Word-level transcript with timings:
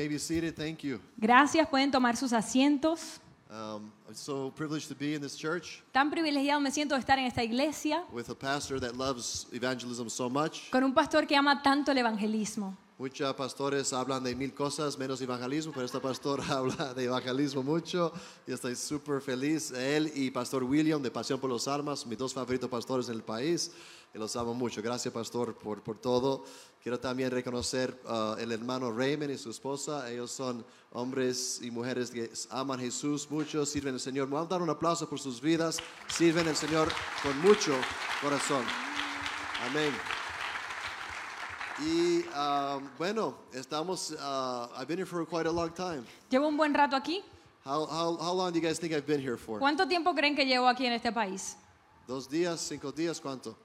may 0.00 0.08
be 0.08 0.18
seated. 0.18 0.56
Thank 0.56 0.82
you. 0.82 0.98
Gracias, 1.18 1.68
pueden 1.68 1.90
tomar 1.90 2.16
sus 2.16 2.32
asientos. 2.32 3.20
Um, 3.50 3.92
I'm 4.08 4.14
so 4.14 4.50
privileged 4.56 4.88
to 4.88 4.94
be 4.94 5.14
in 5.14 5.20
this 5.20 5.36
church 5.36 5.82
Tan 5.92 6.08
privilegiado 6.08 6.60
me 6.60 6.70
siento 6.70 6.94
de 6.94 7.00
estar 7.00 7.18
en 7.18 7.24
esta 7.24 7.42
iglesia 7.42 8.04
with 8.12 8.30
a 8.30 8.34
pastor 8.34 8.78
that 8.78 8.96
loves 8.96 9.48
evangelism 9.52 10.08
so 10.08 10.30
much. 10.30 10.70
con 10.70 10.84
un 10.84 10.94
pastor 10.94 11.26
que 11.26 11.34
ama 11.34 11.60
tanto 11.60 11.90
el 11.90 11.98
evangelismo. 11.98 12.76
Muchos 13.00 13.34
pastores 13.34 13.94
hablan 13.94 14.22
de 14.22 14.36
mil 14.36 14.52
cosas 14.52 14.98
menos 14.98 15.22
evangelismo, 15.22 15.72
pero 15.72 15.86
este 15.86 15.98
pastor 16.00 16.38
habla 16.50 16.92
de 16.92 17.04
evangelismo 17.04 17.62
mucho 17.62 18.12
y 18.46 18.52
estoy 18.52 18.76
súper 18.76 19.22
feliz. 19.22 19.70
Él 19.70 20.12
y 20.14 20.30
Pastor 20.30 20.64
William 20.64 21.00
de 21.00 21.10
Pasión 21.10 21.40
por 21.40 21.48
los 21.48 21.66
Almas, 21.66 22.04
mis 22.04 22.18
dos 22.18 22.34
favoritos 22.34 22.68
pastores 22.68 23.08
en 23.08 23.14
el 23.14 23.22
país, 23.22 23.72
y 24.12 24.18
los 24.18 24.36
amo 24.36 24.52
mucho. 24.52 24.82
Gracias, 24.82 25.14
Pastor, 25.14 25.54
por, 25.54 25.82
por 25.82 25.96
todo. 25.96 26.44
Quiero 26.82 27.00
también 27.00 27.30
reconocer 27.30 27.98
uh, 28.04 28.38
el 28.38 28.52
hermano 28.52 28.92
Raymond 28.92 29.30
y 29.30 29.38
su 29.38 29.48
esposa. 29.48 30.10
Ellos 30.10 30.30
son 30.30 30.62
hombres 30.92 31.58
y 31.62 31.70
mujeres 31.70 32.10
que 32.10 32.30
aman 32.50 32.80
a 32.80 32.82
Jesús 32.82 33.30
mucho, 33.30 33.64
sirven 33.64 33.94
al 33.94 34.00
Señor. 34.00 34.28
Vamos 34.28 34.48
a 34.48 34.50
dar 34.50 34.60
un 34.60 34.68
aplauso 34.68 35.08
por 35.08 35.18
sus 35.18 35.40
vidas. 35.40 35.78
Sirven 36.06 36.48
al 36.48 36.56
Señor 36.56 36.92
con 37.22 37.40
mucho 37.40 37.72
corazón. 38.20 38.62
Amén. 39.70 39.90
Y 41.82 42.24
um, 42.36 42.88
bueno, 42.98 43.34
estamos. 43.54 44.12
Uh, 44.12 44.68
I've 44.76 44.86
been 44.86 44.98
here 44.98 45.06
for 45.06 45.24
quite 45.24 45.46
a 45.46 45.52
long 45.52 45.70
time. 45.70 46.04
Llevo 46.30 46.48
un 46.48 46.56
buen 46.56 46.74
rato 46.74 46.96
aquí. 46.96 47.22
How, 47.64 47.86
how, 47.86 48.16
how 48.16 48.32
long 48.32 48.52
do 48.52 48.58
you 48.58 48.66
guys 48.66 48.78
think 48.78 48.92
I've 48.92 49.06
been 49.06 49.20
here 49.20 49.36
for? 49.36 49.58
¿Cuánto 49.58 49.86
tiempo 49.88 50.14
creen 50.14 50.34
que 50.34 50.44
llevo 50.44 50.68
aquí 50.68 50.86
en 50.86 50.92
este 50.92 51.12
país? 51.12 51.56
¿Dos 52.06 52.28
días? 52.28 52.60
¿Cinco 52.60 52.92
días? 52.92 53.20
¿Cuánto? 53.20 53.56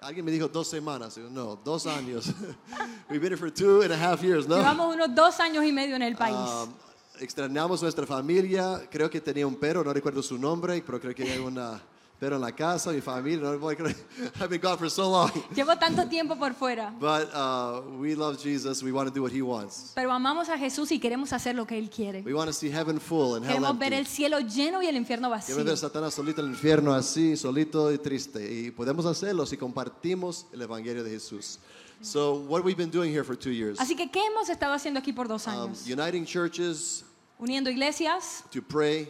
Alguien 0.00 0.24
me 0.24 0.30
dijo 0.30 0.48
dos 0.48 0.68
semanas. 0.68 1.16
No, 1.16 1.56
dos 1.64 1.86
años. 1.86 2.32
We've 3.10 3.20
been 3.20 3.32
here 3.32 3.36
for 3.36 3.50
two 3.50 3.82
and 3.82 3.92
a 3.92 3.96
half 3.96 4.22
years, 4.22 4.46
¿no? 4.46 4.56
Llevamos 4.56 4.94
unos 4.94 5.14
dos 5.14 5.40
años 5.40 5.64
y 5.64 5.72
medio 5.72 5.96
en 5.96 6.02
el 6.02 6.14
país. 6.14 6.36
Um, 6.36 6.72
extrañamos 7.20 7.82
nuestra 7.82 8.06
familia. 8.06 8.86
Creo 8.90 9.08
que 9.08 9.20
tenía 9.20 9.46
un 9.46 9.56
perro, 9.56 9.82
no 9.82 9.92
recuerdo 9.92 10.22
su 10.22 10.38
nombre, 10.38 10.82
pero 10.84 11.00
creo 11.00 11.14
que 11.14 11.22
hay 11.22 11.38
una 11.38 11.80
perro 12.24 12.36
en 12.36 12.42
la 12.42 12.52
casa, 12.52 12.90
mi 12.90 13.00
familia. 13.02 13.50
No, 13.50 13.58
voy. 13.58 13.74
I've 14.40 14.48
been 14.48 14.60
gone 14.60 14.78
for 14.78 14.88
so 14.88 15.10
long. 15.10 15.30
Llevo 15.54 15.76
tanto 15.76 16.08
tiempo 16.08 16.36
por 16.36 16.54
fuera. 16.54 16.90
But 16.98 17.28
uh, 17.34 17.82
we 17.98 18.14
love 18.14 18.42
Jesus. 18.42 18.82
We 18.82 18.92
want 18.92 19.08
to 19.08 19.14
do 19.14 19.22
what 19.22 19.32
He 19.32 19.42
wants. 19.42 19.92
Pero 19.94 20.10
amamos 20.10 20.48
a 20.48 20.56
Jesús 20.56 20.90
y 20.90 20.98
queremos 20.98 21.32
hacer 21.32 21.54
lo 21.54 21.66
que 21.66 21.78
Él 21.78 21.90
quiere. 21.90 22.22
We 22.22 22.32
want 22.32 22.48
to 22.48 22.54
see 22.54 22.70
heaven 22.70 22.98
full 22.98 23.34
and 23.34 23.44
hell 23.44 23.56
Queremos 23.56 23.78
ver 23.78 23.92
el 23.92 24.00
empty. 24.00 24.10
cielo 24.10 24.40
lleno 24.40 24.82
y 24.82 24.86
el 24.86 24.96
infierno 24.96 25.28
vacío. 25.28 25.54
Queremos 25.54 25.66
ver 25.66 25.74
a 25.74 25.76
Satanás 25.76 26.14
solito 26.14 26.40
en 26.40 26.46
el 26.48 26.52
infierno 26.54 26.94
así, 26.94 27.36
solito 27.36 27.92
y 27.92 27.98
triste. 27.98 28.50
Y 28.50 28.70
podemos 28.70 29.04
hacerlo 29.04 29.44
si 29.44 29.56
compartimos 29.58 30.46
el 30.52 30.62
Evangelio 30.62 31.04
de 31.04 31.10
Jesús. 31.10 31.58
So, 32.00 32.34
what 32.48 32.64
we've 32.64 32.76
been 32.76 32.90
doing 32.90 33.12
here 33.12 33.24
for 33.24 33.36
two 33.36 33.52
years, 33.52 33.78
Así 33.78 33.94
que, 33.96 34.10
¿qué 34.10 34.20
hemos 34.26 34.48
estado 34.48 34.74
haciendo 34.74 34.98
aquí 34.98 35.12
por 35.12 35.28
dos 35.28 35.46
um, 35.46 35.52
años? 35.52 35.86
uniting 35.86 36.24
churches 36.24 37.04
Uniendo 37.38 37.70
iglesias 37.70 38.44
to 38.50 38.62
pray, 38.62 39.08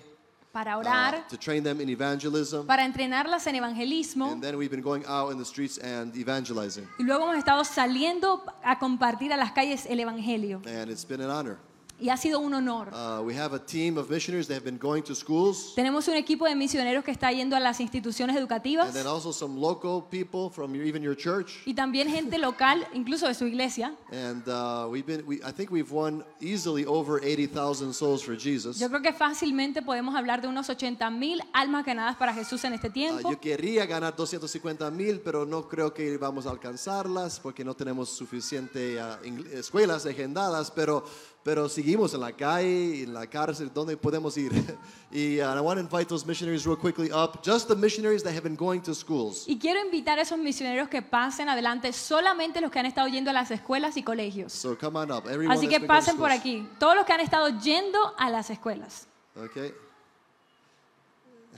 para 0.55 0.77
uh, 0.77 0.81
orar, 0.81 1.27
to 1.27 1.37
train 1.37 1.65
them 1.65 1.81
in 1.81 1.89
evangelism, 1.89 2.65
para 2.65 2.85
entrenarlas 2.85 3.45
en 3.49 3.57
evangelismo. 3.57 4.31
and 4.31 4.41
then 4.41 4.57
we've 4.57 4.71
been 4.71 4.81
going 4.81 5.05
out 5.07 5.33
in 5.33 5.37
the 5.39 5.45
streets 5.45 5.79
and 5.79 6.17
evangelizing. 6.17 6.87
Y 6.97 7.03
luego 7.03 7.25
hemos 7.25 7.39
estado 7.39 7.65
saliendo 7.65 8.45
a 8.63 8.79
compartir 8.79 9.33
a 9.33 9.37
las 9.37 9.51
calles 9.51 9.85
el 9.87 9.99
evangelio. 9.99 10.63
And 10.65 10.89
it's 10.91 11.05
been 11.05 11.21
an 11.21 11.31
honor. 11.31 11.59
Y 12.01 12.09
ha 12.11 12.17
sido 12.17 12.41
un 12.41 12.53
honor. 12.55 12.89
Uh, 12.93 13.23
we 13.23 13.35
have 13.39 13.55
a 13.55 13.59
team 13.59 13.97
of 13.99 14.11
missionaries 14.11 14.49
that 14.49 14.55
have 14.55 14.65
been 14.65 14.79
going 14.79 15.01
to 15.03 15.15
schools, 15.15 15.73
Tenemos 15.77 16.09
un 16.09 16.15
equipo 16.17 16.45
de 16.47 16.55
misioneros 16.57 17.05
que 17.05 17.13
está 17.13 17.31
yendo 17.33 17.55
a 17.57 17.61
las 17.61 17.79
instituciones 17.81 18.37
educativas 18.37 18.87
and 18.87 18.95
then 18.95 19.07
also 19.07 19.33
some 19.33 19.57
local 19.61 20.03
people 20.11 20.51
from 20.51 20.75
your, 20.75 20.85
even 20.85 21.03
your 21.03 21.17
church. 21.17 21.63
y 21.65 21.73
también 21.73 22.09
gente 22.11 22.37
local, 22.39 22.85
incluso 22.95 23.29
de 23.29 23.35
su 23.35 23.47
iglesia. 23.47 23.95
And 24.11 24.47
uh, 24.49 24.89
we've 24.91 25.07
been, 25.07 25.25
we, 25.25 25.37
I 25.45 25.53
think 25.53 25.71
we've 25.71 25.91
won 25.93 26.25
easily 26.41 26.85
over 26.85 27.21
80,000 27.23 27.93
souls 27.95 28.23
for 28.25 28.37
Jesus. 28.37 28.79
Yo 28.81 28.89
creo 28.89 29.01
que 29.01 29.13
fácilmente 29.13 29.81
podemos 29.81 30.17
hablar 30.17 30.43
de 30.43 30.49
unos 30.49 30.69
80 30.69 31.09
mil 31.11 31.41
almas 31.53 31.85
ganadas 31.87 32.17
para 32.17 32.35
Jesús 32.35 32.65
en 32.65 32.75
este 32.75 32.89
Ah, 32.89 32.93
tiempo. 32.93 33.31
yo 33.31 33.41
quería 33.41 33.87
ganar 33.87 34.17
250 34.17 34.91
mil, 34.91 35.21
pero 35.21 35.47
no 35.47 35.69
creo 35.69 35.95
que 35.95 36.17
vamos 36.19 36.47
a 36.47 36.51
alcanzarlas 36.51 37.39
porque 37.39 37.65
no 37.65 37.75
tenemos 37.75 38.11
suficiente 38.11 38.99
ing- 39.25 39.47
escuelas 39.53 40.05
agendadas, 40.07 40.71
pero, 40.73 41.05
pero 41.45 41.69
seguimos 41.69 42.15
en 42.15 42.21
la 42.21 42.33
calle, 42.33 43.03
en 43.03 43.13
la 43.13 43.27
cárcel, 43.27 43.71
donde 43.73 43.99
podemos 43.99 44.35
ir. 44.39 44.51
y 45.13 45.39
ah, 45.41 45.55
I 45.55 45.61
want 45.61 45.77
to 45.77 45.83
invite 45.83 46.07
those 46.07 46.27
missionaries 46.27 46.65
real 46.65 46.77
quickly 46.77 47.11
up, 47.13 47.45
just 47.45 47.69
the 47.69 47.77
missionaries 47.77 48.23
that 48.23 48.33
have 48.33 48.43
been 48.43 48.57
going 48.57 48.81
to 48.81 48.95
schools. 48.95 49.45
Y 49.47 49.59
quiero 49.59 49.79
invitar 49.85 50.19
a 50.19 50.23
esos 50.23 50.39
misioneros 50.39 50.89
que 50.89 51.03
pasen 51.03 51.51
adelante, 51.51 51.93
solamente 51.93 52.63
los 52.63 52.71
que 52.71 52.79
han 52.79 52.87
estado 52.87 53.09
yendo 53.09 53.31
a 53.31 53.35
las 53.35 53.51
escuelas 53.51 53.99
y 53.99 54.03
colegios. 54.03 54.55
So 54.55 54.77
come 54.79 54.99
on 54.99 55.13
up. 55.13 55.29
Everyone 55.29 55.55
Así 55.55 55.69
que 55.69 55.81
pasen 55.81 56.17
por 56.17 56.31
aquí, 56.31 56.67
todos 56.81 56.97
los 56.97 57.05
que 57.05 57.13
han 57.13 57.21
estado 57.21 57.51
yendo 57.61 58.15
a 58.17 58.31
las 58.31 58.49
escuelas. 58.49 59.07
Okay. 59.37 59.75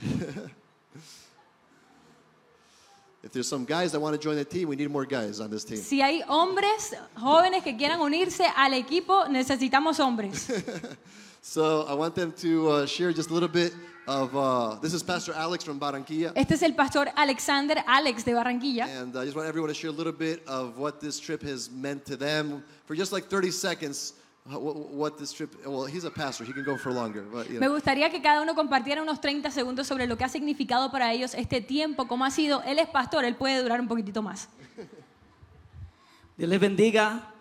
if 3.27 3.33
there's 3.33 3.49
some 3.49 3.65
guys 3.65 3.91
that 3.91 4.01
want 4.01 4.15
to 4.15 4.21
join 4.21 4.37
the 4.37 4.45
team, 4.45 4.69
we 4.69 4.77
need 4.77 4.89
more 4.91 5.05
guys 5.05 5.41
on 5.41 5.51
this 5.51 5.65
team. 5.65 5.79
Si 5.79 6.01
hay 6.01 6.23
hombres 6.29 6.95
jóvenes 7.19 7.63
que 7.65 7.77
quieran 7.77 8.01
unirse 8.01 8.45
al 8.57 8.73
equipo, 8.73 9.27
necesitamos 9.29 9.99
hombres. 9.99 10.49
So 11.43 11.87
I 11.87 11.95
want 11.95 12.17
them 12.17 12.33
to 12.39 12.69
uh, 12.71 12.87
share 12.87 13.13
just 13.13 13.31
a 13.31 13.33
little 13.33 13.49
bit 13.49 13.73
of. 14.09 14.37
Uh, 14.37 14.81
this 14.83 14.93
is 14.93 15.01
Pastor 15.05 15.33
Alex 15.33 15.63
from 15.63 15.79
Barranquilla, 15.79 16.33
Este 16.35 16.53
es 16.55 16.63
el 16.65 16.73
pastor 16.73 17.07
Alexander 17.17 17.77
Alex 17.87 18.25
de 18.25 18.33
Barranquilla. 18.33 18.87
and 19.01 19.17
I 19.17 19.25
just 19.25 19.37
want 19.37 19.47
everyone 19.47 19.69
to 19.69 19.75
share 19.75 19.91
a 19.91 19.93
little 19.93 20.13
bit 20.13 20.43
of 20.49 20.77
what 20.77 21.01
this 21.01 21.21
trip 21.21 21.43
has 21.43 21.71
meant 21.71 22.05
to 22.07 22.17
them 22.17 22.65
for 22.87 22.97
just 22.97 23.13
like 23.13 23.29
30 23.29 23.53
seconds. 23.53 24.15
What, 24.49 24.77
what 24.93 25.13
this 25.19 25.33
trip? 25.33 25.51
Well, 25.67 25.87
he's 25.87 26.05
a 26.05 26.11
pastor; 26.11 26.45
he 26.45 26.53
can 26.53 26.65
go 26.65 26.77
for 26.77 26.93
longer. 26.93 27.23
But 27.23 27.51
you 27.51 27.59
Me 27.59 27.69
gustaría 27.69 28.11
que 28.11 28.23
cada 28.23 28.43
uno 28.43 28.55
compartiera 28.55 29.03
unos 29.03 29.21
30 29.21 29.51
segundos 29.51 29.89
sobre 29.89 30.07
lo 30.07 30.17
que 30.17 30.25
ha 30.25 30.29
significado 30.29 30.93
para 30.93 31.13
ellos 31.13 31.35
este 31.35 31.61
tiempo, 31.61 32.07
cómo 32.07 32.25
ha 32.25 32.31
sido. 32.31 32.63
Él 32.63 32.79
es 32.79 32.89
pastor, 32.89 33.25
él 33.25 33.35
puede 33.35 33.61
durar 33.61 33.81
un 33.81 33.89
poquitito 33.89 34.23
más. 34.23 34.49
Dios 36.37 36.49
les 36.49 36.61
bendiga. 36.61 37.33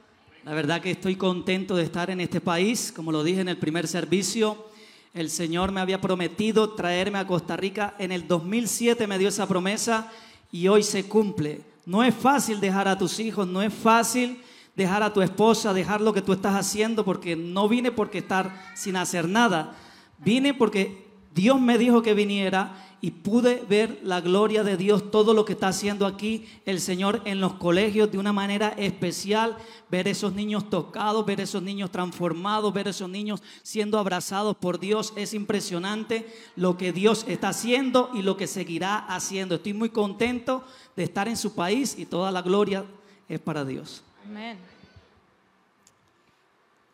La 0.46 0.54
verdad 0.54 0.82
que 0.82 0.92
estoy 0.92 1.16
contento 1.16 1.76
de 1.76 1.84
estar 1.84 2.10
en 2.10 2.22
este 2.22 2.42
país. 2.42 2.92
Como 2.92 3.12
lo 3.12 3.24
dije 3.24 3.42
en 3.42 3.50
el 3.50 3.58
primer 3.58 3.88
servicio, 3.88 4.68
el 5.14 5.30
Señor 5.30 5.72
me 5.72 5.82
había 5.82 6.02
prometido 6.02 6.74
traerme 6.74 7.20
a 7.20 7.28
Costa 7.28 7.56
Rica. 7.56 7.96
En 8.00 8.12
el 8.12 8.28
2007 8.28 9.06
me 9.08 9.18
dio 9.18 9.30
esa 9.30 9.48
promesa 9.48 10.12
y 10.52 10.68
hoy 10.68 10.82
se 10.82 11.08
cumple. 11.08 11.62
No 11.86 12.04
es 12.04 12.16
fácil 12.16 12.60
dejar 12.60 12.88
a 12.88 12.98
tus 12.98 13.20
hijos, 13.20 13.48
no 13.48 13.62
es 13.62 13.74
fácil 13.74 14.42
dejar 14.76 15.04
a 15.04 15.14
tu 15.14 15.22
esposa, 15.22 15.74
dejar 15.74 16.02
lo 16.02 16.14
que 16.14 16.22
tú 16.22 16.34
estás 16.34 16.56
haciendo, 16.56 17.06
porque 17.06 17.36
no 17.36 17.68
vine 17.68 17.92
porque 17.92 18.20
estar 18.20 18.72
sin 18.76 18.96
hacer 18.96 19.28
nada. 19.28 19.76
Vine 20.18 20.54
porque 20.54 21.06
Dios 21.34 21.60
me 21.60 21.78
dijo 21.78 22.02
que 22.02 22.14
viniera 22.14 22.82
y 23.02 23.12
pude 23.12 23.64
ver 23.70 24.00
la 24.04 24.22
gloria 24.22 24.64
de 24.64 24.78
Dios, 24.78 25.12
todo 25.12 25.34
lo 25.34 25.46
que 25.46 25.54
está 25.54 25.68
haciendo 25.68 26.06
aquí 26.06 26.48
el 26.66 26.80
Señor 26.80 27.22
en 27.26 27.40
los 27.40 27.56
colegios 27.56 28.10
de 28.10 28.18
una 28.18 28.34
manera 28.34 28.70
especial, 28.78 29.58
ver 29.92 30.08
esos 30.08 30.34
niños 30.34 30.70
tocados, 30.70 31.26
ver 31.26 31.42
esos 31.42 31.62
niños 31.62 31.92
transformados, 31.92 32.74
ver 32.74 32.88
esos 32.88 33.10
niños 33.10 33.44
siendo 33.64 34.00
abrazados 34.00 34.56
por 34.56 34.80
Dios. 34.80 35.14
Es 35.18 35.34
impresionante 35.34 36.26
lo 36.56 36.78
que 36.78 36.94
Dios 36.94 37.26
está 37.28 37.50
haciendo 37.50 38.12
y 38.14 38.22
lo 38.22 38.38
que 38.38 38.48
seguirá 38.48 38.98
haciendo. 38.98 39.56
Estoy 39.56 39.74
muy 39.74 39.90
contento 39.90 40.64
de 40.96 41.04
estar 41.04 41.28
en 41.28 41.38
su 41.38 41.54
país 41.54 42.00
y 42.00 42.06
toda 42.06 42.32
la 42.32 42.42
gloria 42.42 42.86
es 43.28 43.40
para 43.40 43.66
Dios. 43.66 44.05
Amén. 44.26 44.58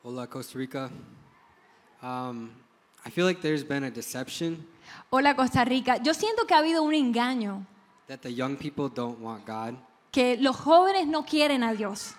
Hola, 0.04 0.28
Costa 0.28 0.58
Rica. 0.58 0.90
Um, 2.02 2.50
I 3.06 3.10
feel 3.10 3.26
like 3.26 3.42
there's 3.42 3.64
been 3.64 3.84
a 3.84 3.92
deception 3.92 4.66
Hola 5.10 5.36
Costa 5.36 5.64
Rica. 5.64 5.98
Yo 6.04 6.14
siento 6.14 6.46
que 6.48 6.54
ha 6.54 6.60
habido 6.60 6.84
un 6.84 6.94
engaño, 6.94 7.66
that 8.08 8.22
the 8.22 8.32
young 8.34 8.58
people 8.58 8.90
don't 8.90 9.20
want 9.20 9.46
God 9.46 9.76
que 10.12 10.36
los 10.38 10.58
jóvenes 10.58 11.08
no 11.08 11.24
quieren 11.24 11.64
a 11.64 11.74
Dios, 11.74 12.16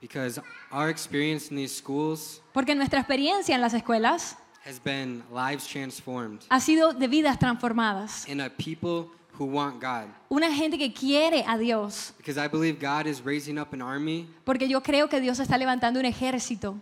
because 0.00 0.40
our 0.70 0.90
experience 0.90 1.50
in 1.50 1.56
these 1.56 1.74
schools 1.74 2.42
porque 2.52 2.74
nuestra 2.74 3.00
experiencia 3.00 3.54
en 3.54 3.60
las 3.60 3.72
escuelas 3.72 4.36
has 4.66 4.78
been 4.78 5.22
lives 5.32 5.66
transformed 5.66 6.40
ha 6.50 6.60
sido 6.60 6.92
de 6.92 7.06
vidas 7.08 7.38
transformadas. 7.38 8.26
and 8.28 8.42
a 8.42 8.50
people 8.50 9.08
who 9.40 9.46
want 9.46 9.80
God. 9.80 10.04
Una 10.28 10.52
gente 10.52 10.76
que 10.76 10.92
quiere 10.92 11.42
a 11.48 11.56
Dios, 11.56 12.12
Because 12.18 12.36
I 12.38 12.46
believe 12.46 12.78
God 12.78 13.06
is 13.06 13.24
raising 13.24 13.58
up 13.58 13.72
an 13.72 13.80
army. 13.80 14.28
porque 14.44 14.68
yo 14.68 14.82
creo 14.82 15.08
que 15.08 15.18
Dios 15.18 15.40
está 15.40 15.56
levantando 15.56 15.98
un 15.98 16.04
ejército. 16.04 16.78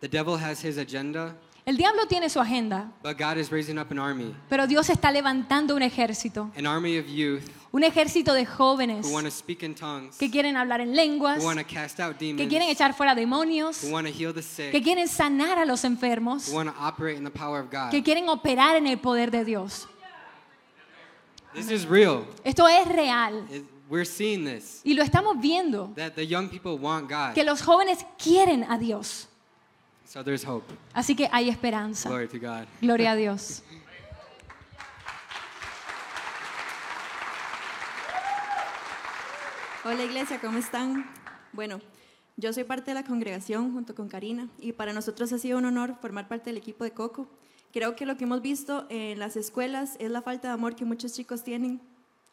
The 0.00 0.08
devil 0.08 0.36
has 0.36 0.62
his 0.62 0.76
agenda, 0.76 1.34
El 1.64 1.76
diablo 1.76 2.06
tiene 2.06 2.28
su 2.28 2.40
agenda, 2.40 2.90
but 3.02 3.16
God 3.18 3.38
is 3.38 3.50
raising 3.50 3.78
up 3.78 3.90
an 3.90 3.98
army. 3.98 4.34
pero 4.50 4.66
Dios 4.66 4.90
está 4.90 5.10
levantando 5.10 5.74
un 5.74 5.82
ejército, 5.82 6.50
An 6.56 6.66
army 6.66 6.98
of 6.98 7.06
youth 7.06 7.44
un 7.72 7.84
ejército 7.84 8.34
de 8.34 8.44
jóvenes 8.44 9.06
who 9.06 9.12
want 9.14 9.24
to 9.24 9.30
speak 9.30 9.62
in 9.62 9.74
tongues, 9.74 10.18
que 10.18 10.30
quieren 10.30 10.56
hablar 10.56 10.80
en 10.82 10.94
lenguas, 10.94 11.38
who 11.38 11.46
want 11.46 11.58
to 11.58 11.64
cast 11.64 12.00
out 12.00 12.18
que 12.18 12.34
demons, 12.34 12.48
quieren 12.50 12.68
echar 12.68 12.92
fuera 12.92 13.14
demonios, 13.14 13.82
who 13.82 13.92
want 13.92 14.06
to 14.06 14.12
heal 14.12 14.34
the 14.34 14.42
que 14.42 14.72
sick, 14.72 14.84
quieren 14.84 15.08
sanar 15.08 15.58
a 15.58 15.64
los 15.64 15.84
enfermos, 15.84 16.48
who 16.48 16.56
want 16.56 16.68
to 16.68 16.74
operate 16.78 17.16
in 17.16 17.24
the 17.24 17.30
power 17.30 17.60
of 17.60 17.70
God. 17.70 17.90
que 17.90 18.02
quieren 18.02 18.28
operar 18.28 18.76
en 18.76 18.86
el 18.86 18.98
poder 18.98 19.30
de 19.30 19.44
Dios. 19.44 19.86
This 21.54 21.70
is 21.70 21.86
real. 21.86 22.24
Esto 22.44 22.66
es 22.68 22.86
real. 22.88 23.44
It- 23.50 23.64
we're 23.88 24.04
seeing 24.04 24.44
this 24.44 24.80
Y 24.84 24.94
lo 24.94 25.02
estamos 25.02 25.40
viendo, 25.40 25.92
that 25.96 26.12
the 26.14 26.24
young 26.26 26.48
people 26.48 26.78
want 26.78 27.10
God. 27.10 27.34
que 27.34 27.42
los 27.44 27.60
jóvenes 27.60 28.06
quieren 28.18 28.64
a 28.70 28.78
Dios. 28.78 29.26
So 30.06 30.22
there's 30.24 30.44
hope. 30.44 30.64
Así 30.94 31.14
que 31.16 31.28
hay 31.32 31.48
esperanza. 31.48 32.08
Glory 32.08 32.28
to 32.28 32.38
God. 32.38 32.66
Gloria 32.80 33.12
a 33.12 33.16
Dios. 33.16 33.62
Hola 39.84 40.04
iglesia, 40.04 40.40
¿cómo 40.40 40.58
están? 40.58 41.06
Bueno, 41.52 41.80
yo 42.36 42.52
soy 42.52 42.64
parte 42.64 42.90
de 42.90 42.94
la 42.94 43.04
congregación 43.04 43.72
junto 43.72 43.94
con 43.94 44.08
Karina 44.08 44.48
y 44.58 44.72
para 44.72 44.92
nosotros 44.92 45.32
ha 45.32 45.38
sido 45.38 45.58
un 45.58 45.64
honor 45.64 45.94
formar 46.00 46.28
parte 46.28 46.50
del 46.50 46.58
equipo 46.58 46.84
de 46.84 46.92
Coco. 46.92 47.26
Creo 47.72 47.94
que 47.94 48.06
lo 48.06 48.16
que 48.16 48.24
hemos 48.24 48.42
visto 48.42 48.86
en 48.88 49.18
las 49.18 49.36
escuelas 49.36 49.96
es 50.00 50.10
la 50.10 50.22
falta 50.22 50.48
de 50.48 50.54
amor 50.54 50.74
que 50.74 50.84
muchos 50.84 51.12
chicos 51.12 51.44
tienen, 51.44 51.80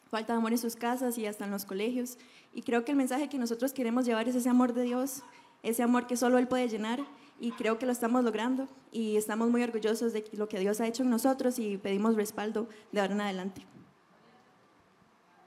falta 0.09 0.33
de 0.33 0.37
amor 0.39 0.51
en 0.51 0.57
sus 0.57 0.75
casas 0.75 1.17
y 1.17 1.27
hasta 1.27 1.45
en 1.45 1.51
los 1.51 1.65
colegios. 1.65 2.17
Y 2.53 2.63
creo 2.63 2.83
que 2.83 2.91
el 2.91 2.97
mensaje 2.97 3.29
que 3.29 3.37
nosotros 3.37 3.73
queremos 3.73 4.05
llevar 4.05 4.27
es 4.27 4.35
ese 4.35 4.49
amor 4.49 4.73
de 4.73 4.83
Dios, 4.83 5.21
ese 5.61 5.83
amor 5.83 6.07
que 6.07 6.17
solo 6.17 6.39
Él 6.39 6.47
puede 6.47 6.67
llenar 6.67 6.99
y 7.39 7.51
creo 7.51 7.77
que 7.77 7.85
lo 7.85 7.91
estamos 7.91 8.23
logrando 8.23 8.67
y 8.91 9.15
estamos 9.17 9.49
muy 9.49 9.61
orgullosos 9.61 10.11
de 10.11 10.25
lo 10.33 10.49
que 10.49 10.59
Dios 10.59 10.81
ha 10.81 10.87
hecho 10.87 11.03
en 11.03 11.11
nosotros 11.11 11.59
y 11.59 11.77
pedimos 11.77 12.15
respaldo 12.15 12.67
de 12.91 13.01
ahora 13.01 13.13
en 13.13 13.21
adelante. 13.21 13.65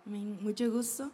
Mucho 0.04 0.70
gusto. 0.70 1.10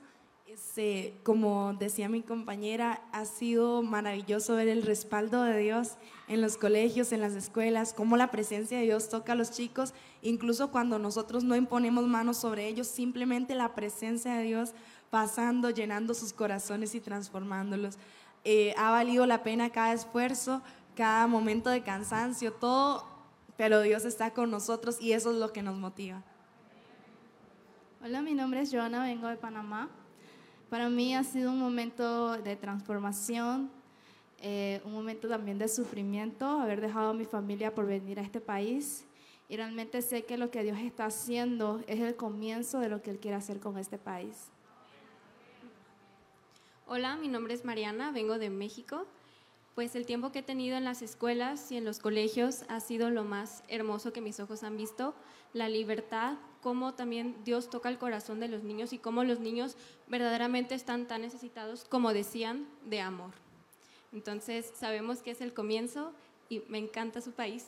Este, 0.57 1.13
como 1.23 1.75
decía 1.75 2.09
mi 2.09 2.23
compañera, 2.23 3.03
ha 3.13 3.27
sido 3.27 3.83
maravilloso 3.83 4.57
ver 4.57 4.69
el 4.69 4.85
respaldo 4.85 5.43
de 5.43 5.59
Dios 5.59 5.99
en 6.29 6.41
los 6.41 6.57
colegios, 6.57 7.13
en 7.13 7.21
las 7.21 7.35
escuelas, 7.35 7.93
cómo 7.93 8.17
la 8.17 8.31
presencia 8.31 8.79
de 8.79 8.85
Dios 8.85 9.11
toca 9.11 9.33
a 9.33 9.35
los 9.35 9.51
chicos, 9.51 9.93
incluso 10.23 10.71
cuando 10.71 10.99
nosotros 10.99 11.45
no 11.45 11.57
imponemos 11.57 12.07
manos 12.07 12.39
sobre 12.39 12.69
ellos, 12.69 12.87
simplemente 12.87 13.55
la 13.55 13.75
presencia 13.75 14.35
de 14.37 14.45
Dios 14.45 14.73
pasando, 15.11 15.69
llenando 15.69 16.15
sus 16.15 16.33
corazones 16.33 16.95
y 16.95 17.01
transformándolos. 17.01 17.99
Eh, 18.43 18.73
ha 18.79 18.91
valido 18.91 19.27
la 19.27 19.43
pena 19.43 19.69
cada 19.69 19.93
esfuerzo, 19.93 20.63
cada 20.95 21.27
momento 21.27 21.69
de 21.69 21.83
cansancio, 21.83 22.55
todo, 22.55 23.05
pero 23.59 23.83
Dios 23.83 24.07
está 24.07 24.31
con 24.31 24.51
nosotros 24.51 25.03
y 25.03 25.13
eso 25.13 25.33
es 25.33 25.37
lo 25.37 25.53
que 25.53 25.63
nos 25.63 25.77
motiva. 25.77 26.23
Hola, 28.03 28.23
mi 28.23 28.33
nombre 28.33 28.63
es 28.63 28.73
Joana, 28.73 29.03
vengo 29.03 29.29
de 29.29 29.37
Panamá. 29.37 29.91
Para 30.71 30.89
mí 30.89 31.15
ha 31.15 31.23
sido 31.23 31.53
un 31.53 31.61
momento 31.61 32.37
de 32.39 32.57
transformación, 32.57 33.71
eh, 34.41 34.81
un 34.85 34.93
momento 34.93 35.29
también 35.29 35.59
de 35.59 35.69
sufrimiento, 35.69 36.45
haber 36.45 36.81
dejado 36.81 37.11
a 37.11 37.15
mi 37.15 37.25
familia 37.25 37.73
por 37.73 37.87
venir 37.87 38.19
a 38.19 38.23
este 38.23 38.41
país. 38.41 39.05
Y 39.49 39.57
realmente 39.57 40.03
sé 40.03 40.25
que 40.25 40.37
lo 40.37 40.51
que 40.51 40.65
Dios 40.65 40.79
está 40.79 41.05
haciendo 41.05 41.81
es 41.87 42.01
el 42.01 42.17
comienzo 42.17 42.81
de 42.81 42.89
lo 42.89 43.01
que 43.01 43.11
Él 43.11 43.21
quiere 43.21 43.37
hacer 43.37 43.61
con 43.61 43.79
este 43.79 43.97
país. 43.97 44.51
Hola, 46.89 47.17
mi 47.17 47.29
nombre 47.29 47.55
es 47.55 47.65
Mariana, 47.65 48.11
vengo 48.11 48.37
de 48.39 48.51
México. 48.51 49.07
Pues 49.77 49.95
el 49.95 50.07
tiempo 50.07 50.33
que 50.33 50.39
he 50.39 50.43
tenido 50.43 50.79
en 50.79 50.85
las 50.85 51.03
escuelas 51.03 51.71
y 51.71 51.77
en 51.77 51.85
los 51.85 51.99
colegios 51.99 52.65
ha 52.69 52.81
sido 52.81 53.11
lo 53.11 53.25
más 53.25 53.63
hermoso 53.69 54.11
que 54.11 54.23
mis 54.23 54.41
ojos 54.41 54.63
han 54.63 54.79
visto. 54.79 55.15
La 55.53 55.69
libertad, 55.69 56.39
cómo 56.63 56.95
también 56.95 57.37
Dios 57.45 57.69
toca 57.69 57.91
el 57.91 57.99
corazón 57.99 58.41
de 58.41 58.49
los 58.49 58.63
niños 58.63 58.95
y 58.95 58.99
cómo 58.99 59.23
los 59.23 59.39
niños 59.39 59.77
verdaderamente 60.07 60.75
están 60.75 61.07
tan 61.07 61.21
necesitados, 61.21 61.85
como 61.85 62.15
decían, 62.15 62.67
de 62.87 63.03
amor. 63.03 63.33
Entonces 64.15 64.73
sabemos 64.75 65.19
que 65.19 65.33
es 65.33 65.43
el 65.43 65.53
comienzo 65.53 66.15
y 66.49 66.61
me 66.69 66.79
encanta 66.79 67.21
su 67.21 67.33
país. 67.33 67.67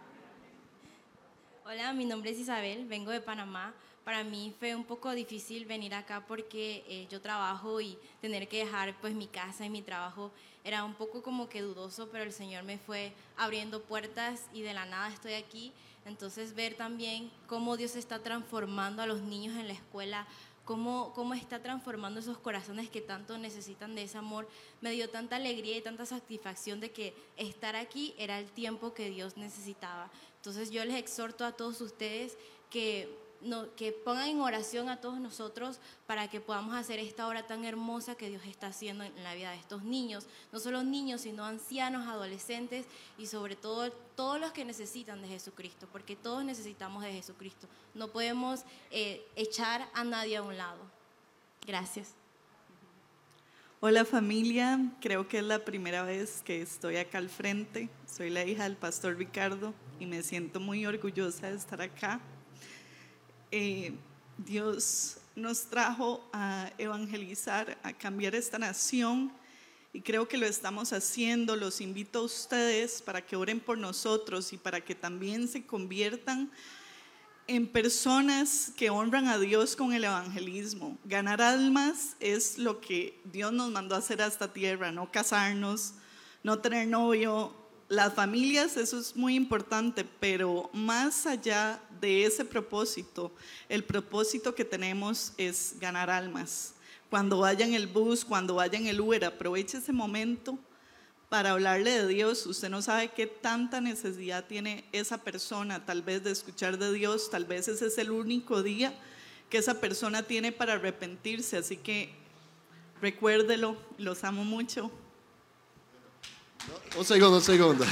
Hola, 1.66 1.92
mi 1.92 2.06
nombre 2.06 2.30
es 2.30 2.38
Isabel, 2.38 2.86
vengo 2.86 3.10
de 3.10 3.20
Panamá. 3.20 3.74
Para 4.06 4.22
mí 4.22 4.54
fue 4.60 4.72
un 4.76 4.84
poco 4.84 5.10
difícil 5.10 5.64
venir 5.64 5.92
acá 5.92 6.24
porque 6.28 6.84
eh, 6.86 7.08
yo 7.10 7.20
trabajo 7.20 7.80
y 7.80 7.98
tener 8.20 8.46
que 8.46 8.58
dejar 8.58 8.94
pues 9.00 9.14
mi 9.14 9.26
casa 9.26 9.66
y 9.66 9.68
mi 9.68 9.82
trabajo 9.82 10.30
era 10.62 10.84
un 10.84 10.94
poco 10.94 11.24
como 11.24 11.48
que 11.48 11.60
dudoso, 11.60 12.08
pero 12.12 12.22
el 12.22 12.32
Señor 12.32 12.62
me 12.62 12.78
fue 12.78 13.12
abriendo 13.36 13.82
puertas 13.82 14.42
y 14.52 14.62
de 14.62 14.74
la 14.74 14.86
nada 14.86 15.08
estoy 15.08 15.32
aquí. 15.32 15.72
Entonces 16.04 16.54
ver 16.54 16.76
también 16.76 17.32
cómo 17.48 17.76
Dios 17.76 17.96
está 17.96 18.20
transformando 18.20 19.02
a 19.02 19.06
los 19.06 19.22
niños 19.22 19.56
en 19.56 19.66
la 19.66 19.72
escuela, 19.72 20.28
cómo, 20.64 21.12
cómo 21.12 21.34
está 21.34 21.60
transformando 21.60 22.20
esos 22.20 22.38
corazones 22.38 22.88
que 22.88 23.00
tanto 23.00 23.36
necesitan 23.38 23.96
de 23.96 24.04
ese 24.04 24.18
amor, 24.18 24.48
me 24.82 24.92
dio 24.92 25.10
tanta 25.10 25.34
alegría 25.34 25.76
y 25.76 25.82
tanta 25.82 26.06
satisfacción 26.06 26.78
de 26.78 26.92
que 26.92 27.12
estar 27.36 27.74
aquí 27.74 28.14
era 28.18 28.38
el 28.38 28.46
tiempo 28.52 28.94
que 28.94 29.10
Dios 29.10 29.36
necesitaba. 29.36 30.12
Entonces 30.36 30.70
yo 30.70 30.84
les 30.84 30.94
exhorto 30.94 31.44
a 31.44 31.50
todos 31.50 31.80
ustedes 31.80 32.38
que 32.70 33.25
no, 33.40 33.74
que 33.74 33.92
pongan 33.92 34.28
en 34.28 34.40
oración 34.40 34.88
a 34.88 35.00
todos 35.00 35.20
nosotros 35.20 35.78
para 36.06 36.28
que 36.28 36.40
podamos 36.40 36.74
hacer 36.74 36.98
esta 36.98 37.26
obra 37.28 37.46
tan 37.46 37.64
hermosa 37.64 38.14
que 38.14 38.28
Dios 38.28 38.42
está 38.46 38.68
haciendo 38.68 39.04
en 39.04 39.24
la 39.24 39.34
vida 39.34 39.50
de 39.50 39.56
estos 39.56 39.82
niños, 39.84 40.26
no 40.52 40.58
solo 40.58 40.82
niños, 40.82 41.22
sino 41.22 41.44
ancianos, 41.44 42.06
adolescentes 42.06 42.86
y 43.18 43.26
sobre 43.26 43.56
todo 43.56 43.90
todos 43.90 44.40
los 44.40 44.52
que 44.52 44.64
necesitan 44.64 45.22
de 45.22 45.28
Jesucristo, 45.28 45.88
porque 45.92 46.16
todos 46.16 46.44
necesitamos 46.44 47.02
de 47.02 47.12
Jesucristo. 47.12 47.68
No 47.94 48.08
podemos 48.08 48.64
eh, 48.90 49.26
echar 49.36 49.88
a 49.94 50.04
nadie 50.04 50.36
a 50.36 50.42
un 50.42 50.56
lado. 50.56 50.80
Gracias. 51.66 52.14
Hola 53.80 54.06
familia, 54.06 54.80
creo 55.02 55.28
que 55.28 55.38
es 55.38 55.44
la 55.44 55.64
primera 55.64 56.02
vez 56.02 56.42
que 56.42 56.62
estoy 56.62 56.96
acá 56.96 57.18
al 57.18 57.28
frente. 57.28 57.90
Soy 58.06 58.30
la 58.30 58.42
hija 58.44 58.64
del 58.64 58.76
pastor 58.76 59.16
Ricardo 59.16 59.74
y 60.00 60.06
me 60.06 60.22
siento 60.22 60.60
muy 60.60 60.86
orgullosa 60.86 61.50
de 61.50 61.56
estar 61.56 61.82
acá. 61.82 62.20
Eh, 63.58 63.90
Dios 64.36 65.16
nos 65.34 65.62
trajo 65.62 66.22
a 66.30 66.70
evangelizar, 66.76 67.78
a 67.82 67.94
cambiar 67.94 68.34
esta 68.34 68.58
nación 68.58 69.32
y 69.94 70.02
creo 70.02 70.28
que 70.28 70.36
lo 70.36 70.44
estamos 70.44 70.92
haciendo. 70.92 71.56
Los 71.56 71.80
invito 71.80 72.18
a 72.18 72.22
ustedes 72.24 73.00
para 73.00 73.24
que 73.24 73.34
oren 73.34 73.58
por 73.58 73.78
nosotros 73.78 74.52
y 74.52 74.58
para 74.58 74.82
que 74.82 74.94
también 74.94 75.48
se 75.48 75.64
conviertan 75.64 76.50
en 77.46 77.66
personas 77.66 78.72
que 78.76 78.90
honran 78.90 79.26
a 79.26 79.38
Dios 79.38 79.74
con 79.74 79.94
el 79.94 80.04
evangelismo. 80.04 80.98
Ganar 81.06 81.40
almas 81.40 82.14
es 82.20 82.58
lo 82.58 82.82
que 82.82 83.18
Dios 83.24 83.54
nos 83.54 83.70
mandó 83.70 83.94
hacer 83.94 84.20
a 84.20 84.26
esta 84.26 84.52
tierra, 84.52 84.92
no 84.92 85.10
casarnos, 85.10 85.94
no 86.42 86.58
tener 86.58 86.88
novio. 86.88 87.56
Las 87.88 88.14
familias, 88.14 88.76
eso 88.76 88.98
es 88.98 89.14
muy 89.14 89.36
importante, 89.36 90.04
pero 90.18 90.68
más 90.72 91.24
allá 91.24 91.80
de 92.00 92.24
ese 92.24 92.44
propósito, 92.44 93.32
el 93.68 93.84
propósito 93.84 94.56
que 94.56 94.64
tenemos 94.64 95.32
es 95.36 95.76
ganar 95.78 96.10
almas. 96.10 96.74
Cuando 97.10 97.38
vaya 97.38 97.64
en 97.64 97.74
el 97.74 97.86
bus, 97.86 98.24
cuando 98.24 98.56
vaya 98.56 98.76
en 98.76 98.88
el 98.88 99.00
Uber, 99.00 99.24
aproveche 99.24 99.78
ese 99.78 99.92
momento 99.92 100.58
para 101.28 101.52
hablarle 101.52 101.92
de 101.92 102.08
Dios. 102.08 102.44
Usted 102.46 102.68
no 102.70 102.82
sabe 102.82 103.12
qué 103.12 103.28
tanta 103.28 103.80
necesidad 103.80 104.46
tiene 104.46 104.84
esa 104.90 105.18
persona, 105.18 105.86
tal 105.86 106.02
vez 106.02 106.24
de 106.24 106.32
escuchar 106.32 106.78
de 106.78 106.92
Dios, 106.92 107.30
tal 107.30 107.44
vez 107.44 107.68
ese 107.68 107.86
es 107.86 107.98
el 107.98 108.10
único 108.10 108.64
día 108.64 108.92
que 109.48 109.58
esa 109.58 109.80
persona 109.80 110.24
tiene 110.24 110.50
para 110.50 110.72
arrepentirse. 110.72 111.56
Así 111.56 111.76
que 111.76 112.10
recuérdelo, 113.00 113.76
los 113.96 114.24
amo 114.24 114.44
mucho. 114.44 114.90
Un 116.96 117.04
segundo, 117.04 117.36
un 117.36 117.42
segundo. 117.42 117.84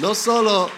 No 0.00 0.14
solo 0.14 0.68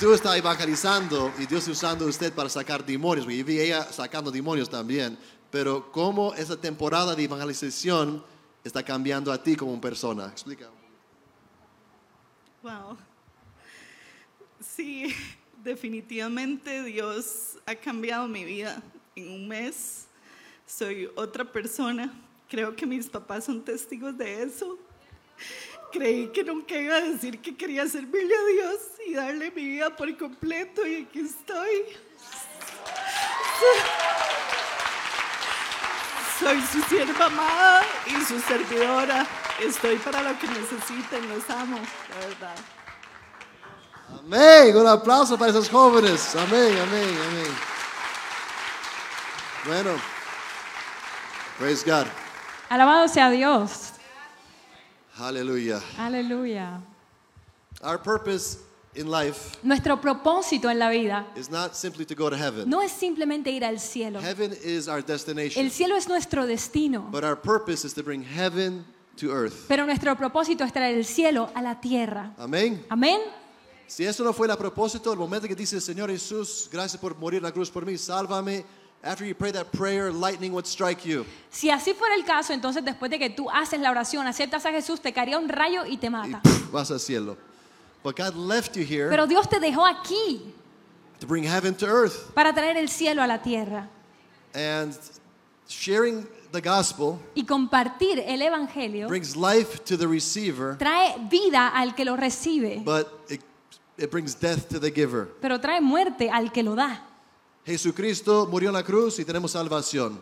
tú 0.00 0.12
estás 0.12 0.36
evangelizando 0.36 1.32
y 1.38 1.46
Dios 1.46 1.68
usando 1.68 2.04
a 2.04 2.08
usted 2.08 2.32
para 2.32 2.48
sacar 2.48 2.84
demonios, 2.84 3.30
y 3.30 3.42
vi 3.42 3.60
ella 3.60 3.84
sacando 3.92 4.30
demonios 4.30 4.68
también, 4.68 5.16
pero 5.50 5.90
cómo 5.92 6.34
esa 6.34 6.56
temporada 6.60 7.14
de 7.14 7.24
evangelización 7.24 8.24
está 8.64 8.82
cambiando 8.82 9.30
a 9.30 9.42
ti 9.42 9.54
como 9.54 9.80
persona. 9.80 10.26
Explica. 10.26 10.68
Wow. 12.62 12.96
Sí, 14.58 15.14
definitivamente 15.62 16.82
Dios 16.82 17.58
ha 17.66 17.74
cambiado 17.74 18.26
mi 18.26 18.44
vida 18.44 18.82
en 19.14 19.30
un 19.30 19.46
mes. 19.46 20.06
Soy 20.66 21.08
otra 21.14 21.44
persona. 21.44 22.12
Creo 22.48 22.74
que 22.74 22.86
mis 22.86 23.08
papás 23.08 23.44
son 23.44 23.62
testigos 23.62 24.16
de 24.16 24.42
eso. 24.42 24.78
Creí 25.94 26.26
que 26.32 26.42
nunca 26.42 26.74
iba 26.74 26.96
a 26.96 27.00
decir 27.02 27.40
que 27.40 27.56
quería 27.56 27.86
servirle 27.86 28.34
a 28.34 28.44
Dios 28.52 28.80
y 29.06 29.14
darle 29.14 29.52
mi 29.52 29.64
vida 29.64 29.94
por 29.94 30.16
completo 30.16 30.84
y 30.84 31.04
aquí 31.04 31.20
estoy. 31.20 31.84
Soy 36.36 36.60
su 36.62 36.82
sierva 36.88 37.26
amada 37.26 37.84
y 38.06 38.24
su 38.24 38.40
servidora. 38.40 39.24
Estoy 39.62 39.96
para 39.98 40.20
lo 40.20 40.36
que 40.36 40.48
necesiten, 40.48 41.28
los 41.28 41.48
amo, 41.48 41.78
la 42.10 42.26
verdad. 42.26 42.56
Amén. 44.18 44.76
Un 44.76 44.88
aplauso 44.88 45.38
para 45.38 45.52
esos 45.52 45.68
jóvenes. 45.68 46.34
Amén, 46.34 46.76
amén, 46.76 47.18
amén. 47.28 47.56
Bueno, 49.64 49.90
praise 51.56 51.88
God. 51.88 52.08
Alabado 52.68 53.06
sea 53.06 53.30
Dios. 53.30 53.93
Hallelujah. 55.16 55.80
Aleluya. 55.98 56.80
Our 57.82 57.98
purpose 57.98 58.58
in 58.96 59.08
life 59.10 59.56
nuestro 59.62 60.00
propósito 60.00 60.70
en 60.70 60.78
la 60.78 60.88
vida, 60.88 61.26
is 61.36 61.50
not 61.50 61.74
simply 61.74 62.04
to 62.04 62.14
go 62.14 62.30
to 62.30 62.36
heaven. 62.36 62.68
no 62.68 62.80
es 62.80 62.92
simplemente 62.92 63.50
ir 63.50 63.64
al 63.64 63.78
cielo. 63.78 64.20
Heaven 64.20 64.52
is 64.64 64.88
our 64.88 65.02
destination. 65.02 65.64
El 65.64 65.70
cielo 65.70 65.96
es 65.96 66.08
nuestro 66.08 66.46
destino, 66.46 67.08
But 67.10 67.24
our 67.24 67.36
purpose 67.36 67.84
is 67.86 67.94
to 67.94 68.02
bring 68.02 68.22
heaven 68.22 68.84
to 69.16 69.30
earth. 69.30 69.66
pero 69.68 69.84
nuestro 69.86 70.14
propósito 70.16 70.64
es 70.64 70.72
traer 70.72 70.96
el 70.96 71.04
cielo 71.04 71.50
a 71.54 71.62
la 71.62 71.80
tierra. 71.80 72.32
Amén. 72.38 72.84
Amén. 72.88 73.20
Si 73.86 74.04
eso 74.04 74.24
no 74.24 74.32
fue 74.32 74.48
el 74.48 74.56
propósito, 74.56 75.12
el 75.12 75.18
momento 75.18 75.46
que 75.46 75.54
dice, 75.54 75.80
Señor 75.80 76.10
Jesús, 76.10 76.68
gracias 76.72 77.00
por 77.00 77.16
morir 77.16 77.38
en 77.38 77.44
la 77.44 77.52
cruz 77.52 77.70
por 77.70 77.84
mí, 77.84 77.98
sálvame. 77.98 78.64
After 79.04 79.26
you 79.26 79.34
pray 79.34 79.52
that 79.52 79.66
prayer, 79.70 80.10
lightning 80.10 80.52
would 80.52 80.66
strike 80.66 81.04
you. 81.04 81.26
Si 81.50 81.68
así 81.70 81.92
fuera 81.94 82.14
el 82.14 82.24
caso, 82.24 82.52
entonces 82.54 82.82
después 82.84 83.10
de 83.10 83.18
que 83.18 83.28
tú 83.28 83.50
haces 83.50 83.78
la 83.80 83.90
oración, 83.90 84.26
aceptas 84.26 84.64
a 84.64 84.70
Jesús, 84.70 85.00
te 85.00 85.12
caería 85.12 85.38
un 85.38 85.48
rayo 85.48 85.84
y 85.86 85.98
te 85.98 86.06
Y 86.06 86.10
mata. 86.10 86.40
pff, 86.42 86.70
vas 86.72 86.90
al 86.90 86.98
cielo. 87.00 87.36
But 88.02 88.16
God 88.16 88.34
left 88.34 88.76
you 88.76 88.82
here 88.84 89.08
Pero 89.10 89.26
Dios 89.26 89.48
te 89.48 89.60
dejó 89.60 89.84
aquí 89.86 90.52
to 91.20 91.26
bring 91.26 91.44
heaven 91.44 91.74
to 91.76 91.86
earth. 91.86 92.32
para 92.34 92.52
traer 92.54 92.76
el 92.76 92.88
cielo 92.88 93.22
a 93.22 93.26
la 93.26 93.40
tierra 93.42 93.88
And 94.54 94.94
sharing 95.68 96.26
the 96.52 96.60
gospel 96.60 97.18
y 97.34 97.44
compartir 97.44 98.20
el 98.26 98.40
evangelio 98.42 99.08
brings 99.08 99.34
life 99.36 99.78
to 99.84 99.96
the 99.96 100.06
receiver, 100.06 100.76
trae 100.78 101.16
vida 101.30 101.68
al 101.68 101.94
que 101.94 102.04
lo 102.04 102.16
recibe, 102.16 102.82
but 102.84 103.08
it, 103.28 103.40
it 103.98 104.10
brings 104.10 104.34
death 104.38 104.68
to 104.68 104.78
the 104.78 104.90
giver. 104.90 105.26
pero 105.40 105.58
trae 105.60 105.80
muerte 105.80 106.30
al 106.30 106.52
que 106.52 106.62
lo 106.62 106.74
da. 106.74 107.02
Jesucristo 107.64 108.46
murió 108.50 108.68
en 108.68 108.74
la 108.74 108.82
cruz 108.82 109.18
y 109.18 109.24
tenemos 109.24 109.52
salvación. 109.52 110.20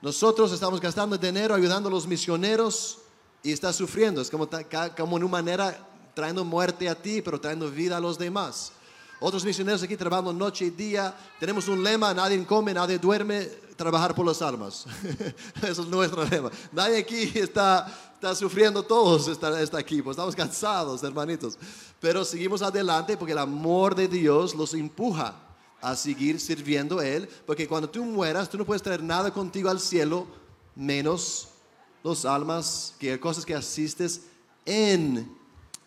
Nosotros 0.00 0.52
estamos 0.52 0.80
gastando 0.80 1.18
dinero 1.18 1.54
ayudando 1.54 1.88
a 1.88 1.92
los 1.92 2.06
misioneros 2.06 2.98
y 3.42 3.50
está 3.50 3.72
sufriendo. 3.72 4.20
Es 4.20 4.30
como, 4.30 4.48
como 4.96 5.16
una 5.16 5.26
manera 5.26 5.76
trayendo 6.14 6.44
muerte 6.44 6.88
a 6.88 6.94
ti, 6.94 7.20
pero 7.20 7.40
trayendo 7.40 7.70
vida 7.70 7.96
a 7.96 8.00
los 8.00 8.16
demás. 8.16 8.72
Otros 9.18 9.44
misioneros 9.44 9.82
aquí 9.82 9.96
trabajando 9.96 10.32
noche 10.32 10.66
y 10.66 10.70
día. 10.70 11.14
Tenemos 11.40 11.66
un 11.66 11.82
lema, 11.82 12.14
nadie 12.14 12.44
come, 12.44 12.72
nadie 12.72 12.98
duerme, 12.98 13.46
trabajar 13.74 14.14
por 14.14 14.26
las 14.26 14.40
almas. 14.40 14.86
Eso 15.62 15.82
es 15.82 15.88
nuestro 15.88 16.24
lema. 16.26 16.50
Nadie 16.70 16.98
aquí 16.98 17.32
está, 17.34 17.86
está 18.14 18.34
sufriendo, 18.36 18.82
todos 18.84 19.26
está, 19.26 19.60
está 19.60 19.78
aquí, 19.78 20.00
pues 20.00 20.14
estamos 20.14 20.36
cansados, 20.36 21.02
hermanitos. 21.02 21.58
Pero 21.98 22.24
seguimos 22.24 22.62
adelante 22.62 23.16
porque 23.16 23.32
el 23.32 23.38
amor 23.38 23.96
de 23.96 24.06
Dios 24.06 24.54
los 24.54 24.74
empuja 24.74 25.45
a 25.80 25.94
seguir 25.94 26.40
sirviendo 26.40 26.98
a 26.98 27.06
Él, 27.06 27.28
porque 27.46 27.68
cuando 27.68 27.88
tú 27.88 28.04
mueras, 28.04 28.48
tú 28.48 28.58
no 28.58 28.64
puedes 28.64 28.82
traer 28.82 29.02
nada 29.02 29.32
contigo 29.32 29.68
al 29.68 29.80
cielo, 29.80 30.26
menos 30.74 31.48
los 32.02 32.24
almas, 32.24 32.94
que 32.98 33.18
cosas 33.18 33.44
que 33.44 33.54
asistes 33.54 34.22
en 34.64 35.30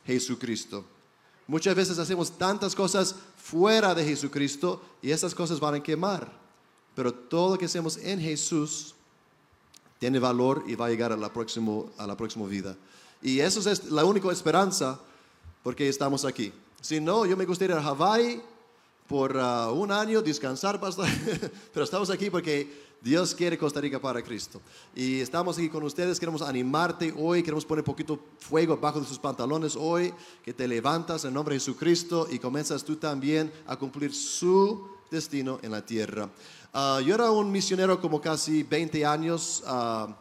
Jesucristo. 0.05 0.85
Muchas 1.47 1.75
veces 1.75 1.97
hacemos 1.97 2.37
tantas 2.37 2.75
cosas 2.75 3.15
fuera 3.37 3.95
de 3.95 4.05
Jesucristo 4.05 4.81
y 5.01 5.11
esas 5.11 5.33
cosas 5.33 5.59
van 5.59 5.75
a 5.75 5.83
quemar, 5.83 6.31
pero 6.95 7.13
todo 7.13 7.51
lo 7.51 7.57
que 7.57 7.65
hacemos 7.65 7.97
en 7.97 8.19
Jesús 8.19 8.93
tiene 9.97 10.19
valor 10.19 10.63
y 10.67 10.75
va 10.75 10.85
a 10.85 10.89
llegar 10.89 11.11
a 11.11 11.17
la 11.17 11.31
próxima, 11.31 11.83
a 11.97 12.05
la 12.05 12.15
próxima 12.15 12.45
vida. 12.45 12.75
Y 13.21 13.39
eso 13.39 13.67
es 13.69 13.85
la 13.85 14.05
única 14.05 14.31
esperanza 14.31 14.99
porque 15.63 15.89
estamos 15.89 16.23
aquí. 16.23 16.53
Si 16.81 17.01
no, 17.01 17.25
yo 17.25 17.35
me 17.35 17.45
gustaría 17.45 17.75
ir 17.75 17.81
a 17.81 17.83
Hawái 17.83 18.41
por 19.09 19.35
ah, 19.39 19.71
un 19.71 19.91
año, 19.91 20.21
descansar, 20.21 20.79
pastor. 20.79 21.07
pero 21.73 21.83
estamos 21.83 22.11
aquí 22.11 22.29
porque 22.29 22.71
Dios 23.01 23.33
quiere 23.33 23.57
Costa 23.57 23.81
Rica 23.81 23.99
para 23.99 24.21
Cristo. 24.21 24.61
Y 24.95 25.19
estamos 25.19 25.57
aquí 25.57 25.67
con 25.67 25.83
ustedes, 25.83 26.19
queremos 26.19 26.43
animarte 26.43 27.11
hoy, 27.17 27.41
queremos 27.41 27.65
poner 27.65 27.83
poquito 27.83 28.19
fuego 28.37 28.77
bajo 28.77 28.99
de 28.99 29.07
sus 29.07 29.17
pantalones 29.17 29.75
hoy, 29.75 30.13
que 30.45 30.53
te 30.53 30.67
levantas 30.67 31.25
en 31.25 31.33
nombre 31.33 31.55
de 31.55 31.59
Jesucristo 31.59 32.27
y 32.29 32.37
comienzas 32.37 32.83
tú 32.85 32.97
también 32.97 33.51
a 33.65 33.75
cumplir 33.77 34.13
su 34.13 34.87
destino 35.09 35.57
en 35.63 35.71
la 35.71 35.83
tierra. 35.83 36.29
Ah, 36.71 37.01
yo 37.03 37.15
era 37.15 37.31
un 37.31 37.51
misionero 37.51 37.99
como 37.99 38.21
casi 38.21 38.61
20 38.61 39.05
años. 39.07 39.63
ah, 39.65 40.15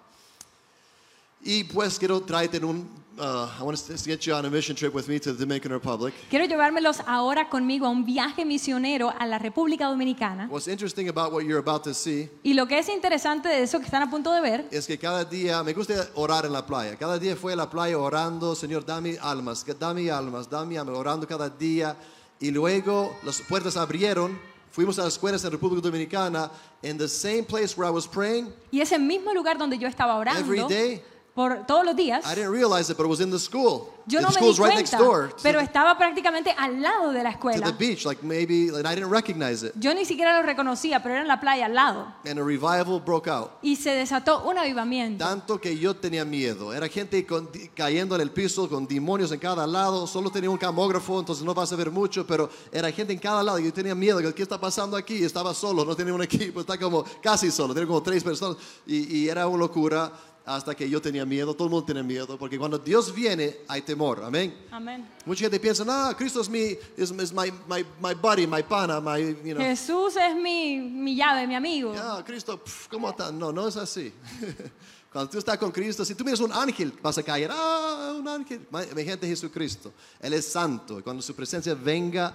y 1.42 1.64
pues 1.64 1.99
quiero 1.99 2.21
traerte 2.21 2.57
en 2.59 2.64
un, 2.64 2.88
uh, 3.18 3.47
I 3.59 3.62
want 3.62 3.78
to 3.78 3.97
get 4.04 4.21
you 4.26 4.35
on 4.35 4.45
a 4.45 4.50
mission 4.50 4.76
trip 4.76 4.95
with 4.95 5.09
me 5.09 5.18
to 5.21 5.33
the 5.33 5.38
Dominican 5.38 5.73
Republic. 5.73 6.14
Quiero 6.30 6.45
llevármelos 6.47 7.00
ahora 7.07 7.49
conmigo 7.49 7.87
a 7.87 7.90
un 7.90 8.04
viaje 8.04 8.45
misionero 8.45 9.12
a 9.18 9.26
la 9.26 9.38
República 9.38 9.87
Dominicana. 9.87 10.49
What's 10.50 10.68
interesting 10.68 11.09
about 11.09 11.33
what 11.33 11.42
you're 11.45 11.59
about 11.61 11.83
to 11.85 11.95
see 11.95 12.28
Y 12.42 12.54
lo 12.54 12.66
que 12.66 12.78
es 12.78 12.88
interesante 12.88 13.49
de 13.49 13.62
eso 13.62 13.78
que 13.78 13.85
están 13.87 14.02
a 14.02 14.11
punto 14.11 14.33
de 14.33 14.40
ver 14.40 14.68
es 14.71 14.87
que 14.87 14.99
cada 14.99 15.25
día, 15.25 15.62
me 15.62 15.73
gusta 15.73 16.09
orar 16.14 16.45
en 16.45 16.52
la 16.52 16.66
playa. 16.66 16.97
Cada 16.97 17.18
día 17.18 17.35
fue 17.37 17.52
a 17.52 17.57
la 17.57 17.68
playa 17.71 17.99
orando, 17.99 18.54
Señor, 18.54 18.85
dame 18.85 19.16
almas, 19.21 19.64
que- 19.64 19.75
dame 19.75 20.11
almas, 20.11 20.49
dame 20.50 20.78
almas, 20.78 20.97
orando 20.97 21.26
cada 21.26 21.49
día. 21.49 21.97
Y 22.40 22.50
luego 22.52 23.16
las 23.25 23.40
puertas 23.40 23.76
abrieron, 23.76 24.38
fuimos 24.71 24.97
a 25.00 25.04
las 25.04 25.14
escuelas 25.14 25.42
en 25.45 25.50
República 25.50 25.83
Dominicana, 25.83 26.50
in 26.83 26.97
the 26.97 27.09
same 27.09 27.42
place 27.42 27.76
where 27.76 27.88
I 27.88 27.92
was 27.92 28.07
praying 28.07 28.52
y 28.71 28.80
ese 28.80 28.97
mismo 28.97 29.33
lugar 29.35 29.59
donde 29.59 29.76
yo 29.76 29.88
estaba 29.88 30.14
orando 30.16 30.40
every 30.40 30.62
day. 30.68 31.02
Por 31.38 31.64
todos 31.68 31.85
los 31.85 31.95
días. 31.95 32.25
I 32.26 32.35
didn't 32.35 32.50
realize 32.52 32.90
it, 32.90 32.97
but 32.97 33.04
it 33.07 33.09
was 33.09 33.21
in 33.21 33.30
the 33.30 33.38
school. 33.38 33.95
Yo 34.09 34.18
the 34.18 34.23
no 34.26 34.30
me 34.30 34.40
di 34.40 34.59
right 34.61 34.75
next 34.75 34.90
cuenta, 34.95 34.99
door 34.99 35.30
pero 35.42 35.59
the, 35.61 35.64
estaba 35.66 35.97
prácticamente 35.97 36.52
al 36.57 36.80
lado 36.83 37.12
de 37.12 37.23
la 37.23 37.30
to 37.38 37.38
the 37.49 37.54
escuela. 37.54 37.78
beach, 37.78 38.04
like 38.07 38.25
maybe, 38.25 38.71
and 38.71 38.88
I 38.88 38.95
didn't 38.97 39.12
recognize 39.12 39.62
it. 39.62 39.73
Yo 39.78 39.95
ni 39.95 40.04
siquiera 40.04 40.40
lo 40.40 40.42
reconocía, 40.45 41.00
pero 41.00 41.14
era 41.14 41.23
en 41.23 41.28
la 41.28 41.38
playa 41.38 41.66
al 41.66 41.75
lado. 41.75 42.07
And 42.25 42.40
a 42.40 42.42
revival 42.42 42.99
broke 43.00 43.28
out. 43.28 43.50
Y 43.62 43.76
se 43.76 43.90
desató 43.90 44.42
un 44.49 44.59
avivamiento. 44.59 45.25
Tanto 45.25 45.61
que 45.61 45.78
yo 45.78 45.95
tenía 45.95 46.25
miedo. 46.25 46.73
Era 46.75 46.88
gente 46.88 47.25
con- 47.25 47.49
cayendo 47.76 48.16
en 48.16 48.23
el 48.23 48.30
piso 48.33 48.68
con 48.68 48.88
demonios 48.88 49.30
en 49.30 49.38
cada 49.38 49.64
lado. 49.64 50.09
Solo 50.09 50.30
tenía 50.30 50.50
un 50.50 50.59
camógrafo, 50.59 51.21
entonces 51.21 51.45
no 51.45 51.54
vas 51.54 51.71
a 51.73 51.76
ver 51.76 51.92
mucho, 51.92 52.26
pero 52.26 52.50
era 52.73 52.90
gente 52.90 53.12
en 53.12 53.18
cada 53.21 53.45
lado. 53.45 53.61
Yo 53.61 53.73
tenía 53.73 53.95
miedo. 53.95 54.18
¿Qué 54.35 54.42
está 54.42 54.59
pasando 54.59 54.97
aquí? 54.97 55.23
Estaba 55.23 55.54
solo, 55.54 55.85
no 55.85 55.95
tenía 55.95 56.14
un 56.14 56.23
equipo. 56.23 56.61
Está 56.62 56.76
como 56.78 57.04
casi 57.23 57.52
solo. 57.52 57.75
Tenía 57.75 57.87
como 57.87 58.02
tres 58.02 58.25
personas. 58.25 58.57
Y, 58.87 59.18
y 59.18 59.28
era 59.28 59.47
una 59.47 59.59
locura 59.59 60.11
hasta 60.48 60.74
que 60.74 60.88
yo 60.88 61.00
tenía 61.00 61.26
miedo. 61.26 61.52
Todo 61.54 61.66
el 61.66 61.70
mundo 61.70 61.84
tiene 61.84 62.02
miedo. 62.02 62.38
Porque 62.38 62.58
cuando 62.58 62.78
Dios 62.78 63.14
viene, 63.14 63.58
hay 63.68 63.82
temor. 63.82 64.24
Amén. 64.24 64.56
Amén. 64.70 65.06
Mucha 65.26 65.42
gente 65.42 65.60
piensa, 65.60 65.84
no, 65.84 66.16
Cristo 66.16 66.40
es 66.40 66.48
mi, 66.48 66.76
is, 66.96 67.10
is 67.10 67.32
my, 67.32 67.52
my, 67.68 67.84
my 68.00 68.14
buddy, 68.14 68.46
my 68.46 68.62
pana, 68.62 69.00
my, 69.00 69.18
you 69.44 69.54
know. 69.54 69.62
Jesús 69.62 70.16
es 70.16 70.34
mi, 70.34 70.78
mi 70.78 71.14
llave, 71.14 71.46
mi 71.46 71.54
amigo. 71.54 71.94
Ah, 71.96 72.22
Cristo, 72.24 72.58
pf, 72.58 72.88
¿cómo 72.88 73.10
está? 73.10 73.30
No, 73.30 73.52
no 73.52 73.68
es 73.68 73.76
así. 73.76 74.12
Cuando 75.12 75.30
tú 75.30 75.38
estás 75.38 75.58
con 75.58 75.70
Cristo, 75.70 76.04
si 76.04 76.14
tú 76.14 76.24
miras 76.24 76.40
un 76.40 76.52
ángel, 76.52 76.92
vas 77.02 77.18
a 77.18 77.22
caer. 77.22 77.50
Ah, 77.52 78.14
un 78.18 78.26
ángel. 78.26 78.66
Mi 78.94 79.04
gente, 79.04 79.26
Jesucristo. 79.26 79.92
Él 80.20 80.32
es 80.32 80.46
santo. 80.46 80.98
Y 80.98 81.02
cuando 81.02 81.22
su 81.22 81.34
presencia 81.34 81.74
venga, 81.74 82.34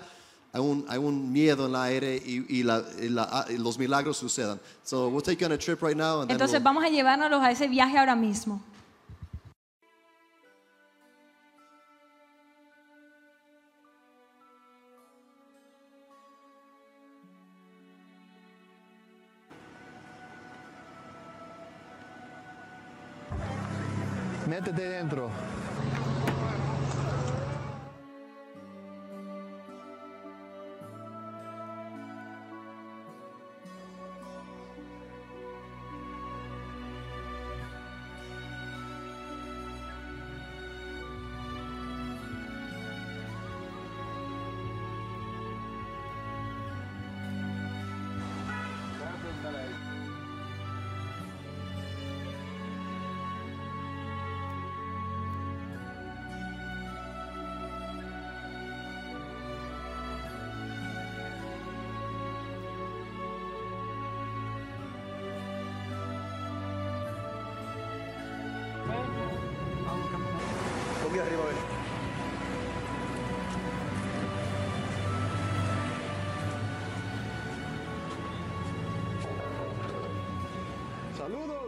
hay 0.56 0.62
un, 0.62 0.86
hay 0.88 1.00
un 1.00 1.32
miedo 1.32 1.66
en 1.66 1.72
el 1.72 1.76
aire 1.82 2.16
y, 2.16 2.46
y 2.60 2.64
la- 2.64 2.84
y 3.02 3.10
la- 3.10 3.28
ah, 3.32 3.46
y 3.50 3.58
los 3.58 3.78
milagros 3.80 4.18
sucedan. 4.18 4.60
So 4.84 5.10
we'll 5.10 5.24
take 5.24 5.40
you 5.42 5.48
on 5.48 5.52
a 5.52 5.58
trip 5.58 5.82
right 5.82 5.98
now. 5.98 6.22
And 6.22 6.30
Entonces 6.32 6.60
we'll- 6.60 6.64
vamos 6.64 6.84
a 6.84 6.90
llevárnoslos 6.90 7.42
a 7.42 7.52
ese 7.52 7.68
viaje 7.68 7.98
ahora 7.98 8.16
mismo. 8.16 8.62
Métete 24.48 24.82
dentro. 24.90 25.30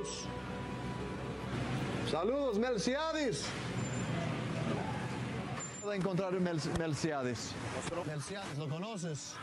Saludos. 0.06 0.28
Saludos, 2.12 2.60
Melciadis. 2.60 3.46
puedo 5.82 5.94
encontrar 5.94 6.32
Mel- 6.34 6.60
Melciades? 6.80 7.52
Melciades, 8.06 8.58
¿lo 8.58 8.68
conoces? 8.70 9.36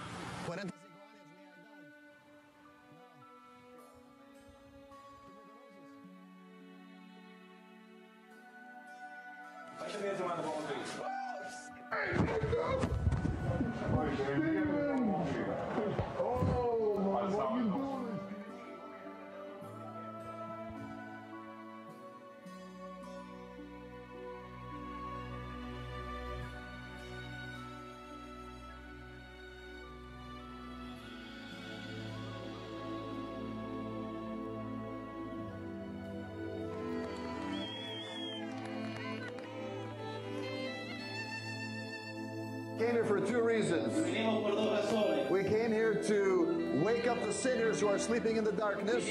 Sinners 47.33 47.81
who 47.81 47.89
are 47.89 47.99
sleeping 47.99 48.37
in 48.37 48.45
the 48.45 48.53
darkness. 48.53 49.05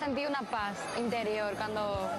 Sentí 0.00 0.24
una 0.24 0.40
paz 0.40 0.78
interior 0.98 1.54
cuando, 1.56 2.09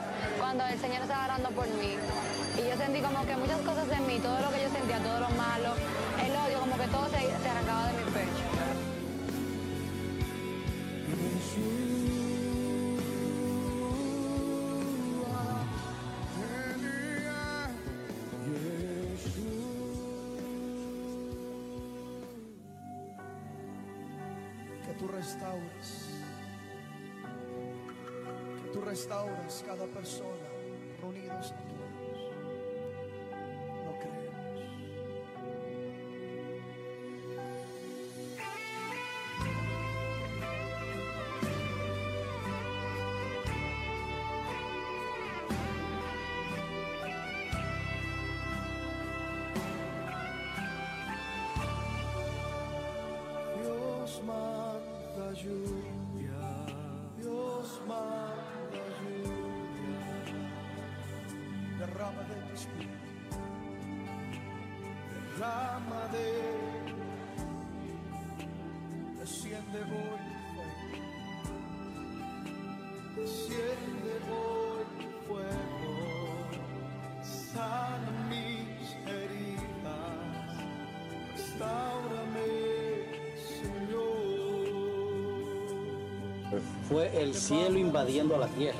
restaures 28.91 29.63
cada 29.65 29.87
persona 29.87 30.49
reunidos 30.99 31.53
aquí. 31.53 31.75
Lo 33.85 33.93
creemos. 34.01 34.59
Dios 53.55 54.21
manda 54.25 55.31
lluvia, 55.41 55.70
derrama 65.37 66.07
de 66.11 66.27
desciende 69.19 69.79
hoy 69.79 70.31
desciende 73.15 74.13
hoy 74.31 74.85
fuego, 75.27 75.95
sana 77.23 78.11
mis 78.29 78.95
heridas, 79.05 80.51
restaurame, 81.35 82.51
Señor. 83.61 84.11
Fue 86.89 87.05
el 87.21 87.33
cielo 87.33 87.77
invadiendo 87.77 88.35
a 88.35 88.39
la 88.39 88.47
tierra. 88.47 88.77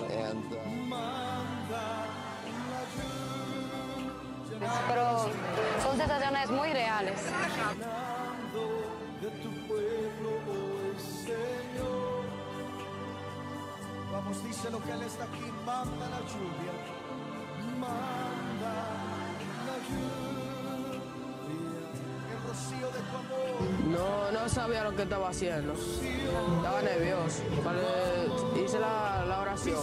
Manda 17.79 18.73
la 19.65 19.75
lluvia, 19.89 20.71
el 22.29 22.39
rocío 22.47 22.87
de 22.91 22.99
tu 22.99 23.17
amor. 23.17 23.57
No, 23.87 24.31
no 24.31 24.49
sabía 24.49 24.83
lo 24.83 24.95
que 24.95 25.01
estaba 25.03 25.29
haciendo. 25.29 25.73
Estaba 25.73 26.81
nervioso. 26.83 27.41
Cuando 27.63 27.81
hice 28.63 28.79
la, 28.79 29.25
la 29.27 29.41
oración, 29.41 29.79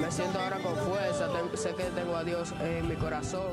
me 0.00 0.10
siento 0.10 0.38
ahora 0.40 0.58
con 0.58 0.76
fuerza. 0.76 1.28
Sé 1.54 1.74
que 1.74 1.84
tengo 1.84 2.16
a 2.16 2.24
Dios 2.24 2.52
en 2.60 2.88
mi 2.88 2.96
corazón. 2.96 3.52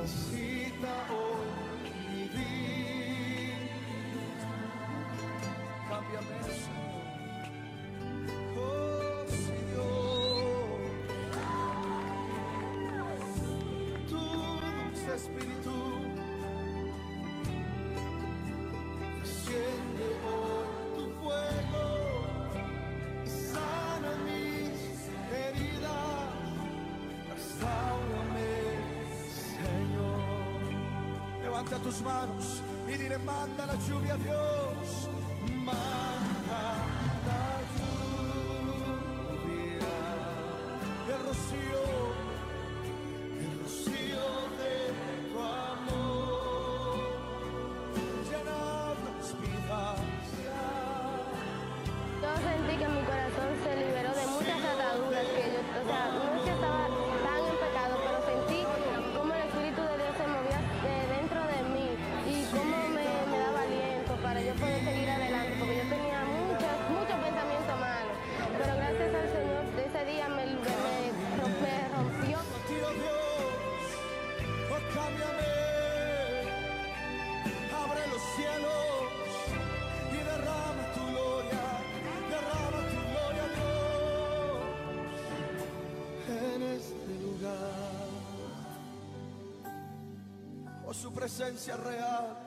Su 91.10 91.16
presencia 91.16 91.76
real. 91.78 92.38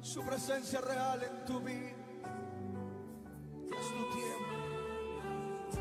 Su 0.00 0.24
presencia 0.24 0.80
real 0.80 1.20
en 1.24 1.44
tu 1.44 1.60
vida. 1.60 1.90
Es 3.64 3.88
tu 3.88 4.10
tiempo. 4.16 4.54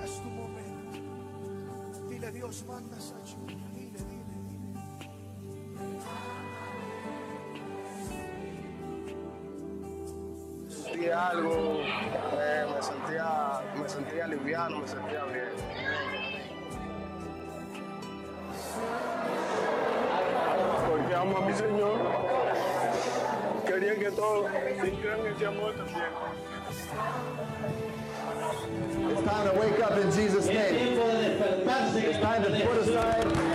Es 0.03 0.21
tu 0.23 0.29
momento. 0.29 2.09
Dile, 2.09 2.31
Dios, 2.31 2.65
manda 2.65 2.97
esa 2.97 3.23
lluvia. 3.23 3.67
Dile, 3.75 3.99
dile, 3.99 4.25
Sentí 10.67 11.09
algo, 11.09 11.81
eh, 11.83 12.65
me, 12.73 12.81
sentía, 12.81 13.61
me 13.79 13.87
sentía 13.87 14.27
liviano, 14.27 14.79
me 14.79 14.87
sentía 14.87 15.23
bien. 15.25 16.06
Amo 21.17 21.37
a 21.37 21.41
mi 21.41 21.53
Señor. 21.53 21.97
Que 23.99 24.11
todos 24.11 24.47
sintieran 24.81 25.19
ese 25.27 25.45
amor 25.45 25.73
también. 25.75 26.03
It's 29.11 29.21
time 29.21 29.49
to 29.49 29.59
wake 29.59 29.79
up 29.79 29.97
in 29.97 30.11
Jesus' 30.11 30.47
name. 30.47 30.97
It's 30.97 32.19
time 32.19 32.43
to 32.43 32.49
put 32.65 32.77
aside. 32.77 33.46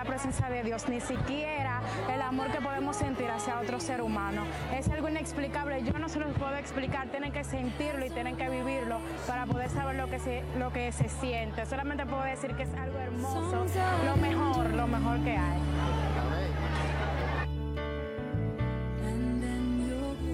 La 0.00 0.06
presencia 0.06 0.48
de 0.48 0.62
Dios, 0.62 0.88
ni 0.88 0.98
siquiera 0.98 1.82
el 2.10 2.22
amor 2.22 2.50
que 2.50 2.58
podemos 2.62 2.96
sentir 2.96 3.30
hacia 3.30 3.60
otro 3.60 3.78
ser 3.78 4.00
humano. 4.00 4.44
Es 4.74 4.88
algo 4.88 5.10
inexplicable, 5.10 5.82
yo 5.82 5.92
no 5.98 6.08
se 6.08 6.18
los 6.20 6.32
puedo 6.38 6.56
explicar, 6.56 7.08
tienen 7.08 7.32
que 7.32 7.44
sentirlo 7.44 8.06
y 8.06 8.08
tienen 8.08 8.34
que 8.34 8.48
vivirlo 8.48 8.98
para 9.26 9.44
poder 9.44 9.68
saber 9.68 9.96
lo 9.96 10.08
que 10.08 10.18
se, 10.18 10.42
lo 10.58 10.72
que 10.72 10.90
se 10.92 11.10
siente. 11.10 11.66
Solamente 11.66 12.06
puedo 12.06 12.22
decir 12.22 12.54
que 12.54 12.62
es 12.62 12.74
algo 12.76 12.98
hermoso, 12.98 13.66
lo 14.06 14.16
mejor, 14.16 14.70
lo 14.70 14.86
mejor 14.86 15.18
que 15.22 15.36
hay. 15.36 15.60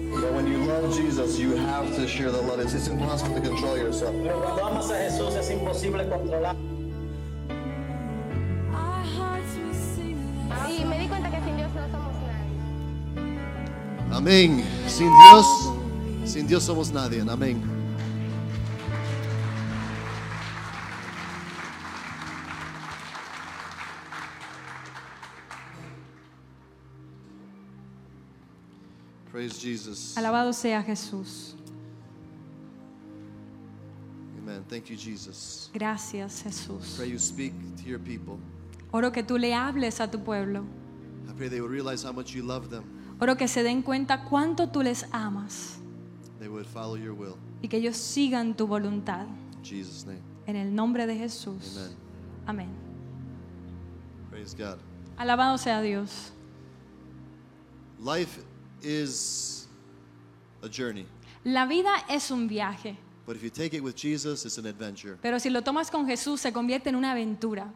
But 0.09 0.33
when 0.33 0.47
you 0.47 0.59
love 0.59 0.95
Jesus, 0.95 1.37
you 1.37 1.57
have 1.57 1.93
to 1.97 2.07
share 2.07 2.31
the 2.31 2.41
love. 2.41 2.61
It's, 2.61 2.73
it's 2.73 2.87
impossible 2.87 3.35
to 3.35 3.41
control 3.41 3.77
yourself. 3.77 4.15
Pero 4.23 4.41
cuando 4.41 4.65
amas 4.65 4.89
a 4.91 4.95
Jesús 4.95 5.35
es 5.35 5.51
imposible 5.51 6.07
controlar. 6.07 6.55
Amén. 14.27 14.61
Sin 14.89 15.07
Dios, 15.07 15.45
sin 16.25 16.47
Dios 16.47 16.61
somos 16.61 16.91
nadie. 16.91 17.21
Amén. 17.21 17.61
Praise 29.31 29.57
Jesus. 29.57 30.17
Alabado 30.17 30.51
sea 30.51 30.83
Jesús. 30.83 31.55
Amen. 34.43 34.61
Thank 34.67 34.89
you, 34.89 34.97
Jesus. 34.97 35.69
Gracias, 35.73 36.43
Jesús. 36.43 36.97
Pray 36.97 37.07
you 37.07 37.17
speak 37.17 37.53
to 37.77 37.83
your 37.83 37.99
people. 37.99 38.37
Oro 38.91 39.09
que 39.09 39.23
tú 39.23 39.37
le 39.37 39.53
hables 39.53 40.01
a 40.01 40.11
tu 40.11 40.19
pueblo. 40.19 40.65
I 41.29 41.31
pray 41.31 41.47
they 41.47 41.61
would 41.61 41.71
realize 41.71 42.03
how 42.03 42.11
much 42.11 42.35
you 42.35 42.43
love 42.43 42.69
them. 42.69 42.96
Oro 43.19 43.35
que 43.35 43.47
se 43.47 43.63
den 43.63 43.81
cuenta 43.81 44.23
cuánto 44.25 44.69
tú 44.69 44.81
les 44.83 45.05
amas 45.11 45.79
They 46.39 46.47
would 46.47 46.65
follow 46.65 46.95
your 46.97 47.13
will. 47.13 47.35
y 47.61 47.67
que 47.67 47.77
ellos 47.77 47.97
sigan 47.97 48.55
tu 48.55 48.67
voluntad. 48.67 49.25
In 49.57 49.63
Jesus' 49.63 50.05
name. 50.05 50.21
En 50.45 50.55
el 50.55 50.73
nombre 50.73 51.07
de 51.07 51.15
Jesús. 51.17 51.91
Amén. 52.45 52.69
Praise 54.29 54.55
God. 54.55 54.77
Alabado 55.17 55.57
sea 55.57 55.81
Dios. 55.81 56.31
Life 57.99 58.39
is 58.83 59.67
a 60.61 60.67
journey. 60.69 61.05
La 61.43 61.65
vida 61.65 61.89
es 62.09 62.29
un 62.29 62.47
viaje, 62.47 62.97
But 63.25 63.35
if 63.35 63.43
you 63.43 63.49
take 63.49 63.75
it 63.75 63.81
with 63.83 63.95
Jesus, 63.95 64.45
it's 64.45 64.57
an 64.57 64.67
adventure. 64.67 65.17
pero 65.21 65.39
si 65.39 65.49
lo 65.49 65.63
tomas 65.63 65.89
con 65.89 66.05
Jesús 66.05 66.39
se 66.39 66.53
convierte 66.53 66.89
en 66.89 66.95
una 66.95 67.11
aventura. 67.13 67.73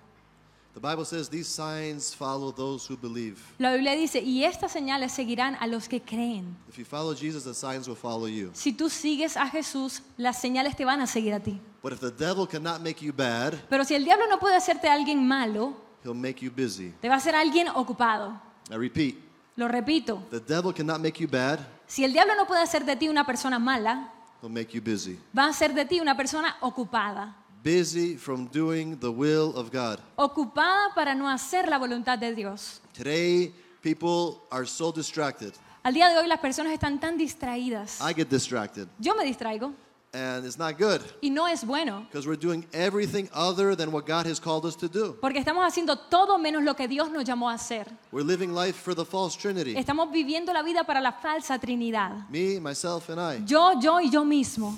The 0.74 0.80
Bible 0.80 1.04
says 1.04 1.30
these 1.30 1.48
signs 1.50 2.16
follow 2.16 2.52
those 2.54 2.88
who 2.90 2.96
believe. 2.96 3.38
La 3.60 3.74
Biblia 3.74 3.94
dice, 3.94 4.22
y 4.22 4.46
estas 4.46 4.72
señales 4.72 5.12
seguirán 5.12 5.58
a 5.60 5.68
los 5.68 5.88
que 5.90 6.02
creen. 6.02 6.56
If 6.70 6.78
you 6.78 6.86
follow 6.86 7.14
Jesus, 7.14 7.44
the 7.44 7.54
signs 7.54 7.88
will 7.90 7.98
follow 7.98 8.28
you. 8.28 8.52
Si 8.54 8.72
tú 8.72 8.90
sigues 8.90 9.36
a 9.36 9.48
Jesús, 9.50 10.02
las 10.18 10.40
señales 10.40 10.76
te 10.78 10.86
van 10.86 11.02
a 11.02 11.08
seguir 11.08 11.34
a 11.34 11.40
ti. 11.42 11.60
But 11.84 11.92
if 11.94 12.00
the 12.00 12.12
devil 12.12 12.48
cannot 12.48 12.80
make 12.82 13.02
you 13.06 13.12
bad, 13.12 13.56
Pero 13.70 13.84
si 13.84 13.96
el 13.96 14.06
diablo 14.06 14.28
no 14.28 14.40
puede 14.40 14.56
hacerte 14.56 14.88
alguien 14.88 15.28
malo, 15.28 15.74
he'll 16.06 16.14
make 16.14 16.40
you 16.42 16.50
busy. 16.52 16.94
te 17.02 17.10
va 17.10 17.16
a 17.16 17.18
hacer 17.18 17.36
alguien 17.36 17.68
ocupado. 17.70 18.40
I 18.70 18.76
repeat, 18.76 19.16
Lo 19.58 19.68
repito, 19.68 20.24
the 20.30 20.40
devil 20.40 20.74
cannot 20.74 21.02
make 21.02 21.20
you 21.22 21.28
bad, 21.28 21.60
si 21.86 22.06
el 22.06 22.14
diablo 22.14 22.34
no 22.36 22.48
puede 22.48 22.62
hacer 22.62 22.86
de 22.86 22.96
ti 22.96 23.10
una 23.10 23.26
persona 23.26 23.60
mala, 23.60 24.10
he'll 24.42 24.50
make 24.50 24.72
you 24.74 24.82
busy. 24.82 25.20
va 25.38 25.46
a 25.46 25.50
hacer 25.50 25.74
de 25.74 25.84
ti 25.84 26.00
una 26.00 26.16
persona 26.16 26.56
ocupada. 26.62 27.36
Busy 27.64 28.16
from 28.16 28.48
doing 28.48 28.98
the 29.00 29.12
will 29.12 29.56
of 29.56 29.72
God. 29.72 30.00
Ocupada 30.18 30.96
para 30.96 31.14
no 31.14 31.30
hacer 31.30 31.68
la 31.68 31.78
voluntad 31.78 32.18
de 32.20 32.34
Dios. 32.34 32.82
Today, 32.94 33.52
people 33.84 34.42
are 34.52 34.66
so 34.66 34.92
distracted. 34.92 35.54
Al 35.84 35.94
día 35.94 36.10
de 36.10 36.18
hoy 36.18 36.28
las 36.28 36.40
personas 36.40 36.74
están 36.74 37.00
tan 37.00 37.18
distraídas. 37.18 38.02
I 38.02 38.14
get 38.14 38.30
distracted, 38.30 38.88
Yo 39.00 39.14
me 39.16 39.26
distraigo 39.26 39.74
and 40.14 40.46
it's 40.46 40.58
not 40.58 40.78
good 40.78 41.02
y 41.22 41.30
no 41.30 41.46
es 41.48 41.64
bueno. 41.64 42.06
because 42.10 42.28
we're 42.28 42.36
doing 42.36 42.66
everything 42.74 43.30
other 43.34 43.76
than 43.76 43.92
what 43.92 44.06
God 44.06 44.26
has 44.26 44.40
called 44.40 44.66
us 44.66 44.76
to 44.78 44.88
do. 44.90 45.18
Porque 45.22 45.40
estamos 45.40 45.64
haciendo 45.66 45.98
todo 46.10 46.38
menos 46.38 46.64
lo 46.64 46.74
que 46.76 46.88
Dios 46.88 47.10
nos 47.12 47.24
llamó 47.24 47.50
a 47.50 47.54
hacer. 47.54 47.86
We're 48.12 48.26
living 48.26 48.54
life 48.54 48.76
for 48.76 48.96
the 48.96 49.06
false 49.06 49.38
Trinity. 49.38 49.76
Estamos 49.78 50.12
viviendo 50.12 50.52
la 50.52 50.64
vida 50.64 50.84
para 50.84 51.00
la 51.00 51.12
falsa 51.14 51.60
Trinidad. 51.60 52.28
Me, 52.30 52.60
myself, 52.60 53.10
and 53.10 53.20
I. 53.20 53.44
Yo, 53.46 53.80
yo 53.80 54.00
y 54.02 54.10
yo 54.10 54.26
mismo. 54.26 54.78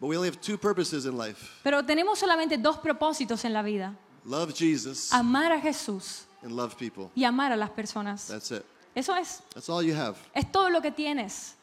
But 0.00 0.08
we 0.08 0.16
only 0.16 0.28
have 0.28 0.40
two 0.40 0.58
purposes 0.58 1.06
in 1.06 1.16
life 1.16 1.50
Pero 1.62 1.84
tenemos 1.84 2.18
solamente 2.18 2.58
dos 2.58 2.78
propósitos 2.78 3.44
en 3.44 3.52
la 3.52 3.62
vida. 3.62 3.94
love 4.24 4.52
Jesus 4.54 5.12
Amar 5.12 5.52
a 5.52 5.60
Jesús 5.60 6.26
and 6.42 6.52
love 6.52 6.76
people. 6.76 7.10
y 7.14 7.24
amar 7.24 7.52
a 7.52 7.56
las 7.56 7.70
personas. 7.70 8.26
That's 8.26 8.50
it. 8.50 8.64
Eso 8.94 9.14
es. 9.14 9.42
That's 9.54 9.68
all 9.68 9.82
you 9.82 9.94
have. 9.94 10.16
Es 10.34 10.50
todo 10.50 10.70
lo 10.70 10.80
que 10.80 10.90
tienes. 10.90 11.54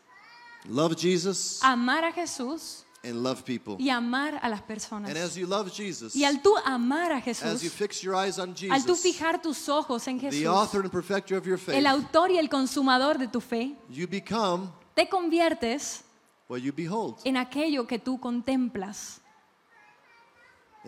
Love 0.68 0.96
Jesus 0.96 1.60
Amar 1.62 2.04
a 2.06 2.12
Jesús 2.12 2.86
and 3.04 3.22
love 3.24 3.44
people. 3.44 3.76
y 3.78 3.90
amar 3.90 4.40
a 4.42 4.50
las 4.50 4.62
personas. 4.62 5.10
And 5.10 5.18
as 5.18 5.36
you 5.36 5.46
love 5.46 5.72
Jesus, 5.72 6.16
Y 6.16 6.24
al 6.24 6.42
tú 6.42 6.56
amar 6.66 7.12
a 7.12 7.18
as 7.18 7.26
you 7.26 7.34
Jesús, 7.34 7.72
fix 7.72 8.02
your 8.02 8.16
eyes 8.16 8.40
on 8.40 8.50
al 8.72 8.84
tú 8.84 8.96
Jesus, 8.96 9.02
fijar 9.02 9.42
tus 9.42 9.70
ojos 9.70 10.08
en 10.08 10.18
the 10.20 10.32
Jesús, 10.32 10.48
author 10.48 10.82
and 10.82 10.92
perfecter 10.92 11.38
of 11.38 11.46
your 11.46 11.58
faith, 11.58 11.76
el 11.76 11.86
autor 11.86 12.32
y 12.32 12.38
el 12.38 12.50
consumador 12.50 13.18
de 13.18 13.28
tu 13.28 13.40
fe, 13.42 13.76
you 13.90 14.08
become 14.08 14.72
te 14.96 15.08
conviertes 15.08 16.05
what 16.48 16.60
you 16.62 16.72
behold. 16.74 17.18
en 17.24 17.38
aquello 17.38 17.86
que 17.88 18.00
tú 18.00 18.20
contemplas. 18.20 19.22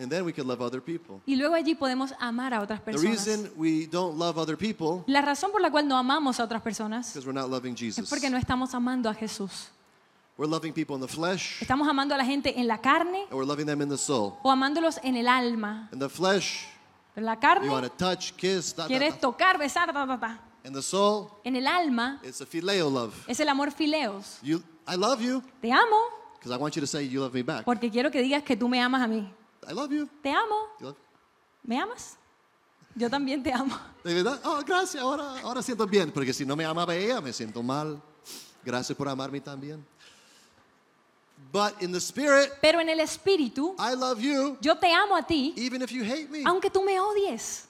And 0.00 0.08
then 0.12 0.24
we 0.24 0.32
can 0.32 0.46
love 0.46 0.60
other 0.62 0.80
people. 0.80 1.20
Y 1.26 1.34
luego 1.34 1.54
allí 1.56 1.74
podemos 1.74 2.14
amar 2.20 2.54
a 2.54 2.60
otras 2.62 2.78
The 2.84 2.92
personas. 2.92 3.26
reason 3.26 3.50
we 3.56 3.86
don't 3.88 4.16
love 4.16 4.38
other 4.38 4.56
people 4.56 5.02
La 5.12 5.20
razón 5.22 5.50
por 5.50 5.60
la 5.60 5.70
cual 5.72 5.88
no 5.88 5.96
amamos 5.96 6.38
a 6.38 6.44
otras 6.44 6.62
personas 6.62 7.08
because 7.12 7.26
we're 7.26 7.32
not 7.38 7.50
loving 7.50 7.74
es 7.74 7.80
Jesus. 7.80 8.08
porque 8.08 8.30
no 8.30 8.36
estamos 8.38 8.74
amando 8.74 9.08
a 9.10 9.14
Jesús. 9.14 9.70
We're 10.36 10.48
loving 10.48 10.72
people 10.72 10.94
in 10.94 11.00
the 11.00 11.08
flesh, 11.08 11.60
Estamos 11.60 11.88
amando 11.88 12.14
a 12.14 12.18
la 12.18 12.24
gente 12.24 12.60
en 12.60 12.68
la 12.68 12.78
carne 12.78 13.22
and 13.24 13.32
we're 13.32 13.44
loving 13.44 13.66
them 13.66 13.82
in 13.82 13.88
the 13.88 13.98
soul. 13.98 14.34
o 14.44 14.52
amándolos 14.52 15.00
en 15.02 15.16
el 15.16 15.26
alma. 15.26 15.88
In 15.92 15.98
the 15.98 16.08
flesh, 16.08 16.64
En 17.16 17.24
la 17.24 17.34
you 17.34 17.40
carne 17.40 17.68
want 17.68 17.84
to 17.84 17.90
touch, 17.90 18.30
kiss, 18.36 18.72
da, 18.76 18.84
da, 18.84 18.86
quieres 18.88 19.14
da. 19.14 19.20
tocar, 19.20 19.58
besar, 19.58 19.92
ta, 19.92 20.06
ta, 20.06 20.16
ta. 20.16 20.40
In 20.64 20.72
the 20.72 20.82
soul, 20.82 21.28
En 21.42 21.56
el 21.56 21.66
alma 21.66 22.20
it's 22.22 22.40
a 22.40 22.46
phileo 22.46 22.88
love. 22.88 23.14
es 23.26 23.40
el 23.40 23.48
amor 23.48 23.72
fileos. 23.72 24.38
You, 24.42 24.62
I 24.88 24.96
love 24.96 25.20
you 25.20 25.42
Te 25.60 25.70
amo 25.70 25.96
because 26.38 26.50
I 26.52 26.56
want 26.56 26.74
you 26.76 26.80
to 26.80 26.86
say 26.86 27.04
you 27.06 27.20
love 27.20 27.34
me 27.34 27.42
back. 27.42 27.64
porque 27.64 27.90
quiero 27.90 28.10
que 28.10 28.22
digas 28.22 28.42
que 28.42 28.56
tú 28.56 28.68
me 28.68 28.80
amas 28.80 29.02
a 29.02 29.06
mí. 29.08 29.28
I 29.68 29.72
love 29.74 29.90
you. 29.92 30.08
Te 30.22 30.30
amo. 30.30 30.54
You 30.80 30.86
love- 30.86 30.96
¿Me 31.64 31.78
amas? 31.78 32.16
Yo 32.94 33.10
también 33.10 33.42
te 33.42 33.52
amo. 33.52 33.76
De 34.04 34.14
verdad, 34.14 34.40
oh, 34.44 34.62
gracias, 34.66 35.02
ahora, 35.02 35.40
ahora 35.42 35.62
siento 35.62 35.86
bien, 35.86 36.10
porque 36.10 36.32
si 36.32 36.44
no 36.46 36.56
me 36.56 36.64
amaba 36.64 36.94
ella, 36.96 37.20
me 37.20 37.32
siento 37.32 37.62
mal. 37.62 38.00
Gracias 38.64 38.96
por 38.96 39.08
amarme 39.08 39.40
también. 39.40 39.84
But 41.52 41.80
in 41.82 41.92
the 41.92 42.00
spirit, 42.00 42.50
Pero 42.60 42.80
en 42.80 42.88
el 42.88 42.98
espíritu, 43.00 43.74
I 43.78 43.94
love 43.94 44.18
you 44.20 44.56
yo 44.60 44.76
te 44.76 44.92
amo 44.92 45.14
a 45.16 45.22
ti, 45.22 45.54
even 45.56 45.82
if 45.82 45.90
you 45.92 46.02
hate 46.02 46.28
me. 46.28 46.42
aunque 46.44 46.70
tú 46.70 46.82
me 46.82 46.98
odies. 46.98 47.67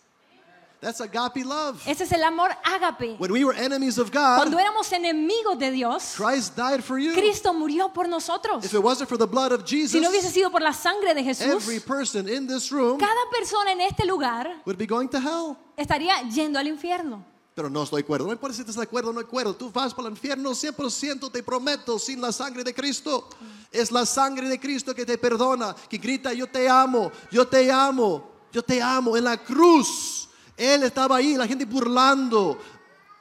That's 0.80 1.00
agape 1.00 1.44
love. 1.44 1.82
Ese 1.86 2.04
es 2.04 2.12
el 2.12 2.22
amor 2.22 2.50
ágape. 2.62 3.16
When 3.18 3.32
we 3.32 3.44
were 3.44 3.56
enemies 3.56 3.98
of 3.98 4.12
God, 4.12 4.36
Cuando 4.36 4.58
éramos 4.58 4.92
enemigos 4.92 5.58
de 5.58 5.72
Dios, 5.72 6.14
Christ 6.16 6.56
died 6.56 6.82
for 6.84 6.98
you. 6.98 7.14
Cristo 7.14 7.52
murió 7.52 7.92
por 7.92 8.06
nosotros. 8.06 8.64
If 8.64 8.72
it 8.72 8.82
wasn't 8.82 9.08
for 9.08 9.18
the 9.18 9.26
blood 9.26 9.50
of 9.52 9.68
Si 9.68 9.80
Jesus, 9.80 10.00
no 10.00 10.08
hubiese 10.08 10.30
sido 10.30 10.52
por 10.52 10.62
la 10.62 10.72
sangre 10.72 11.14
de 11.14 11.24
Jesús, 11.24 11.46
every 11.46 11.80
person 11.80 12.28
in 12.28 12.46
this 12.46 12.70
room 12.70 12.98
cada 12.98 13.10
persona 13.32 13.72
en 13.72 13.80
este 13.80 14.06
lugar 14.06 14.62
would 14.64 14.78
be 14.78 14.86
going 14.86 15.08
to 15.08 15.18
hell. 15.18 15.56
estaría 15.76 16.22
yendo 16.28 16.58
al 16.60 16.68
infierno. 16.68 17.24
Pero 17.56 17.68
no 17.68 17.82
estoy 17.82 18.02
de 18.02 18.04
acuerdo. 18.04 18.26
No 18.26 18.32
importa 18.32 18.54
si 18.54 18.60
estás 18.60 18.76
de 18.76 18.84
acuerdo 18.84 19.10
o 19.10 19.12
no 19.12 19.18
de 19.18 19.26
acuerdo. 19.26 19.56
Tú 19.56 19.72
vas 19.72 19.92
para 19.92 20.06
el 20.06 20.14
infierno 20.14 20.50
100%, 20.52 21.32
te 21.32 21.42
prometo, 21.42 21.98
sin 21.98 22.20
la 22.20 22.30
sangre 22.30 22.62
de 22.62 22.72
Cristo. 22.72 23.28
Es 23.72 23.90
la 23.90 24.06
sangre 24.06 24.48
de 24.48 24.60
Cristo 24.60 24.94
que 24.94 25.04
te 25.04 25.18
perdona, 25.18 25.74
que 25.88 25.98
grita, 25.98 26.32
yo 26.32 26.46
te 26.46 26.68
amo, 26.68 27.10
yo 27.32 27.48
te 27.48 27.68
amo, 27.68 28.30
yo 28.52 28.62
te 28.62 28.80
amo. 28.80 29.16
En 29.16 29.24
la 29.24 29.36
cruz, 29.36 30.27
Él 30.58 30.82
estaba 30.82 31.16
ahí, 31.16 31.34
la 31.36 31.46
gente 31.46 31.64
burlando, 31.64 32.58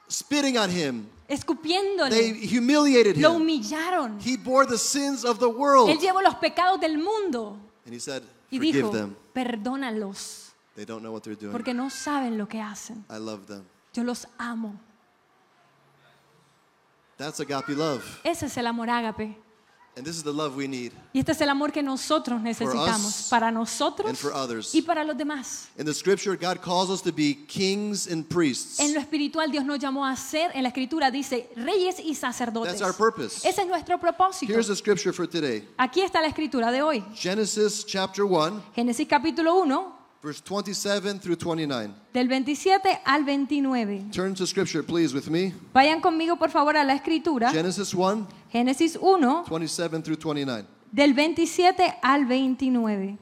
spitting 0.10 0.58
at 0.58 0.70
Him. 0.70 1.06
They 1.28 1.36
Escupiéndole, 1.36 2.40
humiliated 2.58 3.18
lo 3.18 3.32
Him. 3.36 3.42
humillaron. 3.42 4.20
He 4.26 4.38
bore 4.38 4.66
the 4.66 4.78
sins 4.78 5.24
of 5.24 5.40
the 5.40 5.46
world. 5.48 5.90
Él 5.90 6.00
llevó 6.00 6.22
los 6.22 6.36
pecados 6.36 6.80
del 6.80 6.98
mundo 6.98 7.58
And 7.86 7.94
He 7.94 8.00
said, 8.00 8.24
y 8.50 8.58
forgive 8.58 8.78
dijo, 8.82 8.92
them. 8.92 9.16
perdónalos, 9.34 10.52
They 10.76 10.86
don't 10.86 11.02
know 11.02 11.12
what 11.14 11.22
they're 11.24 11.36
doing. 11.40 11.52
porque 11.52 11.74
no 11.74 11.90
saben 11.90 12.38
lo 12.38 12.48
que 12.48 12.60
hacen. 12.62 13.06
I 13.10 13.18
love 13.20 13.46
them. 13.46 13.64
Yo 13.94 14.04
los 14.04 14.28
amo. 14.38 14.80
That's 17.18 17.40
agape 17.40 17.74
love. 17.74 18.04
Ese 18.24 18.46
es 18.46 18.58
el 18.58 18.68
amor 18.68 18.90
ágape. 18.90 19.36
And 19.98 20.06
this 20.06 20.16
is 20.16 20.22
the 20.22 20.32
love 20.32 20.56
we 20.56 20.68
need. 20.68 20.92
Y 21.12 21.20
este 21.22 21.32
es 21.32 21.42
el 21.42 21.50
amor 21.50 21.72
que 21.72 21.82
nosotros 21.82 22.40
necesitamos 22.40 23.22
us 23.24 23.30
para 23.32 23.48
and 23.48 23.58
nosotros 23.58 24.20
for 24.20 24.32
others. 24.32 24.76
y 24.76 24.84
para 24.84 25.04
los 25.04 25.18
demás. 25.18 25.70
In 25.76 25.88
the 25.88 25.94
scripture, 25.94 26.38
God 26.38 26.62
calls 26.62 26.92
us 26.92 27.02
to 27.02 27.12
be 27.12 27.34
kings 27.48 28.06
and 28.06 28.24
priests. 28.30 28.80
En 28.80 28.94
lo 28.94 29.00
espiritual 29.00 29.50
Dios 29.50 29.66
nos 29.66 29.80
llamó 29.80 30.06
a 30.06 30.16
ser, 30.16 30.52
en 30.54 30.62
la 30.62 30.70
escritura 30.70 31.10
dice, 31.10 31.50
reyes 31.56 32.00
y 32.00 32.14
sacerdotes. 32.14 32.78
That's 32.78 32.84
our 32.84 32.94
purpose. 32.94 33.44
Ese 33.44 33.64
es 33.64 33.68
nuestro 33.68 33.98
propósito. 33.98 34.54
Here's 34.54 34.68
the 34.68 34.76
scripture 34.76 35.12
for 35.12 35.28
today 35.28 35.68
Aquí 35.78 36.02
está 36.02 36.22
la 36.22 36.28
escritura 36.28 36.72
de 36.72 36.84
hoy. 36.84 37.04
Genesis 37.16 37.84
chapter 37.84 38.24
1, 38.24 38.62
Génesis 38.76 39.08
capítulo 39.08 39.56
1, 39.56 39.97
verse 40.22 40.42
27 40.42 41.20
through 41.20 41.38
29. 41.38 41.94
del 42.14 42.28
27 42.28 43.02
al 43.06 43.24
29. 43.24 44.12
Turn 44.12 44.34
to 44.34 44.46
scripture, 44.46 44.84
please, 44.84 45.14
with 45.14 45.30
me. 45.30 45.54
Vayan 45.74 46.02
conmigo 46.02 46.38
por 46.38 46.50
favor 46.50 46.76
a 46.76 46.84
la 46.84 46.94
escritura. 46.94 47.52
Genesis 47.52 47.94
1, 47.94 48.28
Génesis 48.52 48.98
1, 49.00 49.46
27 49.48 50.02
through 50.02 50.18
29. 50.18 50.66
del 50.92 51.14
27 51.14 51.98
al 52.02 52.26
29. 52.26 53.18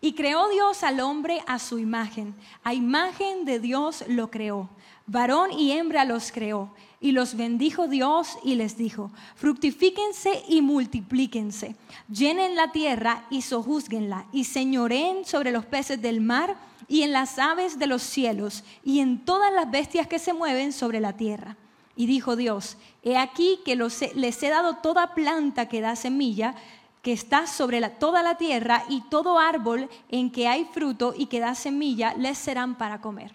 Y 0.00 0.14
creó 0.14 0.48
Dios 0.48 0.84
al 0.84 1.00
hombre 1.00 1.42
a 1.46 1.58
su 1.58 1.78
imagen. 1.78 2.34
A 2.62 2.72
imagen 2.72 3.44
de 3.44 3.58
Dios 3.58 4.04
lo 4.06 4.30
creó. 4.30 4.70
Varón 5.08 5.52
y 5.52 5.72
hembra 5.72 6.04
los 6.04 6.30
creó. 6.30 6.70
Y 7.00 7.12
los 7.12 7.36
bendijo 7.36 7.88
Dios 7.88 8.38
y 8.44 8.56
les 8.56 8.76
dijo, 8.76 9.10
fructifíquense 9.36 10.42
y 10.48 10.62
multiplíquense. 10.62 11.76
Llenen 12.08 12.56
la 12.56 12.72
tierra 12.72 13.24
y 13.30 13.42
sojúzguenla. 13.42 14.26
Y 14.32 14.44
señoreen 14.44 15.24
sobre 15.24 15.50
los 15.50 15.64
peces 15.64 16.00
del 16.02 16.20
mar 16.20 16.56
y 16.88 17.02
en 17.02 17.12
las 17.12 17.38
aves 17.38 17.78
de 17.78 17.86
los 17.86 18.02
cielos 18.02 18.64
y 18.84 19.00
en 19.00 19.24
todas 19.24 19.52
las 19.52 19.70
bestias 19.70 20.06
que 20.06 20.18
se 20.18 20.32
mueven 20.32 20.72
sobre 20.72 21.00
la 21.00 21.14
tierra. 21.14 21.56
Y 21.96 22.06
dijo 22.06 22.36
Dios, 22.36 22.76
he 23.02 23.16
aquí 23.16 23.60
que 23.64 23.76
les 23.76 24.42
he 24.42 24.48
dado 24.48 24.76
toda 24.76 25.14
planta 25.14 25.68
que 25.68 25.80
da 25.80 25.96
semilla, 25.96 26.54
que 27.02 27.12
está 27.12 27.46
sobre 27.46 27.80
toda 27.90 28.22
la 28.22 28.36
tierra, 28.36 28.84
y 28.88 29.00
todo 29.02 29.38
árbol 29.38 29.88
en 30.08 30.30
que 30.30 30.46
hay 30.46 30.64
fruto 30.72 31.14
y 31.16 31.26
que 31.26 31.40
da 31.40 31.54
semilla, 31.54 32.14
les 32.14 32.38
serán 32.38 32.76
para 32.76 33.00
comer. 33.00 33.32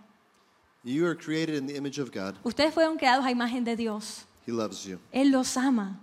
You 0.83 1.05
are 1.07 1.15
created 1.15 1.55
in 1.55 1.65
the 1.67 1.75
image 1.77 1.99
of 1.99 2.11
God. 2.11 2.35
Ustedes 2.43 2.73
fueron 2.73 2.97
creados 2.97 3.25
a 3.25 3.31
imagen 3.31 3.63
de 3.63 3.75
Dios. 3.75 4.25
He 4.45 4.51
loves 4.51 4.83
you. 4.85 4.99
Él 5.13 5.31
los 5.31 5.55
ama. 5.55 5.99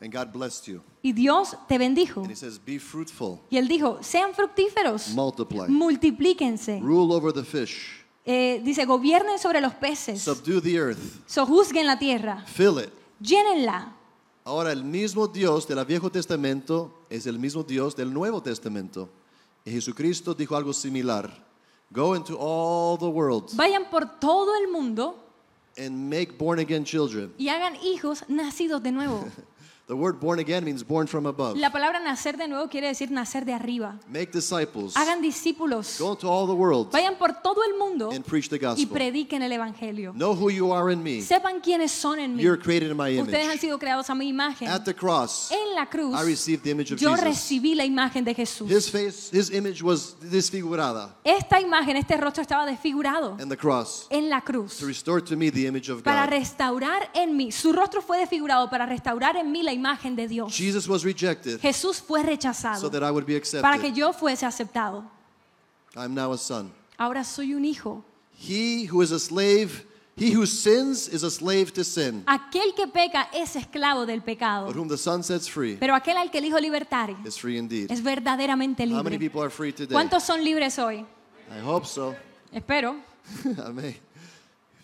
And 0.00 0.10
God 0.10 0.32
blessed 0.32 0.66
you. 0.66 0.80
Y 1.02 1.12
Dios 1.12 1.54
te 1.68 1.76
bendijo. 1.76 2.22
And 2.22 2.30
He 2.30 2.34
says, 2.36 2.58
Be 2.58 2.78
fruitful, 2.78 3.38
Y 3.50 3.58
Él 3.58 3.68
dijo, 3.68 3.98
sean 4.02 4.32
fructíferos, 4.34 5.08
multiply, 5.14 5.68
multiplíquense. 5.68 6.80
rule 6.82 7.12
over 7.14 7.32
the 7.32 7.44
fish, 7.44 7.98
Eh, 8.24 8.60
dice, 8.64 8.84
gobiernen 8.86 9.38
sobre 9.38 9.60
los 9.60 9.74
peces, 9.74 10.22
subdue 10.22 10.60
the 10.62 10.76
earth, 10.78 10.98
sojuzguen 11.26 11.86
la 11.86 11.98
tierra, 11.98 12.44
fill 12.46 12.78
it. 12.78 12.90
llénenla. 13.20 13.92
Ahora, 14.44 14.72
el 14.72 14.84
mismo 14.84 15.26
Dios 15.28 15.68
del 15.68 15.84
Viejo 15.84 16.10
Testamento 16.10 17.04
es 17.10 17.26
el 17.26 17.38
mismo 17.38 17.62
Dios 17.62 17.94
del 17.94 18.12
Nuevo 18.12 18.42
Testamento. 18.42 19.10
Y 19.66 19.70
Jesucristo 19.72 20.32
dijo 20.34 20.56
algo 20.56 20.72
similar. 20.72 21.30
Go 21.92 22.14
into 22.14 22.36
all 22.38 22.96
the 22.96 23.08
world 23.10 23.50
Vayan 23.56 23.86
por 23.90 24.06
todo 24.20 24.54
el 24.62 24.70
mundo 24.70 25.16
and 25.76 26.08
make 26.08 26.38
born 26.38 26.58
again 26.60 26.84
children. 26.84 27.32
y 27.38 27.48
hagan 27.48 27.74
hijos 27.82 28.24
nacidos 28.28 28.82
de 28.82 28.92
nuevo. 28.92 29.24
The 29.90 29.96
word 29.96 30.20
born 30.20 30.38
again 30.38 30.64
means 30.64 30.84
born 30.86 31.08
from 31.08 31.26
above. 31.26 31.56
La 31.58 31.72
palabra 31.72 31.98
nacer 31.98 32.36
de 32.36 32.46
nuevo 32.46 32.68
quiere 32.68 32.86
decir 32.86 33.10
nacer 33.10 33.44
de 33.44 33.52
arriba. 33.52 33.98
Make 34.08 34.30
disciples. 34.30 34.96
Hagan 34.96 35.20
discípulos. 35.20 35.98
Go 35.98 36.12
into 36.12 36.28
all 36.30 36.46
the 36.46 36.52
world 36.54 36.92
Vayan 36.92 37.16
por 37.18 37.32
todo 37.42 37.64
el 37.64 37.76
mundo 37.76 38.12
and 38.12 38.24
preach 38.24 38.48
the 38.48 38.54
y 38.54 38.58
gospel. 38.60 38.86
prediquen 38.88 39.42
el 39.42 39.50
evangelio. 39.50 40.12
Know 40.12 40.32
who 40.32 40.48
you 40.48 40.72
are 40.72 40.92
in 40.92 41.02
me. 41.02 41.20
Sepan 41.22 41.58
quiénes 41.60 41.90
son 41.90 42.20
en 42.20 42.36
mí. 42.36 42.40
You're 42.44 42.56
created 42.56 42.92
in 42.92 42.96
my 42.96 43.18
Ustedes 43.18 43.34
han 43.40 43.50
image. 43.54 43.60
sido 43.62 43.80
creados 43.80 44.08
a 44.08 44.14
mi 44.14 44.28
imagen. 44.28 44.68
At 44.68 44.84
the 44.84 44.94
cross, 44.94 45.50
En 45.50 45.74
la 45.74 45.86
cruz 45.86 46.14
I 46.14 46.24
received 46.24 46.62
the 46.62 46.70
image 46.70 46.92
of 46.92 47.00
yo 47.00 47.10
Jesus. 47.10 47.24
recibí 47.24 47.74
la 47.74 47.84
imagen 47.84 48.22
de 48.24 48.32
Jesús. 48.32 48.70
His 48.70 48.88
face, 48.88 49.36
his 49.36 49.50
image 49.50 49.82
was 49.82 50.14
desfigurada 50.20 51.16
Esta 51.24 51.60
imagen, 51.60 51.96
este 51.96 52.16
rostro 52.16 52.42
estaba 52.42 52.64
desfigurado 52.64 53.36
in 53.42 53.48
the 53.48 53.56
cross 53.56 54.06
en 54.10 54.30
la 54.30 54.40
cruz. 54.42 54.76
to 54.78 54.86
restore 54.86 55.20
to 55.20 55.34
me 55.36 55.50
the 55.50 55.66
image 55.66 55.90
of 55.90 56.04
Para 56.04 56.26
God. 56.26 56.30
restaurar 56.30 57.10
en 57.12 57.36
mí, 57.36 57.50
su 57.50 57.72
rostro 57.72 58.00
fue 58.00 58.18
desfigurado 58.18 58.70
para 58.70 58.86
restaurar 58.86 59.34
en 59.36 59.50
mí 59.50 59.64
la 59.64 59.72
imagen 59.72 59.79
de 60.16 60.28
Dios. 60.28 60.52
Jesus 60.56 60.88
was 60.88 61.04
rejected 61.04 61.60
Jesús 61.60 62.00
fue 62.00 62.20
so 62.20 62.26
rechazado 62.26 62.90
that 62.90 63.02
I 63.02 63.10
would 63.10 63.24
be 63.26 63.40
para 63.60 63.78
que 63.78 63.88
accepted. 63.88 63.94
yo 63.94 64.12
fuese 64.12 64.44
aceptado. 64.46 65.04
I'm 65.96 66.14
now 66.14 66.32
a 66.32 66.38
son. 66.38 66.72
Ahora 66.96 67.24
soy 67.24 67.54
un 67.54 67.64
hijo. 67.64 68.04
He 68.38 68.86
who 68.90 69.02
is 69.02 69.10
a 69.10 69.18
slave, 69.18 69.84
he 70.16 70.34
who 70.36 70.46
sins 70.46 71.08
is 71.08 71.22
a 71.24 71.30
slave 71.30 71.72
to 71.72 71.82
sin. 71.84 72.22
Aquel 72.26 72.74
que 72.74 72.86
peca 72.86 73.28
es 73.32 73.56
esclavo 73.56 74.06
del 74.06 74.22
pecado, 74.22 74.66
But 74.66 74.76
whom 74.76 74.88
the 74.88 74.96
son 74.98 75.22
sets 75.22 75.48
free 75.48 75.76
pero 75.78 75.94
aquel 75.94 76.16
al 76.16 76.30
que 76.30 76.38
el 76.38 76.44
Hijo 76.44 76.58
libertare 76.58 77.16
is 77.24 77.38
free 77.38 77.58
indeed. 77.58 77.90
es 77.90 78.02
verdaderamente 78.02 78.84
How 78.84 79.02
many 79.02 79.16
libre. 79.16 79.18
people 79.18 79.40
are 79.42 79.50
free 79.50 79.72
today? 79.72 79.92
¿Cuántos 79.92 80.22
son 80.22 80.42
libres 80.44 80.78
hoy? 80.78 81.04
I 81.50 81.60
hope 81.64 81.86
so. 81.86 82.14
Espero. 82.52 82.96
Amén. 83.64 83.96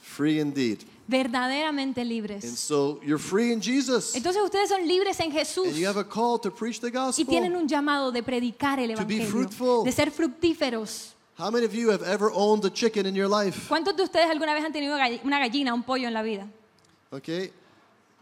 Free 0.00 0.40
indeed. 0.40 0.80
Verdaderamente 1.08 2.00
And 2.00 2.10
libres. 2.10 2.58
so 2.58 3.00
you're 3.02 3.22
free 3.22 3.52
in 3.52 3.60
Jesus. 3.60 4.14
Entonces 4.14 4.42
ustedes 4.42 4.68
son 4.68 4.86
libres 4.86 5.18
en 5.20 5.30
Jesús 5.30 5.68
And 5.68 5.76
you 5.76 5.86
have 5.86 5.98
a 6.00 6.04
call 6.04 6.38
to 6.40 6.50
preach 6.52 6.80
the 6.80 6.90
y 7.16 7.24
tienen 7.24 7.54
un 7.54 7.68
llamado 7.68 8.10
de 8.10 8.22
predicar 8.22 8.80
el 8.80 8.90
evangelio, 8.90 9.28
fruitful. 9.28 9.84
de 9.84 9.92
ser 9.92 10.10
fructíferos. 10.10 11.14
How 11.38 11.50
many 11.50 11.66
of 11.66 11.74
you 11.74 11.90
have 11.90 12.02
ever 12.02 12.30
owned 12.32 12.64
a 12.64 12.70
chicken 12.70 13.06
in 13.06 13.14
your 13.14 13.28
life? 13.28 13.68
¿Cuántos 13.68 13.94
de 13.94 14.02
ustedes 14.02 14.26
alguna 14.30 14.54
vez 14.54 14.64
han 14.64 14.72
tenido 14.72 14.96
una 15.22 15.38
gallina, 15.38 15.74
un 15.74 15.82
pollo 15.82 16.08
en 16.08 16.14
la 16.14 16.22
vida? 16.22 16.48
Okay? 17.12 17.52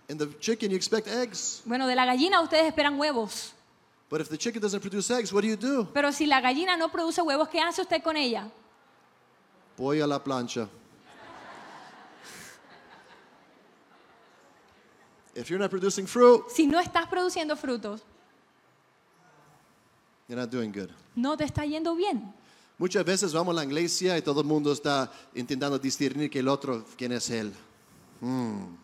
In 0.09 0.19
the 0.19 0.29
chicken, 0.41 0.71
you 0.71 0.77
expect 0.77 1.07
eggs. 1.07 1.63
Bueno, 1.65 1.87
de 1.87 1.95
la 1.95 2.05
gallina 2.05 2.41
ustedes 2.43 2.67
esperan 2.67 2.99
huevos, 2.99 3.53
But 4.11 4.21
if 4.21 4.29
the 4.29 4.37
chicken 4.37 4.61
doesn't 4.61 4.81
produce 4.81 5.11
eggs, 5.11 5.33
what 5.33 5.43
do 5.43 5.49
you 5.49 5.57
do? 5.57 5.89
pero 5.95 6.13
si 6.13 6.27
la 6.27 6.41
gallina 6.41 6.77
no 6.77 6.91
produce 6.91 7.23
huevos, 7.23 7.49
¿qué 7.49 7.61
hace 7.61 7.81
usted 7.81 8.03
con 8.03 8.17
ella? 8.17 8.49
Pollo 9.77 10.05
a 10.05 10.07
la 10.07 10.23
plancha. 10.23 10.69
If 15.35 15.49
you're 15.49 15.59
not 15.59 15.71
producing 15.71 16.07
fruit, 16.07 16.45
Si 16.49 16.67
no 16.67 16.79
estás 16.81 17.07
produciendo 17.09 17.57
frutos, 17.57 18.03
you're 20.29 20.41
not 20.41 20.51
doing 20.51 20.73
good. 20.73 20.91
no 21.17 21.37
te 21.37 21.45
está 21.45 21.65
yendo 21.65 21.95
bien. 21.95 22.33
Muchas 22.79 23.05
veces 23.05 23.33
vamos 23.33 23.53
a 23.53 23.57
la 23.57 23.65
iglesia 23.65 24.17
y 24.19 24.23
todo 24.23 24.41
el 24.41 24.47
mundo 24.47 24.73
está 24.73 25.11
intentando 25.35 25.79
discernir 25.79 26.29
que 26.29 26.41
el 26.41 26.49
otro, 26.49 26.85
quién 26.97 27.13
es 27.13 27.31
él. 27.31 27.53
Hmm. 28.21 28.77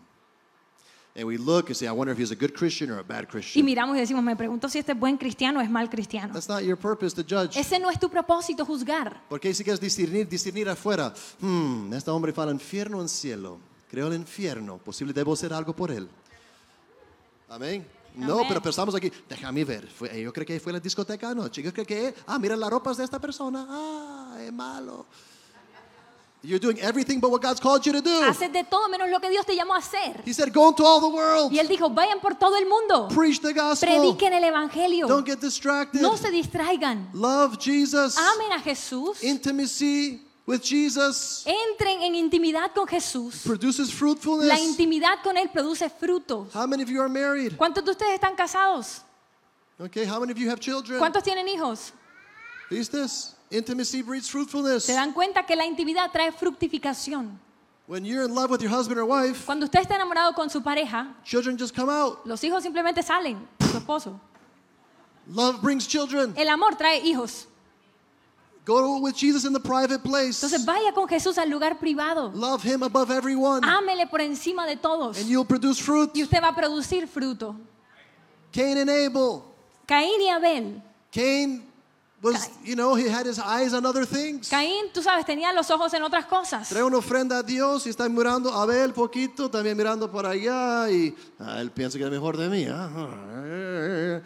And 1.16 1.24
we 1.26 1.36
look 1.36 1.66
and 1.66 1.76
say, 1.76 1.88
I 1.88 1.90
wonder 1.90 2.12
if 2.12 2.18
he's 2.18 2.30
a 2.30 2.36
good 2.36 2.54
Christian 2.54 2.88
or 2.92 3.00
a 3.00 3.02
bad 3.02 3.24
Y 3.24 3.26
Christian. 3.26 3.66
miramos 3.66 3.96
y 3.96 4.00
decimos, 4.00 4.22
me 4.22 4.36
pregunto 4.36 4.68
si 4.68 4.78
este 4.78 4.92
es 4.92 4.98
buen 4.98 5.16
cristiano 5.16 5.58
o 5.58 5.62
es 5.62 5.68
mal 5.68 5.90
cristiano. 5.90 6.32
That's 6.32 6.48
not 6.48 6.62
your 6.62 6.76
purpose 6.78 7.14
to 7.16 7.22
judge. 7.22 7.56
Ese 7.58 7.80
no 7.80 7.90
es 7.90 7.98
tu 7.98 8.08
propósito 8.08 8.64
juzgar. 8.64 9.20
Porque 9.28 9.52
si 9.52 9.64
quieres 9.64 9.80
discernir, 9.80 10.28
discernir 10.28 10.68
afuera. 10.68 11.12
Hmm, 11.40 11.92
este 11.92 12.10
hombre 12.12 12.32
al 12.36 12.50
infierno 12.50 12.98
o 12.98 13.02
en 13.02 13.08
cielo. 13.08 13.58
Creo 13.90 14.06
en 14.06 14.12
el 14.12 14.20
infierno. 14.20 14.78
Posible 14.78 15.12
debo 15.12 15.32
hacer 15.32 15.52
algo 15.52 15.74
por 15.74 15.90
él. 15.90 16.08
Amén. 17.50 17.86
No, 18.14 18.34
Amén. 18.34 18.46
pero 18.48 18.62
pensamos 18.62 18.94
aquí, 18.94 19.10
déjame 19.28 19.64
ver. 19.64 19.88
Fue- 19.88 20.22
yo 20.22 20.32
creo 20.32 20.46
que 20.46 20.60
fue 20.60 20.72
la 20.72 20.80
discoteca 20.80 21.30
anoche. 21.30 21.62
Yo 21.62 21.72
creo 21.72 21.84
que, 21.84 22.14
ah, 22.26 22.38
mira 22.38 22.56
las 22.56 22.70
ropas 22.70 22.96
de 22.96 23.04
esta 23.04 23.18
persona. 23.18 23.66
Ah, 23.68 24.36
es 24.40 24.52
malo. 24.52 25.06
You're 26.42 26.58
doing 26.58 26.78
everything 26.78 27.20
but 27.20 27.30
what 27.30 27.42
God's 27.42 27.60
called 27.60 27.82
you 27.84 27.92
to 27.92 28.00
do. 28.00 28.22
Haces 28.24 28.50
de 28.50 28.64
todo 28.64 28.88
menos 28.88 29.10
lo 29.10 29.20
que 29.20 29.28
Dios 29.28 29.44
te 29.44 29.54
llamó 29.54 29.74
a 29.74 29.78
hacer. 29.78 30.22
He 30.24 30.32
said, 30.32 30.50
Go 30.54 30.68
into 30.68 30.86
all 30.86 31.00
the 31.00 31.06
world. 31.14 31.52
Y 31.52 31.58
él 31.58 31.68
dijo, 31.68 31.90
vayan 31.90 32.18
por 32.20 32.34
todo 32.36 32.56
el 32.56 32.66
mundo. 32.66 33.08
Preach 33.08 33.40
the 33.40 33.52
gospel. 33.52 33.88
Prediquen 33.90 34.32
el 34.32 34.44
evangelio. 34.44 35.06
Don't 35.06 35.26
get 35.26 35.38
distracted. 35.38 36.00
No 36.00 36.16
se 36.16 36.30
distraigan. 36.30 37.10
Love 37.12 37.58
Jesus. 37.58 38.16
Amen 38.16 38.52
a 38.52 38.60
Jesús. 38.60 39.22
Intimacy 39.22 40.26
with 40.50 40.62
Jesus 40.62 41.44
Entren 41.46 42.02
en 42.02 42.14
intimidad 42.14 42.72
con 42.74 42.86
Jesús. 42.86 43.42
produces 43.44 43.92
fruitfulness. 43.92 44.48
La 44.48 44.58
intimidad 44.58 45.22
con 45.22 45.36
Él 45.36 45.48
produce 45.50 45.88
frutos. 45.88 46.52
How 46.54 46.66
many 46.66 46.82
of 46.82 46.88
you 46.90 47.00
are 47.00 47.08
married? 47.08 47.56
¿Cuántos 47.56 47.84
de 47.84 47.92
ustedes 47.92 48.14
están 48.14 48.34
casados? 48.36 49.02
Okay, 49.78 50.04
how 50.04 50.18
many 50.20 50.32
of 50.32 50.38
you 50.38 50.50
have 50.50 50.60
children? 50.60 50.98
¿Cuántos 50.98 51.22
tienen 51.22 51.48
hijos? 51.48 51.92
¿Vistes? 52.70 53.34
Intimacy 53.50 54.02
breeds 54.02 54.28
fruitfulness. 54.28 54.84
Se 54.84 54.92
dan 54.92 55.12
cuenta 55.12 55.44
que 55.46 55.56
la 55.56 55.64
intimidad 55.64 56.10
trae 56.12 56.30
fructificación. 56.32 57.38
When 57.86 58.04
you're 58.04 58.24
in 58.24 58.34
love 58.34 58.50
with 58.50 58.60
your 58.60 58.70
husband 58.70 59.00
or 59.00 59.04
wife, 59.04 59.44
Cuando 59.46 59.64
usted 59.64 59.80
está 59.80 59.96
enamorado 59.96 60.34
con 60.34 60.48
su 60.48 60.60
pareja, 60.62 61.16
children 61.24 61.56
just 61.58 61.74
come 61.74 61.90
out. 61.90 62.20
los 62.24 62.44
hijos 62.44 62.62
simplemente 62.62 63.02
salen, 63.02 63.48
su 63.58 63.78
esposo. 63.78 64.20
Love 65.26 65.60
brings 65.60 65.86
children. 65.88 66.32
El 66.36 66.48
amor 66.48 66.76
trae 66.76 67.00
hijos. 67.04 67.46
Go 68.70 69.00
with 69.00 69.16
Jesus 69.16 69.44
in 69.44 69.52
the 69.52 69.58
private 69.58 70.00
place. 70.00 70.40
Entonces 70.40 70.64
vaya 70.64 70.92
con 70.92 71.08
Jesús 71.08 71.36
al 71.38 71.50
lugar 71.50 71.80
privado. 71.80 72.30
Love 72.32 72.62
him 72.62 72.84
above 72.84 73.10
everyone. 73.10 73.62
Ámele 73.66 74.08
por 74.08 74.20
encima 74.20 74.64
de 74.64 74.76
todos. 74.76 75.18
And 75.18 75.28
you'll 75.28 75.44
produce 75.44 75.80
fruit. 75.80 76.14
Y 76.14 76.22
usted 76.22 76.40
va 76.40 76.50
a 76.50 76.54
producir 76.54 77.08
fruto. 77.08 77.56
Cain 78.52 78.78
and 78.78 78.88
Abel. 78.88 79.42
Caín 79.88 80.20
y 80.20 80.28
Abel. 80.28 80.80
Cain 81.10 81.64
was, 82.22 82.48
you 82.64 82.76
know, 82.76 82.94
he 82.94 83.08
had 83.08 83.26
his 83.26 83.40
eyes 83.40 83.74
on 83.74 83.84
other 83.84 84.06
things. 84.06 84.48
Caín, 84.48 84.92
tú 84.92 85.02
sabes, 85.02 85.26
tenía 85.26 85.52
los 85.52 85.68
ojos 85.68 85.92
en 85.92 86.04
otras 86.04 86.26
cosas. 86.26 86.68
Trae 86.68 86.84
una 86.84 86.98
ofrenda 86.98 87.38
a 87.38 87.42
Dios 87.42 87.88
y 87.88 87.90
está 87.90 88.08
mirando 88.08 88.52
a 88.52 88.62
Abel 88.62 88.92
poquito, 88.92 89.50
también 89.50 89.76
mirando 89.76 90.08
por 90.08 90.24
allá 90.24 90.88
y 90.88 91.12
ah, 91.40 91.60
él 91.60 91.72
piensa 91.72 91.98
que 91.98 92.04
es 92.04 92.10
mejor 92.10 92.36
de 92.36 92.48
mí. 92.48 92.66
ah. 92.70 94.20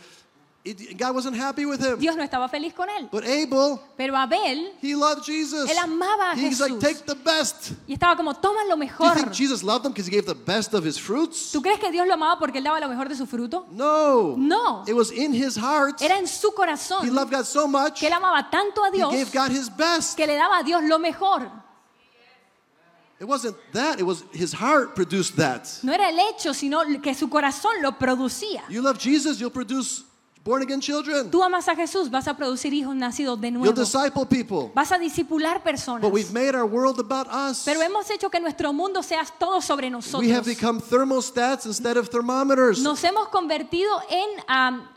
It- 0.67 0.97
God 0.97 1.15
wasn't 1.15 1.37
happy 1.37 1.67
with 1.67 1.79
him. 1.79 1.99
Dios 1.99 2.17
no 2.17 2.23
estaba 2.23 2.49
feliz 2.49 2.73
con 2.73 2.89
él. 2.89 3.11
But 3.13 3.25
Abel, 3.25 3.79
Pero 3.99 4.17
Abel, 4.17 4.73
he 4.81 4.95
loved 4.95 5.23
Jesus. 5.23 5.69
él 5.71 5.77
amaba 5.77 6.31
a 6.33 6.35
He's 6.37 6.59
like, 6.59 6.73
Jesús. 6.73 6.81
take 6.81 7.05
the 7.05 7.15
best. 7.15 7.73
Y 7.87 7.93
estaba 7.93 8.17
como, 8.17 8.33
toma 8.33 8.61
lo 8.65 8.69
Do 8.75 8.83
you 8.83 8.89
mejor. 8.89 9.15
think 9.15 9.31
Jesus 9.33 9.63
loved 9.63 9.85
him 9.85 9.93
because 9.93 10.07
he 10.07 10.11
gave 10.11 10.25
the 10.25 10.35
best 10.35 10.73
of 10.73 10.83
his 10.83 10.99
fruits? 10.99 11.53
¿Tú 11.53 11.61
crees 11.61 11.79
que 11.79 11.91
Dios 11.93 12.07
lo 12.07 12.15
amaba 12.15 12.39
porque 12.39 12.57
él 12.61 12.65
daba 12.65 12.81
lo 12.81 12.89
mejor 12.89 13.11
de 13.11 13.15
su 13.15 13.27
fruto? 13.27 13.67
No. 13.73 14.37
No. 14.39 14.85
It 14.87 14.95
was 14.95 15.11
in 15.13 15.35
his 15.35 15.55
heart. 15.57 16.01
Era 16.01 16.17
en 16.17 16.27
su 16.27 16.49
He 16.49 16.55
corazón 16.55 17.15
loved 17.15 17.31
God 17.31 17.45
so 17.45 17.69
much. 17.69 18.01
que 18.01 18.07
él 18.07 18.15
amaba 18.15 18.49
tanto 18.51 18.83
a 18.83 18.89
He 18.89 18.93
Dios 18.93 19.13
gave 19.13 19.31
God 19.33 19.51
his 19.51 19.69
best. 19.69 20.17
que 20.17 20.27
le 20.27 20.35
daba 20.37 20.61
a 20.61 20.63
Dios 20.63 20.83
lo 20.85 20.99
mejor. 20.99 21.43
It 23.21 23.27
wasn't 23.29 23.55
that. 23.75 24.01
It 24.01 24.05
was 24.05 24.25
his 24.33 24.53
heart 24.55 24.95
produced 24.97 25.37
that. 25.37 25.69
No 25.83 25.93
era 25.93 26.09
el 26.09 26.19
hecho, 26.19 26.53
sino 26.55 26.81
que 27.03 27.15
su 27.15 27.29
corazón 27.29 27.83
lo 27.83 27.93
producía. 27.99 28.63
You 28.71 28.83
love 28.83 28.99
Jesus, 28.99 29.39
you'll 29.39 29.51
produce 29.53 30.05
born 30.45 30.63
again 30.63 30.81
children. 30.81 31.31
Tú 31.31 31.43
amas 31.43 31.67
a 31.69 31.75
Jesús, 31.75 32.11
vas 32.11 32.29
a 32.29 32.37
producir 32.37 32.73
hijos 32.75 32.95
nacidos 32.95 33.41
de 33.41 33.49
You'll 33.51 33.61
nuevo. 33.61 33.73
disciple 33.81 34.27
people. 34.27 34.71
Vas 34.75 34.93
a 34.93 34.99
discipular 34.99 35.63
personas. 35.63 36.03
But 36.03 36.13
we've 36.13 36.33
made 36.33 36.55
our 36.55 36.67
world 36.67 37.01
about 37.01 37.27
us. 37.29 37.63
Pero 37.65 37.81
hemos 37.81 38.09
hecho 38.11 38.31
que 38.31 38.39
nuestro 38.41 38.73
mundo 38.73 39.03
sea 39.03 39.25
todo 39.39 39.61
sobre 39.63 39.87
We 39.87 39.91
nosotros. 39.93 40.31
have 40.31 40.45
become 40.45 40.81
thermostats 40.81 41.65
instead 41.67 41.97
of 41.97 42.09
thermometers. 42.11 42.79
Nos 42.81 43.03
hemos 43.05 43.29
convertido 43.29 43.91
en 44.11 44.29
am, 44.47 44.89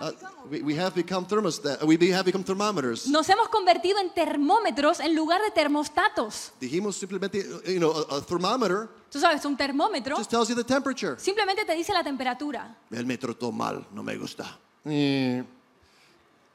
Uh, 0.00 0.10
we, 0.50 0.60
we 0.62 0.74
have 0.76 0.92
become 0.96 1.24
thermostat. 1.24 1.80
We 1.84 1.94
have 2.10 2.24
become 2.24 2.42
thermometers. 2.42 3.06
nos 3.06 3.28
hemos 3.28 3.48
convertido 3.50 4.00
en 4.00 4.10
termómetros 4.12 4.98
en 4.98 5.14
lugar 5.14 5.40
de 5.42 5.52
termostatos. 5.52 6.50
Dijimos 6.60 6.96
simplemente, 6.96 7.38
you 7.66 7.78
know, 7.78 7.92
a, 8.10 8.16
a 8.16 8.20
thermometer 8.20 8.88
Tú 9.12 9.20
sabes, 9.20 9.44
un 9.44 9.56
termómetro 9.56 10.16
just 10.16 10.28
tells 10.30 10.48
you 10.48 10.56
the 10.56 10.64
temperature. 10.64 11.16
simplemente 11.20 11.64
te 11.64 11.74
dice 11.76 11.92
la 11.92 12.02
temperatura. 12.02 12.76
Él 12.90 13.06
me 13.06 13.16
trató 13.16 13.52
mal, 13.52 13.86
no 13.92 14.02
me 14.02 14.16
gusta. 14.16 14.58
Eh, 14.84 15.42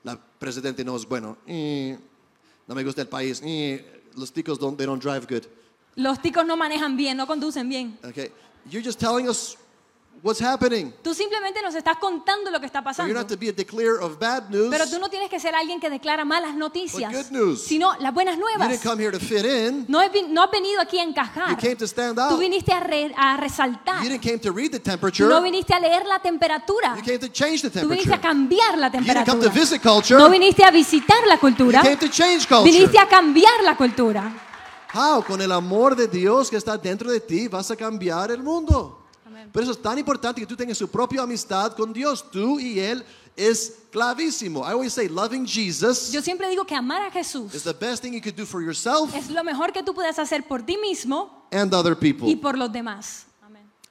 La 0.04 0.18
presidente 0.40 0.84
no 0.84 0.96
es 0.96 1.06
bueno. 1.08 1.38
Eh, 1.48 1.98
No 2.68 2.76
me 2.76 2.84
gusta 2.84 3.02
el 3.02 3.08
país. 3.08 3.42
Eh, 3.44 4.04
Los 4.16 4.32
ticos 4.32 4.60
don't, 4.60 4.78
they 4.78 4.86
don't 4.86 5.02
drive 5.02 5.26
good. 5.28 5.44
Los 5.96 6.22
ticos 6.22 6.46
no 6.46 6.56
manejan 6.58 6.96
bien, 6.98 7.18
no 7.18 7.26
conducen 7.26 7.68
bien. 7.70 7.98
Okay, 8.04 8.32
you're 8.70 8.84
just 8.86 9.00
telling 9.00 9.28
us 9.28 9.58
what's 10.23 10.41
happening. 10.41 10.91
Tú 11.03 11.13
simplemente 11.13 11.62
nos 11.62 11.75
estás 11.75 11.97
contando 11.97 12.49
lo 12.51 12.60
que 12.60 12.65
está 12.65 12.84
pasando. 12.84 13.13
not 13.13 13.27
to 13.27 13.38
be 13.38 13.49
a 13.49 13.53
declarer 13.53 13.99
of 14.01 14.17
bad 14.19 14.49
news. 14.49 14.69
Pero 14.69 14.88
tú 14.88 14.99
no 14.99 15.10
tienes 15.10 15.30
que 15.30 15.39
ser 15.39 15.56
alguien 15.56 15.80
que 15.80 15.89
declara 15.89 16.25
malas 16.25 16.56
noticias, 16.56 17.12
But 17.12 17.23
good 17.23 17.32
news. 17.32 17.63
sino 17.63 17.93
las 17.99 18.13
buenas 18.13 18.36
You 18.36 18.41
nuevas. 18.41 18.69
didn't 18.69 18.84
come 18.84 19.01
here 19.03 19.12
to 19.12 19.23
fit 19.23 19.45
in. 19.45 19.86
No, 19.88 20.01
he 20.01 20.10
no 20.30 20.43
has 20.43 20.51
venido 20.51 20.82
aquí 20.82 20.99
a 20.99 21.03
encajar. 21.03 21.49
You 21.51 21.58
came 21.58 21.75
to 21.75 21.86
stand 21.86 22.15
Tú 22.15 22.21
out. 22.21 22.39
viniste 22.39 22.71
a, 22.73 22.80
re- 22.80 23.13
a 23.15 23.38
resaltar. 23.38 24.03
You 24.03 24.10
didn't 24.10 24.23
came 24.23 24.39
to 24.39 24.51
read 24.51 24.71
the 24.71 24.80
temperature. 24.80 25.27
No 25.30 25.41
viniste 25.41 25.73
a 25.73 25.80
leer 25.80 26.06
la 26.06 26.19
temperatura. 26.19 26.95
You 26.97 27.03
came 27.03 27.19
to 27.19 27.30
change 27.30 27.62
the 27.62 27.69
Tú 27.69 27.88
viniste 27.88 28.10
a 28.13 28.17
temperature. 28.17 28.21
cambiar 28.21 28.77
la 28.77 28.88
You 28.88 28.91
didn't 28.91 29.06
come 29.08 29.23
to 29.23 29.49
temperatura. 29.49 29.51
visit 29.53 29.82
culture. 29.82 30.17
No 30.19 30.30
viniste 30.30 30.63
a 30.63 30.71
visitar 30.71 31.25
la 31.27 31.38
cultura. 31.38 31.80
You 31.82 31.86
came 31.89 31.97
to 31.97 32.10
change 32.10 32.47
culture. 32.47 32.71
Viniste 32.71 32.97
a 32.99 33.08
cambiar 33.08 33.63
la 33.63 33.75
cultura. 33.77 34.43
How? 34.93 35.21
Con 35.23 35.41
el 35.41 35.51
amor 35.51 35.95
de 35.95 36.08
Dios 36.08 36.49
que 36.49 36.56
está 36.58 36.77
dentro 36.77 37.12
de 37.12 37.19
ti 37.19 37.47
vas 37.47 37.69
a 37.71 37.75
cambiar 37.75 38.32
el 38.32 38.41
mundo. 38.41 39.03
Por 39.52 39.63
eso 39.63 39.71
es 39.71 39.82
tan 39.82 39.97
importante 39.97 40.41
que 40.41 40.47
tú 40.47 40.56
tengas 40.56 40.78
su 40.78 40.88
propia 40.88 41.21
amistad 41.21 41.73
con 41.73 41.93
Dios. 41.93 42.30
Tú 42.32 42.60
y 42.60 42.80
Él 42.80 43.04
es 43.36 43.80
clavísimo. 43.91 44.62
I 44.62 44.71
always 44.71 44.93
say 44.93 45.08
loving 45.08 45.45
Jesus 45.45 46.12
Yo 46.12 46.21
siempre 46.21 46.50
digo 46.50 46.65
que 46.65 46.76
amar 46.76 47.04
a 47.04 47.12
Jesús 47.12 47.54
is 47.54 47.63
the 47.63 47.73
best 47.73 48.02
thing 48.02 48.13
you 48.13 48.21
could 48.21 48.36
do 48.36 48.45
for 48.45 48.62
yourself 48.62 49.13
es 49.13 49.30
lo 49.30 49.43
mejor 49.43 49.71
que 49.71 49.84
tú 49.84 49.93
puedes 49.93 50.17
hacer 50.17 50.47
por 50.47 50.63
ti 50.63 50.78
mismo 50.78 51.47
and 51.52 51.73
other 51.73 51.95
people. 51.95 52.28
y 52.28 52.36
por 52.36 52.58
los 52.58 52.71
demás. 52.71 53.28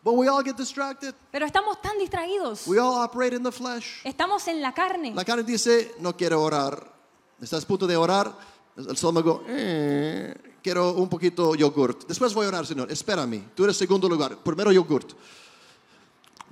But 0.06 0.14
we 0.14 0.28
all 0.28 0.40
get 0.40 0.56
distracted. 0.56 1.16
Pero 1.32 1.44
estamos 1.46 1.82
tan 1.82 1.98
distraídos. 1.98 2.64
We 2.68 2.78
all 2.78 3.02
operate 3.02 3.34
in 3.34 3.42
the 3.42 3.50
flesh. 3.50 4.02
Estamos 4.04 4.46
en 4.46 4.62
la 4.62 4.72
carne. 4.72 5.12
La 5.12 5.24
carne 5.24 5.42
dice, 5.42 5.96
no 5.98 6.16
quiero 6.16 6.40
orar. 6.40 6.92
Estás 7.40 7.64
a 7.64 7.66
punto 7.66 7.88
de 7.88 7.96
orar. 7.96 8.32
El 8.76 8.92
estómago, 8.92 9.42
eh, 9.48 10.32
quiero 10.66 10.94
un 10.94 11.08
poquito 11.08 11.54
yogurt. 11.54 12.08
Después 12.08 12.34
voy 12.34 12.44
a 12.44 12.48
orar, 12.48 12.66
Señor. 12.66 12.90
Espérame. 12.90 13.50
Tú 13.54 13.62
eres 13.62 13.76
segundo 13.76 14.08
lugar. 14.08 14.36
Primero 14.36 14.72
yogurt. 14.72 15.12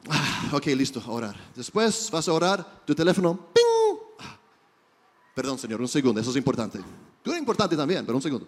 Ah, 0.09 0.51
ok, 0.53 0.67
listo, 0.67 1.03
a 1.05 1.11
orar. 1.11 1.35
Después 1.57 2.11
vas 2.13 2.29
a 2.29 2.33
orar. 2.33 2.65
Tu 2.87 2.95
teléfono, 2.95 3.37
¡ping! 3.53 3.99
Ah, 4.21 4.39
Perdón, 5.35 5.59
Señor, 5.59 5.81
un 5.81 5.89
segundo. 5.89 6.21
Eso 6.21 6.31
es 6.31 6.37
importante. 6.37 6.79
Tú 7.25 7.31
eres 7.31 7.41
importante 7.41 7.77
también, 7.77 8.07
pero 8.07 8.17
un 8.17 8.23
segundo. 8.23 8.47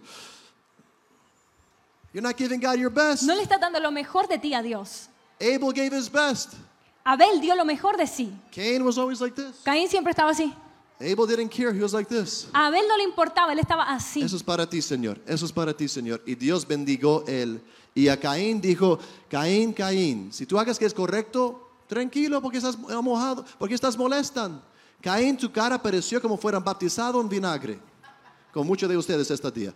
You're 2.12 2.22
not 2.24 2.37
giving 2.38 2.61
God 2.61 2.76
your 2.76 2.92
best. 2.92 3.24
No 3.24 3.35
le 3.35 3.42
estás 3.42 3.61
dando 3.61 3.81
lo 3.81 3.90
mejor 3.90 4.29
de 4.29 4.38
ti 4.38 4.55
a 4.55 4.62
Dios. 4.62 5.09
Abel 5.40 5.72
gave 5.74 5.98
his 5.98 6.09
best. 6.09 6.52
Abel 7.02 7.40
dio 7.40 7.57
lo 7.57 7.64
mejor 7.64 7.96
de 7.96 8.07
sí. 8.07 8.33
Cain 8.55 8.83
was 8.83 8.98
always 8.98 9.20
like 9.20 9.35
this. 9.35 9.62
Caín 9.64 9.88
siempre 9.88 10.12
estaba 10.12 10.31
así. 10.31 10.55
Abel 10.98 11.26
didn't 11.26 11.50
care. 11.50 11.72
He 11.72 11.82
was 11.82 11.92
like 11.92 12.09
this. 12.09 12.48
A 12.52 12.68
Abel 12.68 12.87
no 12.88 12.96
le 12.96 13.04
importaba, 13.04 13.52
él 13.52 13.59
estaba 13.59 13.85
así. 13.85 14.22
Eso 14.22 14.37
es 14.37 14.42
para 14.42 14.66
ti, 14.66 14.80
Señor. 14.80 15.20
Eso 15.26 15.44
es 15.44 15.52
para 15.52 15.74
ti, 15.74 15.88
Señor. 15.88 16.23
Y 16.27 16.35
Dios 16.35 16.66
bendigó 16.66 17.25
él. 17.27 17.60
Y 17.94 18.08
a 18.08 18.18
Caín 18.18 18.60
dijo, 18.60 18.98
Caín, 19.29 19.73
Caín, 19.73 20.33
si 20.33 20.46
tú 20.46 20.58
hagas 20.58 20.79
que 20.79 20.85
es 20.85 20.94
correcto, 20.94 21.71
tranquilo, 21.87 22.40
porque 22.42 22.58
estás 22.58 22.79
mojado, 22.79 23.44
porque 23.58 23.75
estás 23.75 23.96
molestan. 23.96 24.62
Caín, 25.00 25.37
tu 25.37 25.50
cara 25.52 25.81
pareció 25.81 26.21
como 26.21 26.37
fueran 26.37 26.64
bautizado 26.64 27.21
en 27.21 27.29
vinagre. 27.29 27.79
Con 28.52 28.66
muchos 28.66 28.88
de 28.88 28.96
ustedes 28.96 29.31
este 29.31 29.50
día. 29.50 29.75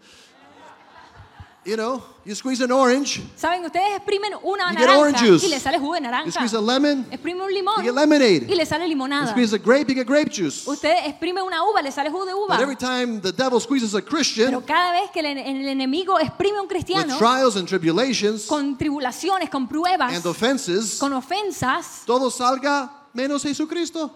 You 1.62 1.76
know, 1.76 2.02
you 2.24 2.34
squeeze 2.34 2.62
an 2.64 2.72
orange, 2.72 3.20
Saben, 3.36 3.62
ustedes 3.66 3.94
exprimen 3.94 4.32
una 4.42 4.72
You 4.72 4.78
get 4.78 4.88
orange 4.88 5.18
naranja 5.18 5.26
juice. 5.26 5.44
y 5.44 5.48
le 5.50 5.60
sale 5.60 5.78
jugo 5.78 5.92
de 5.92 6.00
you 6.00 6.04
naranja. 6.06 6.32
squeeze 6.32 6.54
a 6.56 6.60
lemon, 6.60 7.04
Exprime 7.10 7.42
un 7.42 7.52
limón 7.52 7.76
you 7.84 7.92
get 7.92 7.94
lemonade. 7.94 8.46
y 8.48 8.54
le 8.54 8.64
sale 8.64 8.84
You 8.84 8.88
limonada. 8.88 9.30
squeeze 9.30 9.52
a 9.52 9.58
grape, 9.58 9.86
you 9.88 9.94
get 9.94 10.06
grape 10.06 10.30
juice. 10.32 10.66
Usted 10.66 11.04
exprime 11.06 11.42
una 11.42 11.62
uva, 11.62 11.82
le 11.82 11.92
sale 11.92 12.08
jugo 12.10 12.24
de 12.24 12.32
uva. 12.32 12.56
But 12.56 12.60
every 12.62 12.76
time 12.76 13.20
the 13.20 13.30
devil 13.30 13.60
squeezes 13.60 13.94
a 13.94 14.00
Christian 14.00 14.46
Pero 14.48 14.64
cada 14.64 14.92
vez 14.92 15.10
que 15.12 15.20
el, 15.20 15.26
el 15.26 15.68
enemigo 15.68 16.18
exprime 16.18 16.56
a 16.56 16.62
un 16.62 16.66
with 16.66 16.70
cristiano 16.72 17.18
trials 17.18 17.56
and 17.56 17.68
tribulations 17.68 18.46
con 18.46 18.78
tribulaciones, 18.78 19.50
con 19.50 19.68
pruebas, 19.68 20.14
and 20.14 20.24
offenses, 20.24 20.98
con 20.98 21.12
ofensas, 21.12 22.04
todo 22.06 22.30
salga 22.30 22.90
menos 23.12 23.42
Jesucristo. 23.42 24.10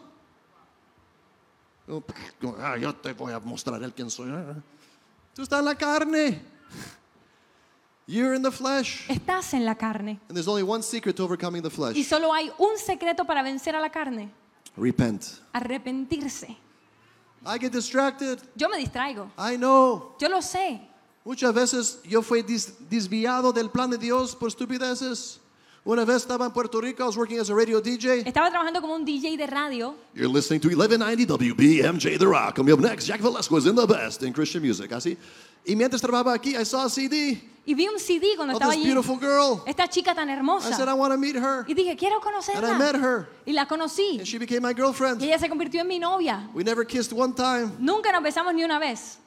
Ah, 2.59 2.79
yo 2.79 2.95
te 2.95 3.13
voy 3.13 3.35
a 3.35 3.39
mostrar 3.41 3.83
el 3.83 3.93
quién 3.93 4.09
soy. 4.11 4.31
Ah. 4.31 4.55
Tú 5.35 5.43
estás 5.43 5.59
en 5.59 5.67
la 5.67 5.75
carne. 5.75 6.55
You're 8.07 8.35
in 8.35 8.43
the 8.43 8.51
flesh. 8.51 9.09
estás 9.09 9.55
en 9.55 9.65
la 9.65 9.75
carne. 9.75 10.21
And 10.29 10.37
there's 10.37 10.49
only 10.49 10.63
one 10.63 10.83
secret 10.83 11.17
to 11.17 11.25
overcoming 11.25 11.63
the 11.63 11.69
Y 11.71 11.73
flesh. 11.73 12.07
solo 12.07 12.33
hay 12.35 12.51
un 12.59 12.77
secreto 12.79 13.25
para 13.25 13.43
vencer 13.43 13.75
a 13.75 13.81
la 13.81 13.89
carne, 13.91 14.31
Repent. 14.77 15.25
arrepentirse. 15.55 16.57
I 17.47 17.59
get 17.59 17.73
distracted. 17.73 18.39
Yo 18.57 18.69
me 18.69 18.79
distraigo, 18.79 19.31
I 19.39 19.57
know. 19.57 20.15
yo 20.19 20.29
lo 20.29 20.41
sé. 20.43 20.81
Muchas 21.25 21.55
veces 21.55 22.01
yo 22.05 22.21
fui 22.21 22.43
desviado 22.43 23.53
del 23.53 23.71
plan 23.71 23.89
de 23.91 23.97
Dios 23.97 24.35
por 24.37 24.49
estupideces. 24.49 25.41
Una 25.87 26.07
vez 26.07 26.17
estaba 26.23 26.47
en 26.47 26.53
Puerto 26.53 26.81
Rico, 26.81 27.03
I 27.03 27.07
was 27.09 27.17
working 27.17 27.39
as 27.39 27.51
a 27.51 27.55
radio 27.55 27.79
DJ. 27.79 28.27
Estaba 28.27 28.49
trabajando 28.51 28.81
como 28.81 28.95
un 28.95 29.05
DJ 29.05 29.37
de 29.37 29.47
radio 29.47 29.95
You're 30.15 30.33
listening 30.33 30.59
to 30.61 30.69
1190 30.69 31.27
WBMJ 31.27 32.19
The 32.19 32.27
Rock. 32.27 32.57
Coming 32.57 32.73
up 32.73 32.81
next, 32.81 33.07
Jack 33.07 33.21
Velasco 33.21 33.59
is 33.59 33.67
in 33.67 33.75
the 33.77 33.87
best 33.87 34.23
in 34.23 34.33
Christian 34.33 34.63
music. 34.63 34.93
Así. 34.93 35.19
Y 35.67 35.77
mientras 35.77 36.01
trabajaba 36.01 36.33
aquí, 36.35 36.57
I 36.57 36.65
saw 36.65 36.87
a 36.87 36.89
CD. 36.89 37.39
y 37.67 37.75
vi 37.75 37.87
un 37.87 37.99
CD 37.99 38.35
cuando 38.35 38.55
Oh, 38.55 38.57
estaba 38.57 38.73
this 38.73 38.81
allí. 38.81 38.87
beautiful 38.93 39.19
girl. 39.19 39.63
Esta 39.67 39.87
chica 39.89 40.15
tan 40.15 40.29
I 40.29 40.33
said, 40.33 40.37
I 40.37 40.39
hermosa. 40.39 40.95
want 40.97 41.13
to 41.13 41.19
meet 41.19 41.37
her. 41.37 41.67
Y 41.69 41.75
dije, 41.75 41.97
quiero 41.99 42.17
And 42.17 42.25
I 42.25 42.31
conocerla. 42.31 42.79
met 42.79 42.95
her. 42.97 43.29
Y 43.47 43.53
la 43.53 43.67
conocí. 43.67 44.19
And 44.21 44.27
she 44.27 44.39
became 44.39 44.63
my 44.63 44.73
girlfriend. 44.73 45.21
Y 45.21 45.27
ella 45.27 45.39
se 45.39 45.51
convirtió 45.51 45.83
en 45.83 45.89
mi 45.89 45.99
novia. 45.99 46.49
We 46.55 46.65
never 46.65 46.87
kissed 46.87 47.13
one 47.13 47.35
time. 47.35 47.73
Nunca 47.79 48.11
nos 48.11 48.23
besamos 48.23 48.55
ni 48.55 48.65
una 48.65 48.79
vez. 48.79 49.19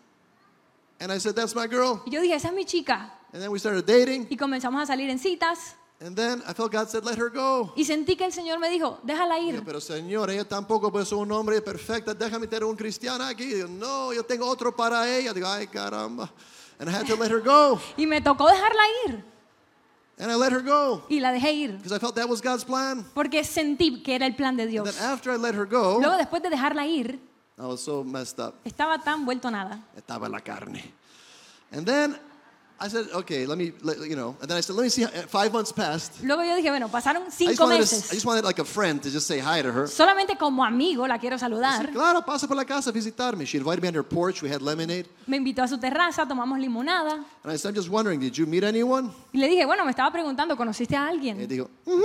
And 1.00 1.12
I 1.12 1.20
said, 1.20 1.36
that's 1.36 1.54
my 1.54 1.68
girl. 1.68 2.02
Y 2.08 2.12
yo 2.12 2.20
dije, 2.20 2.34
esa 2.34 2.48
es 2.48 2.54
mi 2.56 2.66
chica. 2.66 3.14
And 3.32 3.44
then 3.44 3.52
we 3.52 3.60
started 3.60 3.86
dating. 3.86 4.26
Y 4.32 4.38
comenzamos 4.38 4.82
a 4.82 4.88
salir 4.88 5.08
en 5.12 5.20
citas. 5.20 5.76
And 6.00 6.16
then 6.16 6.44
I 6.48 6.54
felt 6.54 6.72
God 6.72 6.90
said, 6.90 7.04
let 7.06 7.18
her 7.18 7.30
go. 7.30 7.74
Y 7.76 7.84
sentí 7.84 8.16
que 8.16 8.26
el 8.26 8.32
Señor 8.32 8.60
me 8.60 8.70
dijo, 8.70 9.00
déjala 9.04 9.40
ir. 9.40 9.64
Pero 9.66 9.82
Señor, 9.82 10.30
ella 10.30 10.48
tampoco 10.48 10.92
un 11.18 11.32
hombre 11.32 11.60
perfecto. 11.62 12.14
Déjame 12.14 12.46
tener 12.46 12.66
un 12.66 12.76
cristiano 12.76 13.24
aquí. 13.24 13.46
Digo, 13.46 13.68
no, 13.68 14.14
yo 14.14 14.24
tengo 14.24 14.46
otro 14.48 14.76
para 14.76 15.08
ella. 15.10 15.34
Digo, 15.34 15.48
ay, 15.48 15.66
caramba. 15.66 16.30
And 16.80 16.88
I 16.88 16.94
had 16.94 17.08
to 17.08 17.16
let 17.16 17.32
her 17.32 17.42
go. 17.42 17.80
Y 17.98 18.06
me 18.06 18.22
tocó 18.22 18.48
dejarla 18.48 18.84
ir. 19.08 19.24
And 20.20 20.32
I 20.32 20.36
let 20.36 20.52
her 20.52 20.62
go. 20.62 21.04
Y 21.10 21.20
la 21.20 21.32
dejé 21.32 21.54
ir. 21.54 21.78
Because 21.78 21.92
I 21.92 22.00
felt 22.00 22.14
that 22.16 22.30
was 22.30 22.42
God's 22.42 22.64
plan. 22.64 23.04
Porque 23.16 23.44
sentí 23.44 24.04
que 24.04 24.14
era 24.16 24.28
el 24.28 24.36
plan 24.36 24.56
de 24.56 24.64
And 24.64 24.72
Dios. 24.72 24.96
then 24.96 25.04
after 25.04 25.32
I 25.32 25.38
let 25.38 25.56
her 25.56 25.66
go, 25.66 26.00
Luego, 26.00 26.18
después 26.18 26.44
de 26.44 26.50
dejarla 26.52 26.86
ir, 26.86 27.20
I 27.58 27.66
was 27.66 27.82
so 27.82 28.04
messed 28.04 28.40
up. 28.40 28.54
estaba 28.64 29.00
tan 29.04 29.26
vuelto 29.26 29.50
nada. 29.50 29.84
Estaba 29.96 30.30
la 30.30 30.42
carne. 30.42 30.94
And 31.72 31.88
then 31.88 32.18
I 32.80 32.90
said, 32.90 33.08
okay, 33.12 33.48
let 33.48 33.58
me, 33.58 33.74
let, 33.82 33.98
you 34.08 34.16
know. 34.16 34.36
And 34.40 34.48
then 34.50 34.56
I 34.58 34.62
said, 34.62 34.76
let 34.76 34.84
me 34.84 34.90
see. 34.90 35.02
How, 35.04 35.10
five 35.28 35.52
months 35.52 35.72
passed. 35.74 36.22
Luego 36.24 36.44
yo 36.44 36.56
dije, 36.56 36.70
bueno, 36.70 36.88
pasaron 36.90 37.24
I 37.24 37.26
just, 37.26 37.38
cinco 37.40 37.64
wanted 37.64 37.76
to- 37.78 37.80
meses. 37.82 38.12
I 38.12 38.14
just 38.14 38.26
wanted 38.26 38.44
like 38.46 38.60
a 38.60 38.66
friend 38.66 39.02
to 39.02 39.10
just 39.10 39.26
say 39.26 39.40
hi 39.40 39.64
to 39.64 39.72
her. 39.72 39.88
Solamente 39.88 40.38
como 40.38 40.64
amigo 40.64 41.08
la 41.08 41.18
quiero 41.18 41.38
saludar. 41.40 41.92
claro, 41.92 42.22
pasa 42.24 42.48
por 42.48 42.56
la 42.56 42.66
casa 42.66 42.92
a 42.92 42.94
visitarme. 42.94 43.46
She 43.48 43.58
invited 43.58 43.82
me 43.82 43.88
on 43.88 43.96
her 43.96 44.04
porch. 44.04 44.44
We 44.44 44.50
had 44.50 44.62
lemonade. 44.62 45.08
Me 45.26 45.38
invitó 45.38 45.64
a 45.64 45.68
su 45.68 45.78
terraza, 45.80 46.28
tomamos 46.28 46.60
limonada. 46.60 47.26
And 47.44 47.52
I 47.52 47.58
said, 47.58 47.70
I'm 47.70 47.76
just 47.76 47.90
wondering, 47.90 48.20
did 48.20 48.38
you 48.38 48.46
meet 48.46 48.64
anyone? 48.64 49.10
Y 49.34 49.40
le 49.40 49.48
dije, 49.48 49.66
bueno, 49.66 49.84
me 49.84 49.92
estaba 49.92 50.12
preguntando, 50.12 50.56
¿conociste 50.56 50.96
a 50.96 51.06
Y 51.06 51.10
alguien? 51.10 51.38
Y 51.38 51.40
me 51.42 51.48
dijo, 51.48 51.70
"Ujú". 51.86 52.04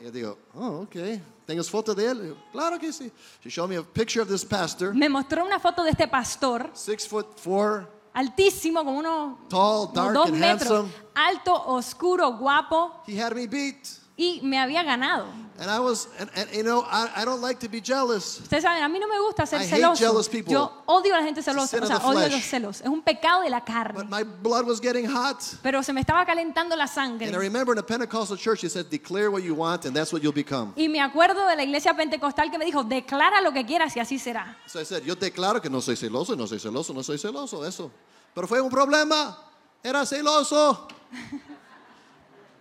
y 0.00 0.04
yo 0.04 0.10
digo, 0.10 0.38
oh, 0.54 0.82
okay. 0.82 1.20
¿Tengas 1.46 1.68
foto 1.68 1.94
de 1.94 2.06
él? 2.06 2.36
Claro 2.52 2.78
que 2.78 2.92
sí. 2.92 3.10
She 3.42 3.50
showed 3.50 3.68
me 3.68 3.76
a 3.76 3.82
picture 3.82 4.20
of 4.22 4.28
this 4.28 4.44
pastor, 4.44 4.94
me 4.94 5.08
mostró 5.08 5.44
una 5.44 5.58
foto 5.58 5.82
de 5.84 5.90
este 5.90 6.06
pastor, 6.08 6.70
six 6.74 7.06
foot 7.06 7.36
four, 7.38 7.88
altísimo, 8.14 8.84
como 8.84 8.98
unos 8.98 9.38
tall, 9.48 9.86
como 9.88 9.92
dark, 9.94 10.12
dos 10.14 10.28
and 10.28 10.38
metros, 10.38 10.70
handsome. 10.70 10.92
alto, 11.14 11.54
oscuro, 11.66 12.32
guapo, 12.36 13.02
He 13.06 13.20
had 13.20 13.34
me 13.34 13.46
beat. 13.46 13.88
Y 14.22 14.40
me 14.42 14.56
había 14.58 14.84
ganado. 14.84 15.26
And 15.58 15.70
I 15.70 15.78
was, 15.78 16.08
and, 16.18 16.30
and 16.34 16.50
you 16.52 16.62
know, 16.62 16.82
I, 16.90 17.10
I 17.14 17.24
don't 17.24 17.40
like 17.40 17.60
to 17.60 17.68
be 17.68 17.80
jealous. 17.80 18.40
Ustedes 18.40 18.62
saben, 18.64 18.82
a 18.82 18.88
mí 18.88 18.98
no 18.98 19.06
me 19.06 19.18
gusta 19.20 19.46
ser 19.46 19.60
I 19.60 19.64
hate 19.66 19.96
celoso. 19.96 20.30
people. 20.30 20.52
Yo 20.52 20.72
odio 20.86 21.14
a 21.14 21.18
la 21.18 21.24
gente 21.24 21.42
celosa, 21.42 21.68
sin 21.68 21.80
o 21.80 21.82
of 21.82 21.88
sea, 21.88 21.98
the 21.98 22.04
odio 22.06 22.18
flesh. 22.20 22.32
los 22.32 22.44
celos. 22.44 22.80
Es 22.80 22.88
un 22.88 23.02
pecado 23.02 23.42
de 23.42 23.50
la 23.50 23.60
carne. 23.60 24.04
My 24.08 24.22
blood 24.24 24.66
was 24.66 24.80
getting 24.80 25.06
hot. 25.06 25.36
Pero 25.62 25.82
se 25.82 25.92
me 25.92 26.00
estaba 26.00 26.24
calentando 26.24 26.74
la 26.74 26.84
And 26.84 26.90
I 26.90 26.94
sangre. 26.94 27.38
remember 27.38 27.72
in 27.74 27.78
a 27.78 27.82
Pentecostal 27.82 28.36
church, 28.36 28.62
he 28.62 28.68
said, 28.68 28.88
declare 28.88 29.30
what 29.30 29.42
you 29.42 29.54
want, 29.54 29.84
and 29.84 29.94
that's 29.94 30.12
what 30.12 30.22
you'll 30.22 30.32
become. 30.32 30.72
Y 30.76 30.88
me 30.88 31.00
acuerdo 31.00 31.46
de 31.46 31.54
la 31.56 31.62
iglesia 31.64 31.94
pentecostal 31.94 32.50
que 32.50 32.58
me 32.58 32.64
dijo, 32.64 32.82
declara 32.82 33.40
lo 33.42 33.52
que 33.52 33.64
quieras 33.64 33.94
y 33.96 34.00
así 34.00 34.18
será. 34.18 34.56
So 34.66 34.80
I 34.80 34.84
said, 34.84 35.04
yo 35.04 35.14
declaro 35.14 35.60
que 35.60 35.68
no 35.70 35.80
soy 35.80 35.96
celoso, 35.96 36.34
no 36.34 36.46
soy 36.46 36.58
celoso, 36.60 36.92
no 36.94 37.02
soy 37.02 37.18
celoso, 37.18 37.64
eso. 37.66 37.90
Pero 38.34 38.46
fue 38.48 38.60
un 38.60 38.70
problema. 38.70 39.36
Era 39.84 40.04
celoso. 40.06 40.88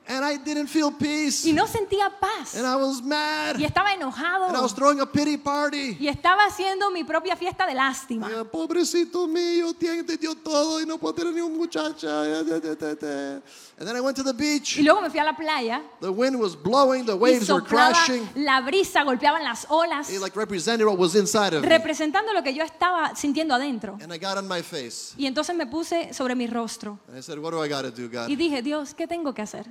And 0.08 0.26
I 0.26 0.38
didn't 0.38 0.68
feel 0.68 0.92
peace. 0.92 1.46
Y 1.48 1.54
no 1.54 1.68
sentía 1.68 2.10
paz. 2.20 2.56
And 2.56 2.66
I 2.66 2.76
was 2.76 3.02
mad. 3.02 3.58
Y 3.60 3.64
estaba 3.64 3.94
enojado. 3.94 4.48
And 4.48 4.58
I 4.58 4.60
was 4.60 4.74
throwing 4.74 5.00
a 5.00 5.06
pity 5.06 5.38
party. 5.38 5.96
Y 6.00 6.08
estaba 6.08 6.44
haciendo 6.46 6.90
mi 6.92 7.04
propia 7.04 7.36
fiesta 7.36 7.66
de 7.66 7.76
lástima. 7.76 8.28
Yeah, 8.28 8.44
Pobrecito 8.44 9.28
mío, 9.28 9.74
tiene 9.74 10.04
te 10.04 10.18
dio 10.18 10.36
todo 10.36 10.82
y 10.82 10.86
no 10.86 10.98
puedo 10.98 11.14
tener 11.14 11.34
ni 11.34 11.40
un 11.42 11.56
muchacha. 11.56 12.24
And 12.24 13.88
then 13.88 13.96
I 13.96 14.02
went 14.02 14.18
to 14.18 14.24
the 14.24 14.34
beach. 14.34 14.78
Y 14.78 14.84
luego 14.84 15.02
me 15.02 15.10
fui 15.10 15.20
a 15.20 15.24
la 15.24 15.36
playa. 15.36 15.82
The 16.02 16.12
wind 16.12 16.40
was 16.40 16.56
blowing, 16.56 17.06
the 17.06 17.16
Y 17.16 17.20
waves 17.20 17.50
were 17.50 17.62
soplaba 17.62 17.94
crashing. 17.94 18.28
la 18.36 18.62
brisa, 18.62 19.04
golpeaban 19.04 19.44
las 19.44 19.66
olas, 19.70 20.10
It 20.10 20.20
like 20.20 20.36
represented 20.36 20.86
what 20.86 20.98
was 20.98 21.16
inside 21.16 21.54
of 21.54 21.62
me. 21.64 21.70
representando 21.70 22.34
lo 22.34 22.44
que 22.44 22.54
yo 22.54 22.64
estaba 22.64 23.16
sintiendo 23.16 23.54
adentro. 23.56 23.98
And 24.02 24.12
I 24.14 24.18
got 24.18 24.38
on 24.38 24.48
my 24.48 24.62
face. 24.62 25.14
Y 25.18 25.26
entonces 25.26 25.56
me 25.56 25.66
puse 25.68 26.14
sobre 26.14 26.36
mi 26.36 26.48
rostro 26.48 27.00
And 27.08 27.18
I 27.18 27.22
said, 27.22 27.40
what 27.40 27.52
do 27.52 27.64
I 27.64 27.70
got 27.70 27.84
to 27.84 27.92
do, 27.92 28.10
God? 28.10 28.30
y 28.30 28.36
dije, 28.36 28.62
Dios, 28.62 28.94
¿qué 28.94 29.08
tengo 29.08 29.34
que 29.34 29.42
hacer? 29.42 29.68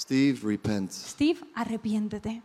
Steve, 0.00 0.40
repent. 0.42 0.90
Steve, 0.90 1.40
arrepiéntete. 1.54 2.42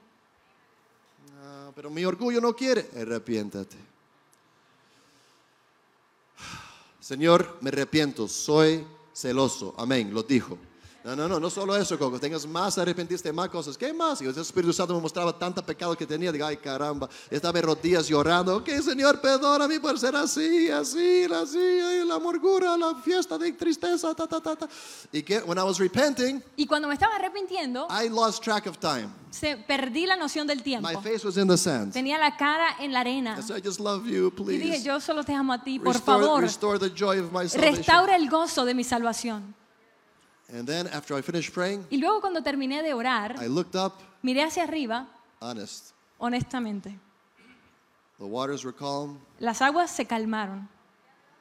Pero 1.73 1.89
mi 1.89 2.03
orgullo 2.03 2.41
no 2.41 2.53
quiere. 2.53 2.89
Arrepiéntate. 2.99 3.77
Señor, 6.99 7.57
me 7.61 7.69
arrepiento, 7.69 8.27
soy 8.27 8.85
celoso. 9.13 9.73
Amén, 9.77 10.13
lo 10.13 10.23
dijo. 10.23 10.57
No, 11.05 11.15
no, 11.15 11.27
no, 11.27 11.39
no 11.39 11.51
solo 11.51 11.75
eso, 11.77 11.99
Coco. 11.99 12.19
Tengas 12.19 12.47
más 12.47 12.79
arrepentiste 12.79 13.31
más 13.31 13.47
cosas. 13.49 13.77
¿Qué 13.77 13.93
más? 13.93 14.19
Y 14.23 14.25
el 14.25 14.35
Espíritu 14.35 14.73
Santo 14.73 14.95
me 14.95 14.99
mostraba 15.01 15.37
tanta 15.37 15.63
pecado 15.63 15.95
que 15.95 16.07
tenía. 16.07 16.31
Digo, 16.31 16.47
ay, 16.47 16.57
caramba. 16.57 17.07
Estaba 17.29 17.59
en 17.59 17.65
rodillas 17.65 18.07
llorando. 18.07 18.55
Ok, 18.57 18.69
Señor, 18.83 19.21
perdóname 19.21 19.79
por 19.79 19.99
ser 19.99 20.15
así, 20.15 20.67
así, 20.71 21.25
así. 21.25 21.59
ay, 21.59 22.05
la 22.07 22.15
amargura, 22.15 22.75
la 22.75 22.95
fiesta 22.95 23.37
de 23.37 23.53
tristeza, 23.53 24.15
ta, 24.15 24.25
ta, 24.25 24.41
ta, 24.41 24.55
ta. 24.55 24.67
Y 25.11 25.21
que, 25.21 25.37
when 25.41 25.59
I 25.59 25.61
was 25.61 25.77
repenting, 25.77 26.41
Y 26.57 26.65
cuando 26.65 26.87
me 26.87 26.95
estaba 26.95 27.15
arrepintiendo, 27.17 27.85
I 27.91 28.09
lost 28.09 28.43
track 28.43 28.65
of 28.65 28.79
time. 28.79 29.07
se 29.29 29.57
perdí 29.57 30.07
la 30.07 30.15
noción 30.15 30.47
del 30.47 30.63
tiempo. 30.63 30.89
My 30.89 30.95
face 30.95 31.23
was 31.23 31.37
in 31.37 31.47
the 31.47 31.57
sand. 31.57 31.93
Tenía 31.93 32.17
la 32.17 32.35
cara 32.35 32.77
en 32.79 32.91
la 32.91 33.01
arena. 33.01 33.37
I 33.37 33.43
said, 33.43 33.57
I 33.57 33.61
just 33.63 33.79
love 33.79 34.07
you, 34.07 34.33
Y 34.49 34.57
dije, 34.57 34.69
please. 34.69 34.83
yo 34.83 34.99
solo 34.99 35.23
te 35.23 35.35
amo 35.35 35.53
a 35.53 35.63
ti, 35.63 35.77
por 35.77 35.93
Restore, 35.93 36.23
favor. 36.25 36.41
restore 36.41 36.79
the 36.79 36.89
joy 36.89 37.19
of 37.19 37.31
my 37.31 37.47
salvation. 37.47 37.75
Restaura 37.75 38.15
el 38.15 38.27
gozo 38.27 38.65
de 38.65 38.73
mi 38.73 38.83
salvación. 38.83 39.53
And 40.53 40.67
then 40.67 40.87
after 40.87 41.17
I 41.17 41.21
finished 41.21 41.53
praying, 41.53 41.85
Y 41.89 41.97
luego 41.97 42.21
cuando 42.21 42.41
terminé 42.43 42.83
de 42.83 42.93
orar, 42.93 43.35
I 43.41 43.47
looked 43.47 43.75
up, 43.75 43.93
miré 44.21 44.43
hacia 44.43 44.63
arriba, 44.63 45.07
honest. 45.39 45.91
honestamente. 46.19 46.99
The 48.19 48.25
waters 48.25 48.63
were 48.63 48.73
calm, 48.75 49.19
Las 49.39 49.61
aguas 49.61 49.91
se 49.91 50.05
calmaron. 50.05 50.69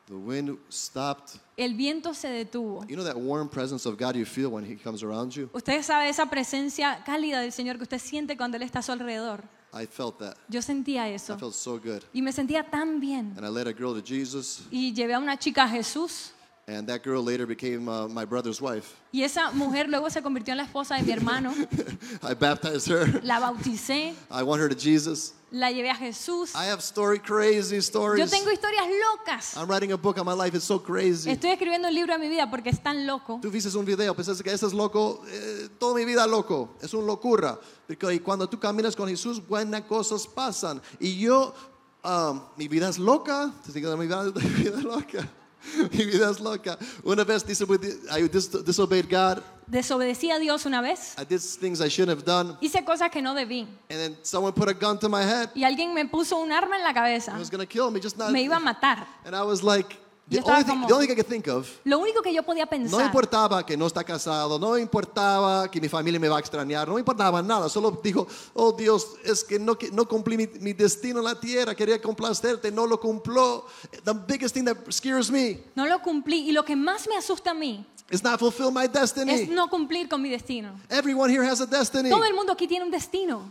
the 0.07 0.15
wind 0.17 0.59
stopped. 0.71 1.39
El 1.57 1.75
viento 1.75 2.13
se 2.15 2.29
detuvo. 2.29 2.85
You 2.89 2.97
know 2.97 3.05
that 3.05 3.17
warm 3.17 3.49
presence 3.49 3.87
of 3.87 3.97
God 3.99 4.17
you 4.17 4.25
feel 4.27 4.49
when 4.51 4.65
He 4.65 4.75
comes 4.77 5.03
around 5.03 5.33
you? 5.35 5.49
Usted 5.53 5.83
sabe 5.83 6.09
esa 6.09 6.27
presencia 6.27 7.03
cálida 7.05 7.41
del 7.41 7.53
Señor 7.53 7.77
que 7.77 7.85
usted 7.85 7.99
siente 8.01 8.37
cuando 8.37 8.57
Él 8.57 8.63
está 8.65 8.81
a 8.81 8.83
su 8.83 8.93
alrededor. 8.93 9.45
I 9.73 9.87
felt 9.87 10.19
that. 10.19 10.37
Yo 10.49 10.63
sentía 10.63 11.09
I 11.11 11.15
eso. 11.15 11.37
felt 11.39 11.55
so 11.55 11.79
good. 11.79 12.03
Y 12.13 12.23
me 12.23 12.33
sentía 12.33 12.69
tan 12.71 13.01
bien. 13.01 13.35
And 13.37 13.45
I 13.47 13.51
led 13.51 13.67
a 13.67 13.73
girl 13.73 13.95
to 13.95 14.03
Jesus, 14.05 14.63
Y 14.71 14.93
llevé 14.95 15.15
a 15.15 15.19
una 15.19 15.39
chica 15.39 15.65
a 15.65 15.69
Jesús. 15.69 16.33
And 16.67 16.87
that 16.89 17.03
girl 17.03 17.23
later 17.23 17.47
became 17.47 17.89
uh, 17.89 18.09
my 18.09 18.25
brother's 18.25 18.61
wife. 18.61 18.97
Y 19.13 19.23
esa 19.23 19.51
mujer 19.53 19.89
luego 19.89 20.09
se 20.11 20.23
convirtió 20.23 20.53
en 20.53 20.59
la 20.59 20.65
esposa 20.65 20.97
de 20.97 21.03
mi 21.03 21.13
hermano. 21.13 21.53
I 22.23 22.35
baptized 22.35 22.89
her. 22.89 23.21
La 23.23 23.39
bauticé. 23.39 24.15
I 24.31 24.43
won 24.43 24.59
her 24.61 24.69
to 24.69 24.75
Jesus. 24.75 25.35
La 25.51 25.71
llevé 25.71 25.91
a 25.91 25.95
Jesús. 25.95 26.53
I 26.55 26.67
have 26.67 26.81
story, 26.83 27.21
crazy 27.21 27.77
Yo 27.77 27.83
stories. 27.83 28.31
tengo 28.31 28.51
historias 28.51 28.89
locas. 28.89 29.57
I'm 29.57 29.69
writing 29.69 29.93
a 29.93 29.97
book 29.97 30.19
on 30.19 30.27
my 30.27 30.33
life. 30.33 30.57
It's 30.57 30.65
so 30.65 30.81
crazy. 30.81 31.31
Estoy 31.31 31.51
escribiendo 31.51 31.87
un 31.87 31.95
libro 31.95 32.13
de 32.13 32.19
mi 32.19 32.29
vida 32.29 32.51
porque 32.51 32.71
es 32.71 32.83
tan 32.83 33.07
loco. 33.07 33.39
Tú 33.41 33.51
viste 33.51 33.77
un 33.77 33.85
video, 33.85 34.15
pensás 34.17 34.43
que 34.43 34.51
ese 34.53 34.67
es 34.67 34.73
loco, 34.73 35.23
eh, 35.29 35.69
toda 35.79 35.95
mi 35.95 36.05
vida 36.05 36.27
loco, 36.27 36.75
es 36.83 36.93
una 36.95 37.07
locura. 37.07 37.59
Porque 37.87 38.21
cuando 38.21 38.49
tú 38.49 38.59
caminas 38.59 38.97
con 38.97 39.09
Jesús, 39.09 39.47
buenas 39.47 39.83
cosas 39.83 40.27
pasan. 40.27 40.81
Y 40.99 41.19
yo, 41.19 41.55
um, 42.03 42.41
mi 42.57 42.67
vida 42.67 42.89
es 42.89 42.99
loca, 42.99 43.53
te 43.65 43.73
digo, 43.73 43.97
mi 43.97 44.07
vida, 44.07 44.25
mi 44.35 44.65
vida 44.65 44.79
es 44.79 44.83
loca. 44.83 45.29
Mi 45.93 46.05
vida 46.05 46.31
es 46.31 46.41
loca. 46.41 46.79
Una 47.05 47.25
vez 47.25 47.45
disobedi- 47.47 47.99
I 48.11 48.29
dis- 48.29 48.51
disobeyed 48.65 49.07
God. 49.11 49.43
Desobedecí 49.67 50.31
a 50.31 50.39
Dios 50.39 50.67
una 50.67 50.83
vez. 50.83 51.15
I 51.19 51.25
did 51.25 51.41
things 51.41 51.81
I 51.81 51.89
shouldn't 51.89 52.11
have 52.11 52.25
done. 52.25 52.57
Hice 52.61 52.85
cosas 52.85 53.11
que 53.11 53.23
no 53.23 53.35
debí. 53.35 53.63
And 53.89 53.99
then 53.99 54.17
someone 54.23 54.53
put 54.53 54.69
a 54.69 54.75
gun 54.75 54.99
to 54.99 55.09
my 55.09 55.23
head. 55.23 55.49
Y 55.55 55.65
alguien 55.65 55.95
me 55.95 56.05
puso 56.07 56.37
un 56.37 56.53
arma 56.53 56.77
en 56.77 56.83
la 56.85 56.93
cabeza. 56.93 57.33
It 57.33 57.39
was 57.39 57.51
going 57.51 57.67
to 57.67 57.67
kill 57.67 57.91
me. 57.91 57.99
Just 58.01 58.19
not, 58.19 58.31
Me 58.31 58.43
iba 58.43 58.57
a 58.57 58.61
matar. 58.61 59.07
and 59.25 59.35
I 59.35 59.43
was 59.43 59.63
like, 59.63 59.97
the 60.29 60.41
only, 60.41 60.65
thing, 60.65 60.87
the 60.87 60.95
only 60.95 61.07
thing 61.07 61.13
I 61.13 61.17
could 61.17 61.29
think 61.29 61.49
of 61.49 61.69
Lo 61.85 61.99
único 61.99 62.23
que 62.23 62.33
yo 62.33 62.43
podía 62.43 62.65
No 62.65 62.71
pensar. 62.71 63.07
importaba 63.07 63.65
que 63.65 63.77
no 63.77 63.87
está 63.87 64.03
casado, 64.03 64.59
no 64.59 64.79
importaba 64.79 65.71
que 65.71 65.81
mi 65.81 65.89
familia 65.89 66.19
me 66.19 66.29
va 66.29 66.37
a 66.37 66.41
extrañar, 66.41 66.89
no 66.89 66.99
importaba 66.99 67.43
nada, 67.43 67.69
solo 67.69 67.91
dijo, 68.03 68.27
oh 68.55 68.73
Dios, 68.73 69.17
es 69.25 69.45
que 69.45 69.59
no, 69.59 69.77
no 69.93 70.09
cumplí 70.09 70.37
mi, 70.37 70.47
mi 70.61 70.73
destino 70.73 71.19
en 71.19 71.25
la 71.27 71.39
tierra, 71.39 71.75
quería 71.75 72.01
complacerte, 72.01 72.71
no 72.71 72.87
lo 72.87 72.99
cumplió. 72.99 73.65
The 74.05 74.15
biggest 74.15 74.55
thing 74.55 74.65
that 74.65 74.77
scares 74.91 75.31
me 75.31 75.63
No 75.75 75.87
lo 75.87 76.01
cumplí. 76.01 76.49
Y 76.49 76.53
lo 76.53 76.65
que 76.65 76.75
más 76.75 77.07
me 77.07 77.17
asusta 77.17 77.51
a 77.51 77.55
mí 77.55 77.85
is 78.11 78.23
not 78.23 78.39
fulfill 78.39 78.71
my 78.71 78.85
es 78.85 78.93
destiny. 78.93 79.47
no 79.49 79.69
cumplir 79.69 80.09
con 80.09 80.21
mi 80.23 80.31
destino. 80.31 80.79
Everyone 80.89 81.31
here 81.31 81.45
has 81.47 81.61
a 81.61 81.67
destiny. 81.67 82.11
Todo 82.11 82.25
el 82.25 82.35
mundo 82.35 82.53
aquí 82.53 82.67
tiene 82.67 82.85
un 82.85 82.91
destino. 82.91 83.51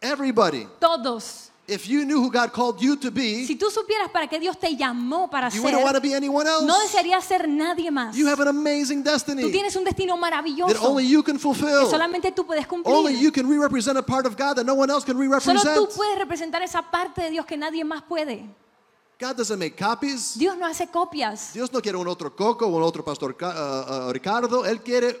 Everybody. 0.00 0.66
Todos. 0.78 1.45
If 1.68 1.88
you 1.88 2.04
knew 2.04 2.18
who 2.22 2.30
God 2.30 2.52
called 2.52 2.80
you 2.80 2.96
to 2.96 3.10
be, 3.10 3.44
Si 3.44 3.56
tú 3.56 3.70
supieras 3.70 4.08
para 4.10 4.28
qué 4.28 4.38
Dios 4.38 4.56
te 4.56 4.76
llamó 4.76 5.28
para 5.28 5.48
you 5.48 5.60
ser, 5.60 5.62
wouldn't 5.64 5.82
want 5.82 5.96
to 5.96 6.00
be 6.00 6.14
anyone 6.14 6.48
else. 6.48 6.64
no 6.64 6.78
desearías 6.80 7.24
ser 7.24 7.48
nadie 7.48 7.90
más. 7.90 8.14
You 8.16 8.28
have 8.28 8.40
an 8.40 8.48
amazing 8.48 9.02
Tú 9.02 9.10
destiny 9.10 9.50
tienes 9.50 9.74
un 9.74 9.82
destino 9.82 10.14
that 10.14 10.20
maravilloso 10.20 10.80
only 10.80 11.08
you 11.08 11.24
can 11.24 11.36
que 11.36 11.42
fulfill. 11.42 11.90
solamente 11.90 12.30
tú 12.30 12.46
puedes 12.46 12.64
Only 12.70 13.14
cumplir. 13.14 13.20
you 13.20 13.32
can 13.32 13.48
re-represent 13.48 13.98
a 13.98 14.02
part 14.02 14.26
of 14.26 14.36
God 14.36 14.56
that 14.56 14.64
no 14.64 14.74
one 14.74 14.90
else 14.92 15.04
can 15.04 15.16
Solo 15.40 15.86
tú 15.86 15.88
puedes 15.96 16.18
representar 16.18 16.62
esa 16.62 16.82
parte 16.82 17.22
de 17.22 17.30
Dios 17.30 17.44
que 17.46 17.56
nadie 17.56 17.84
más 17.84 18.02
puede. 18.02 18.46
God 19.18 19.34
doesn't 19.36 19.58
make 19.58 19.76
copies. 19.76 20.36
Dios 20.38 20.56
no 20.58 20.66
hace 20.66 20.86
copias. 20.88 21.52
Dios 21.54 21.72
no 21.72 21.80
quiere 21.80 21.96
un 21.96 22.06
otro 22.06 22.36
Coco 22.36 22.66
o 22.66 22.76
un 22.76 22.82
otro 22.82 23.02
Pastor 23.02 23.34
uh, 23.40 24.08
uh, 24.08 24.12
Ricardo. 24.12 24.64
Él 24.66 24.82
quiere, 24.82 25.18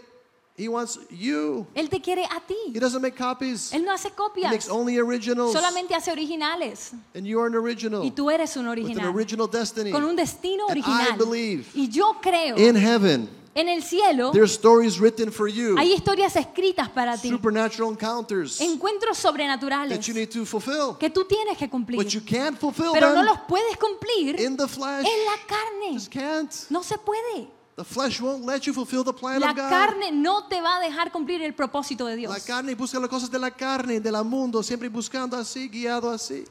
He 0.58 0.68
wants 0.68 0.98
you. 1.10 1.66
Él 1.74 1.90
te 1.90 2.00
quiere 2.00 2.24
a 2.24 2.36
He 2.48 2.72
ti. 2.72 2.80
doesn't 2.80 3.02
make 3.02 3.14
copies. 3.14 3.72
Él 3.74 3.84
no 3.84 3.92
hace 3.92 4.08
He 4.08 4.12
copias. 4.14 4.50
makes 4.50 4.68
only 4.70 4.98
originals. 4.98 5.52
Solamente 5.54 5.94
hace 5.94 6.10
originales. 6.10 6.92
And 7.14 7.26
you 7.26 7.38
are 7.40 7.46
an 7.48 7.54
original. 7.54 8.02
Y 8.02 8.10
tú 8.12 8.30
eres 8.30 8.56
un 8.56 8.66
With 8.66 8.78
an 8.78 8.84
original. 8.86 9.14
original 9.14 9.46
destiny. 9.50 9.90
Con 9.92 10.04
un 10.04 10.16
destino 10.16 10.64
And 10.68 10.78
I 10.78 10.80
original. 10.80 11.18
believe 11.18 11.66
Y 11.74 11.88
yo 11.88 12.16
creo 12.22 12.56
in 12.56 12.74
heaven, 12.74 13.28
en 13.54 13.68
el 13.68 13.82
cielo 13.82 14.32
there's 14.32 14.52
stories 14.52 14.98
written 14.98 15.30
for 15.30 15.46
you. 15.46 15.76
hay 15.76 15.92
historias 15.92 16.34
escritas 16.36 16.88
para 16.88 17.18
ti. 17.18 17.28
Supernatural 17.28 17.90
encounters 17.90 18.58
Encuentros 18.62 19.18
sobrenaturales 19.18 19.90
that 19.94 20.06
you 20.06 20.14
need 20.14 20.30
to 20.30 20.46
fulfill. 20.46 20.96
que 20.98 21.10
tú 21.10 21.24
tienes 21.26 21.58
que 21.58 21.68
cumplir. 21.68 21.98
But 22.02 22.08
you 22.14 22.22
can't 22.24 22.58
fulfill 22.58 22.92
Pero 22.94 23.12
no 23.14 23.22
los 23.22 23.40
puedes 23.46 23.76
cumplir 23.76 24.40
in 24.40 24.56
the 24.56 24.66
flesh. 24.66 25.04
en 25.06 25.24
la 25.26 25.36
carne. 25.46 25.92
Just 25.98 26.10
can't. 26.10 26.50
No 26.70 26.82
se 26.82 26.96
puede. 26.96 27.48
The 27.76 27.84
flesh 27.84 28.22
won't 28.22 28.46
let 28.46 28.66
you 28.66 28.72
fulfill 28.72 29.04
the 29.04 29.12
plan 29.12 29.38
La 29.38 29.50
of 29.50 29.56
God. 29.56 29.68
carne 29.68 30.10
no 30.10 30.44
te 30.48 30.62
va 30.62 30.78
a 30.78 30.80
dejar 30.80 31.12
cumplir 31.12 31.42
el 31.42 31.54
propósito 31.54 32.06
de 32.06 32.16
Dios. 32.16 32.32
La 32.32 32.40
carne 32.40 32.74
busca 32.74 32.98
las 32.98 33.10
cosas 33.10 33.30
de 33.30 33.38
la 33.38 33.50
carne, 33.50 34.00
del 34.00 34.24
mundo, 34.24 34.62
siempre 34.62 34.88
buscando 34.88 35.36
así, 35.36 35.68
guiado 35.68 36.10
así. 36.10 36.44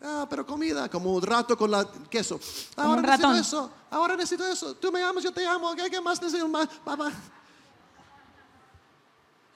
Ah, 0.00 0.24
pero 0.30 0.46
comida, 0.46 0.88
como 0.88 1.12
un 1.14 1.22
rato 1.22 1.56
con 1.56 1.68
la 1.68 1.84
queso. 2.08 2.38
Ahora 2.76 2.90
un 2.90 3.02
necesito 3.02 3.26
ratón. 3.26 3.40
eso, 3.40 3.70
ahora 3.90 4.16
necesito 4.16 4.46
eso. 4.46 4.76
Tú 4.76 4.92
me 4.92 5.02
amas, 5.02 5.24
yo 5.24 5.32
te 5.32 5.44
amo. 5.44 5.74
¿Qué, 5.74 5.90
qué 5.90 6.00
más 6.00 6.22
necesito? 6.22 6.46
Más, 6.46 6.68
papá. 6.84 7.10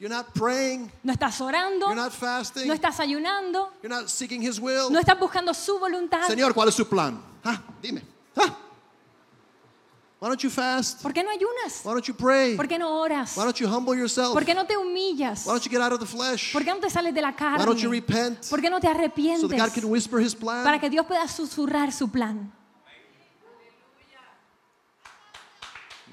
You're 0.00 0.12
not 0.12 0.32
praying, 0.32 0.90
No 1.04 1.12
estás 1.12 1.40
orando, 1.42 1.86
you're 1.86 1.94
not 1.94 2.10
fasting, 2.10 2.66
no 2.66 2.72
estás 2.72 2.98
ayunando, 3.00 3.70
you're 3.82 3.94
not 3.94 4.08
seeking 4.08 4.42
His 4.42 4.58
will. 4.58 4.90
no 4.90 4.98
estás 4.98 5.18
buscando 5.20 5.52
su 5.52 5.78
voluntad. 5.78 6.26
Señor, 6.26 6.54
¿cuál 6.54 6.70
es 6.70 6.74
su 6.74 6.88
plan? 6.88 7.22
Ah, 7.44 7.60
dime. 7.82 8.02
Ah. 8.34 8.56
Why 10.20 10.28
don't 10.28 10.42
you 10.42 10.50
fast? 10.50 11.00
¿Por 11.02 11.14
qué 11.14 11.22
no 11.24 11.30
ayunas? 11.30 11.80
Why 11.82 11.92
don't 11.94 12.06
you 12.06 12.14
pray? 12.14 12.54
¿Por 12.54 12.68
qué 12.68 12.78
no 12.78 13.00
oras? 13.00 13.34
Why 13.38 13.44
don't 13.44 13.56
you 13.58 13.66
humble 13.66 13.96
yourself? 13.96 14.34
¿Por 14.34 14.44
qué 14.44 14.54
no 14.54 14.66
te 14.66 14.76
humillas? 14.76 15.46
Why 15.46 15.52
don't 15.52 15.64
you 15.64 15.70
get 15.70 15.80
out 15.80 15.92
of 15.92 15.98
the 16.00 16.04
flesh? 16.06 16.52
¿Por 16.52 16.62
qué 16.62 16.74
no 16.74 16.78
te 16.78 16.90
sales 16.90 17.14
de 17.14 17.22
la 17.22 17.30
Why 17.30 17.64
don't 17.64 17.78
you 17.80 17.88
carne? 17.88 18.00
repent 18.00 18.46
¿Por 18.50 18.60
qué 18.60 18.68
no 18.68 18.78
te 18.80 18.86
so 18.86 18.92
that 18.92 18.98
God 18.98 19.00
arrepientes? 19.00 19.72
can 19.72 19.84
whisper 19.88 20.20
His 20.20 20.34
plan? 20.34 20.62
Para 20.62 20.78
que 20.78 20.90
Dios 20.90 21.06
pueda 21.06 21.26
susurrar 21.26 21.90
su 21.90 22.08
plan. 22.10 22.52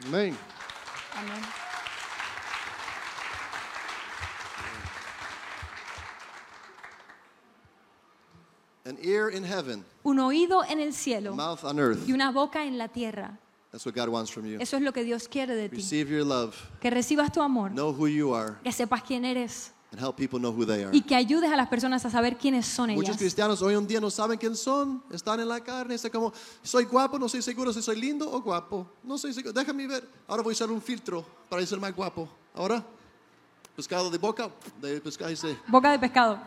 Amén. 0.08 0.38
An 8.86 8.98
ear 9.04 9.30
in 9.30 9.44
heaven, 9.44 9.84
Un 10.04 10.20
oído 10.20 10.64
en 10.64 10.80
el 10.80 10.90
a 10.90 10.94
cielo 10.94 11.36
mouth 11.36 11.64
on 11.66 11.78
earth. 11.78 12.08
y 12.08 12.14
una 12.14 12.32
boca 12.32 12.64
en 12.66 12.78
la 12.78 12.88
tierra. 12.88 13.38
That's 13.72 13.86
what 13.86 13.94
God 13.96 14.10
wants 14.10 14.32
from 14.32 14.46
you. 14.46 14.58
Eso 14.60 14.78
es 14.78 14.82
lo 14.82 14.94
que 14.94 15.04
Dios 15.04 15.28
quiere 15.28 15.54
de 15.56 15.70
ti. 15.70 15.76
Receive 15.78 16.10
your 16.10 16.26
love, 16.26 16.56
Que 16.80 16.90
recibas 16.90 17.32
tu 17.32 17.42
amor, 17.42 17.72
know 17.72 17.92
who 17.92 18.08
you 18.08 18.34
are, 18.34 18.56
que 18.64 18.72
sepas 18.72 19.04
quién 19.04 19.26
eres 19.26 19.72
and 19.92 20.02
help 20.02 20.16
people 20.18 20.40
know 20.40 20.52
who 20.52 20.66
they 20.66 20.84
are. 20.84 20.92
y 20.96 21.02
que 21.02 21.16
ayudes 21.16 21.52
a 21.52 21.56
las 21.56 21.68
personas 21.70 22.04
a 22.06 22.10
saber 22.10 22.38
quiénes 22.38 22.66
son 22.66 22.90
Muchos 22.92 23.10
ellas. 23.10 23.18
cristianos 23.18 23.62
hoy 23.62 23.74
en 23.76 23.86
día 23.88 24.00
no 24.02 24.10
saben 24.10 24.38
quién 24.38 24.56
son, 24.56 25.04
están 25.12 25.40
en 25.40 25.48
la 25.50 25.60
carne, 25.62 25.96
están 25.96 26.12
como, 26.12 26.34
soy 26.64 26.86
guapo, 26.86 27.20
no 27.20 27.28
soy 27.30 27.42
seguro 27.42 27.72
si 27.74 27.82
soy 27.82 28.00
lindo 28.00 28.30
o 28.32 28.42
guapo. 28.42 28.90
No 29.04 29.18
soy 29.18 29.34
seguro, 29.34 29.54
déjame 29.54 29.86
ver. 29.88 30.08
Ahora 30.28 30.44
voy 30.44 30.52
a 30.52 30.56
usar 30.56 30.72
un 30.72 30.82
filtro 30.82 31.26
para 31.50 31.66
ser 31.66 31.80
más 31.80 31.94
guapo. 31.96 32.28
Ahora, 32.54 32.84
pescado 33.76 34.10
de 34.10 34.18
boca, 34.18 34.50
de 34.82 35.00
pescado 35.02 35.30
dice, 35.30 35.58
Boca 35.68 35.92
de 35.92 36.00
pescado 36.00 36.40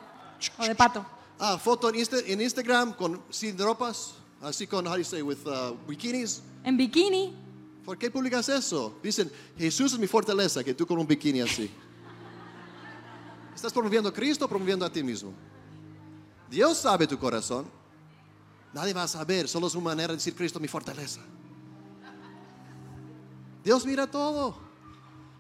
o 0.59 0.65
de 0.65 0.75
pato. 0.75 1.05
Ah, 1.39 1.57
foto 1.59 1.89
en, 1.89 1.95
Insta- 1.97 2.23
en 2.27 2.41
Instagram 2.41 2.93
con 2.95 3.23
sin 3.31 3.57
ropas, 3.59 4.15
así 4.43 4.67
con, 4.67 4.87
how 4.87 4.93
do 4.95 4.99
you 4.99 5.05
say, 5.05 5.23
with 5.23 5.39
uh, 5.47 5.75
bikinis. 5.87 6.43
En 6.65 6.77
bikini, 6.77 7.41
¿Por 7.85 7.99
qué 7.99 8.09
publicas 8.09 8.49
eso? 8.49 8.99
Dicen, 9.03 9.33
Jesús 9.59 9.95
es 9.95 9.99
mi 9.99 10.07
fortaleza, 10.07 10.63
que 10.63 10.75
tú 10.75 10.87
con 10.87 10.99
un 10.99 11.07
bikini 11.07 11.41
así. 11.41 11.71
¿Estás 13.53 13.73
promoviendo 13.73 14.09
a 14.09 14.13
Cristo 14.13 14.45
o 14.45 14.49
promoviendo 14.49 14.85
a 14.85 14.93
ti 14.93 15.03
mismo? 15.03 15.33
Dios 16.49 16.79
sabe 16.79 17.07
tu 17.07 17.19
corazón. 17.19 17.67
Nadie 18.73 18.93
va 18.93 19.03
a 19.03 19.09
saber, 19.09 19.49
solo 19.49 19.67
es 19.67 19.75
una 19.75 19.85
manera 19.85 20.13
de 20.13 20.19
decir 20.19 20.35
Cristo 20.35 20.61
mi 20.61 20.69
fortaleza. 20.69 21.21
Dios 23.65 23.85
mira 23.85 24.07
todo. 24.07 24.57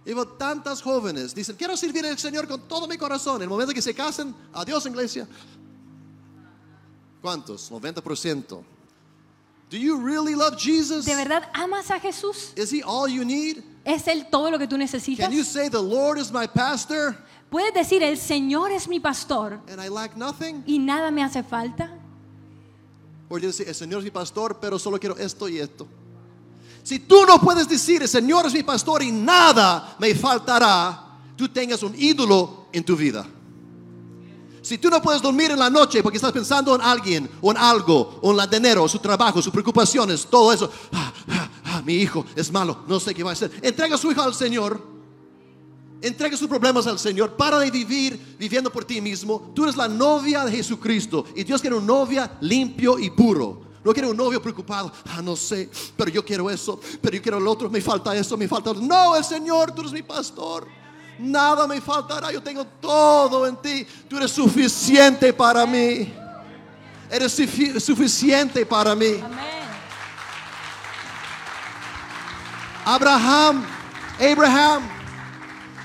Y 0.04 0.12
tantas 0.36 0.82
jóvenes 0.82 1.34
dicen, 1.34 1.54
quiero 1.56 1.76
servir 1.76 2.04
al 2.04 2.18
Señor 2.18 2.48
con 2.48 2.66
todo 2.66 2.88
mi 2.88 2.98
corazón. 2.98 3.42
El 3.42 3.48
momento 3.48 3.72
que 3.72 3.82
se 3.82 3.94
casan, 3.94 4.34
adiós 4.52 4.84
iglesia. 4.86 5.28
¿Cuántos? 7.20 7.70
90%. 7.70 8.64
Do 9.70 9.78
you 9.78 9.96
really 9.98 10.34
love 10.34 10.56
Jesus? 10.58 11.04
¿de 11.06 11.14
verdad 11.14 11.48
amas 11.54 11.90
a 11.90 12.00
Jesús? 12.00 12.52
Is 12.56 12.72
he 12.72 12.82
all 12.82 13.08
you 13.08 13.24
need? 13.24 13.62
¿Es 13.84 14.08
Él 14.08 14.26
todo 14.30 14.50
lo 14.50 14.58
que 14.58 14.66
tú 14.66 14.76
necesitas? 14.76 15.24
Can 15.24 15.32
you 15.32 15.44
say 15.44 15.68
the 15.68 15.80
Lord 15.80 16.18
is 16.18 16.32
my 16.32 16.46
pastor 16.46 17.16
¿Puedes 17.50 17.72
decir, 17.74 18.02
el 18.02 18.16
Señor 18.16 18.70
es 18.70 18.86
mi 18.86 19.00
pastor 19.00 19.60
and 19.68 19.80
I 19.80 19.88
lack 19.88 20.16
nothing? 20.16 20.62
y 20.66 20.78
nada 20.78 21.10
me 21.10 21.22
hace 21.22 21.42
falta? 21.42 21.90
O 23.28 23.38
decir, 23.38 23.68
el 23.68 23.74
Señor 23.74 24.00
es 24.00 24.04
mi 24.04 24.10
pastor, 24.10 24.58
pero 24.60 24.76
solo 24.76 24.98
quiero 24.98 25.16
esto 25.16 25.48
y 25.48 25.58
esto. 25.58 25.86
Si 26.82 26.98
tú 26.98 27.24
no 27.24 27.40
puedes 27.40 27.68
decir, 27.68 28.02
el 28.02 28.08
Señor 28.08 28.46
es 28.46 28.52
mi 28.52 28.64
pastor 28.64 29.04
y 29.04 29.12
nada 29.12 29.94
me 30.00 30.12
faltará, 30.16 31.18
tú 31.36 31.48
tengas 31.48 31.82
un 31.84 31.94
ídolo 31.96 32.66
en 32.72 32.84
tu 32.84 32.96
vida. 32.96 33.24
Si 34.70 34.78
tú 34.78 34.88
no 34.88 35.02
puedes 35.02 35.20
dormir 35.20 35.50
en 35.50 35.58
la 35.58 35.68
noche 35.68 36.00
porque 36.00 36.16
estás 36.16 36.30
pensando 36.30 36.72
en 36.76 36.80
alguien 36.80 37.28
o 37.40 37.50
en 37.50 37.56
algo, 37.56 38.20
o 38.22 38.32
en 38.32 38.38
el 38.38 38.48
dinero, 38.48 38.86
su 38.86 39.00
trabajo, 39.00 39.42
sus 39.42 39.52
preocupaciones, 39.52 40.24
todo 40.24 40.52
eso, 40.52 40.70
ah, 40.92 41.12
ah, 41.28 41.50
ah, 41.64 41.82
mi 41.84 41.94
hijo 41.94 42.24
es 42.36 42.52
malo, 42.52 42.84
no 42.86 43.00
sé 43.00 43.12
qué 43.12 43.24
va 43.24 43.30
a 43.30 43.32
hacer. 43.32 43.50
Entrega 43.62 43.98
su 43.98 44.12
hijo 44.12 44.22
al 44.22 44.32
Señor. 44.32 44.80
Entrega 46.00 46.36
sus 46.36 46.46
problemas 46.46 46.86
al 46.86 47.00
Señor. 47.00 47.36
Para 47.36 47.58
de 47.58 47.68
vivir 47.68 48.36
viviendo 48.38 48.70
por 48.70 48.84
ti 48.84 49.00
mismo. 49.00 49.50
Tú 49.56 49.64
eres 49.64 49.76
la 49.76 49.88
novia 49.88 50.44
de 50.44 50.52
Jesucristo. 50.52 51.24
Y 51.34 51.42
Dios 51.42 51.60
quiere 51.60 51.74
una 51.74 51.86
novia 51.86 52.38
limpio 52.40 52.96
y 52.96 53.10
puro. 53.10 53.62
No 53.82 53.92
quiere 53.92 54.08
un 54.08 54.16
novio 54.16 54.40
preocupado. 54.40 54.92
Ah, 55.06 55.20
no 55.20 55.34
sé, 55.34 55.68
pero 55.96 56.12
yo 56.12 56.24
quiero 56.24 56.48
eso. 56.48 56.78
Pero 57.02 57.16
yo 57.16 57.20
quiero 57.20 57.38
el 57.38 57.46
otro. 57.48 57.68
Me 57.68 57.80
falta 57.80 58.14
eso, 58.14 58.36
me 58.36 58.46
falta. 58.46 58.70
otro. 58.70 58.84
No, 58.84 59.16
el 59.16 59.24
Señor, 59.24 59.72
tú 59.72 59.80
eres 59.80 59.92
mi 59.92 60.04
pastor. 60.04 60.68
Nada 61.20 61.66
me 61.66 61.80
faltará. 61.80 62.32
Yo 62.32 62.40
tengo 62.42 62.64
todo 62.80 63.46
en 63.46 63.56
ti. 63.56 63.86
Tú 64.08 64.16
eres 64.16 64.30
suficiente 64.32 65.32
para 65.32 65.66
mí. 65.66 66.12
Eres 67.10 67.38
sufi- 67.38 67.78
suficiente 67.80 68.64
para 68.64 68.94
mí. 68.94 69.20
Abraham, 72.86 73.66
Abraham, 74.18 74.88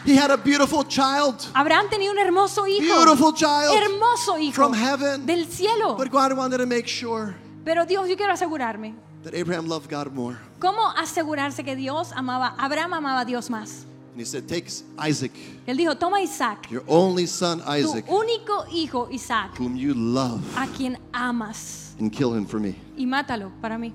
he 0.05 0.15
had 0.15 0.31
a 0.31 0.37
beautiful 0.37 0.83
child. 0.83 1.45
Abraham 1.53 1.87
tenía 1.89 2.09
un 2.11 2.17
hermoso 2.17 2.65
hijo. 2.67 2.81
Beautiful 2.95 3.33
child 3.33 3.73
Hermoso 3.75 4.37
hijo. 4.39 4.53
from 4.53 4.73
heaven. 4.73 5.25
Del 5.25 5.45
cielo. 5.45 5.95
But 5.97 6.09
God 6.09 6.33
wanted 6.33 6.57
to 6.59 6.65
make 6.65 6.87
sure 6.87 7.35
Pero 7.65 7.85
Dios, 7.85 8.07
yo 8.07 8.15
quiero 8.15 8.33
asegurarme. 8.33 8.93
that 9.23 9.33
Abraham 9.33 9.67
loved 9.67 9.89
God 9.89 10.13
more. 10.13 10.37
¿Cómo 10.59 10.93
asegurarse 10.95 11.63
que 11.65 11.75
Dios 11.75 12.11
amaba, 12.15 12.55
Abraham 12.57 12.93
amaba 12.93 13.21
a 13.21 13.25
Dios 13.25 13.49
más? 13.49 13.85
And 14.15 14.21
he 14.21 14.25
said, 14.25 14.47
Take 14.47 14.69
Isaac, 14.97 15.33
Él 15.67 15.75
dijo, 15.75 15.99
toma 15.99 16.15
a 16.15 16.21
Isaac, 16.21 16.71
your 16.71 16.83
only 16.87 17.25
son 17.25 17.59
tu 17.59 17.69
Isaac, 17.69 18.05
único 18.07 18.65
hijo 18.71 19.09
Isaac, 19.11 19.53
whom 19.59 19.75
you 19.75 19.93
love, 19.93 20.41
a 20.57 20.65
quien 20.67 20.97
amas, 21.13 21.93
and 21.99 22.13
kill 22.13 22.33
him 22.33 22.45
for 22.45 22.57
me. 22.57 22.77
y 22.97 23.05
mátalo 23.05 23.51
para 23.61 23.77
mí. 23.77 23.91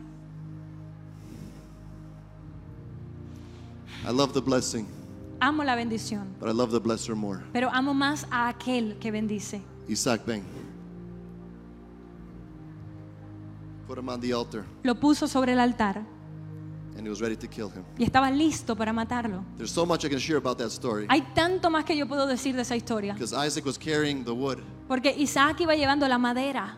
I 4.05 4.11
love 4.11 4.35
the 4.35 4.43
blessing, 4.43 4.87
Amo 5.41 5.65
la 5.65 5.75
bendición, 5.75 6.27
but 6.39 6.51
I 6.51 6.53
love 6.53 6.71
the 6.71 6.81
blesser 6.83 7.17
more. 7.17 7.43
pero 7.55 7.71
amo 7.73 7.95
más 7.95 8.27
a 8.31 8.49
aquel 8.53 8.99
que 9.01 9.11
bendice. 9.11 9.63
Isaac, 9.89 10.27
bang. 10.27 10.45
Put 13.89 13.97
him 13.97 14.11
on 14.11 14.21
the 14.21 14.35
altar, 14.35 14.67
Lo 14.83 14.97
puso 14.97 15.27
sobre 15.27 15.55
el 15.55 15.61
altar 15.61 16.05
and 17.01 17.07
he 17.07 17.11
was 17.11 17.21
ready 17.23 17.35
to 17.37 17.49
kill 17.49 17.71
him. 17.71 17.83
y 17.99 18.05
estaba 18.05 18.31
listo 18.31 18.77
para 18.77 18.93
matarlo. 18.93 19.43
There's 19.57 19.73
so 19.73 19.87
much 19.87 20.05
I 20.05 20.09
can 20.11 20.19
share 20.19 20.37
about 20.37 20.59
that 20.59 20.71
story. 20.71 21.07
Hay 21.09 21.23
tanto 21.35 21.71
más 21.71 21.85
que 21.87 21.97
yo 21.97 22.07
puedo 22.07 22.27
decir 22.27 22.55
de 22.55 22.63
esa 22.63 22.77
historia. 22.77 23.15
Because 23.15 23.33
Isaac 23.35 23.65
was 23.65 23.79
carrying 23.79 24.23
the 24.25 24.33
wood 24.35 24.59
Porque 24.87 25.15
Isaac 25.19 25.61
iba 25.61 25.75
llevando 25.75 26.07
la 26.07 26.19
madera 26.19 26.77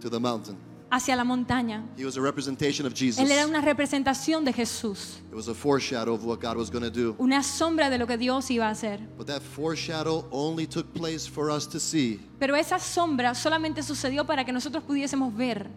to 0.00 0.10
the 0.10 0.18
mountain. 0.18 0.56
hacia 0.90 1.14
la 1.16 1.22
montaña. 1.24 1.84
He 1.96 2.04
was 2.04 2.16
a 2.16 2.20
representation 2.20 2.86
of 2.86 2.92
Jesus. 2.92 3.20
Él 3.24 3.30
era 3.30 3.46
una 3.46 3.60
representación 3.62 4.44
de 4.44 4.52
Jesús, 4.52 5.20
It 5.30 5.34
was 5.34 5.48
a 5.48 5.54
foreshadow 5.54 6.12
of 6.12 6.24
what 6.24 6.40
God 6.40 6.56
was 6.56 6.70
going 6.70 6.82
to 6.82 6.90
do. 6.90 7.14
una 7.18 7.42
sombra 7.44 7.88
de 7.88 7.98
lo 7.98 8.06
que 8.08 8.18
Dios 8.18 8.50
iba 8.50 8.66
a 8.66 8.70
hacer. 8.70 8.98
But 9.16 9.28
that 9.28 9.42
foreshadow 9.42 10.26
only 10.32 10.66
took 10.66 10.92
place 10.92 11.26
for 11.28 11.50
us 11.50 11.68
to 11.68 11.78
see 11.78 12.20
Pero 12.40 12.56
esa 12.56 12.80
sombra 12.80 13.34
solamente 13.36 13.82
sucedió 13.84 14.26
para 14.26 14.44
que 14.44 14.52
nosotros 14.52 14.82
pudiésemos 14.82 15.34
ver, 15.36 15.70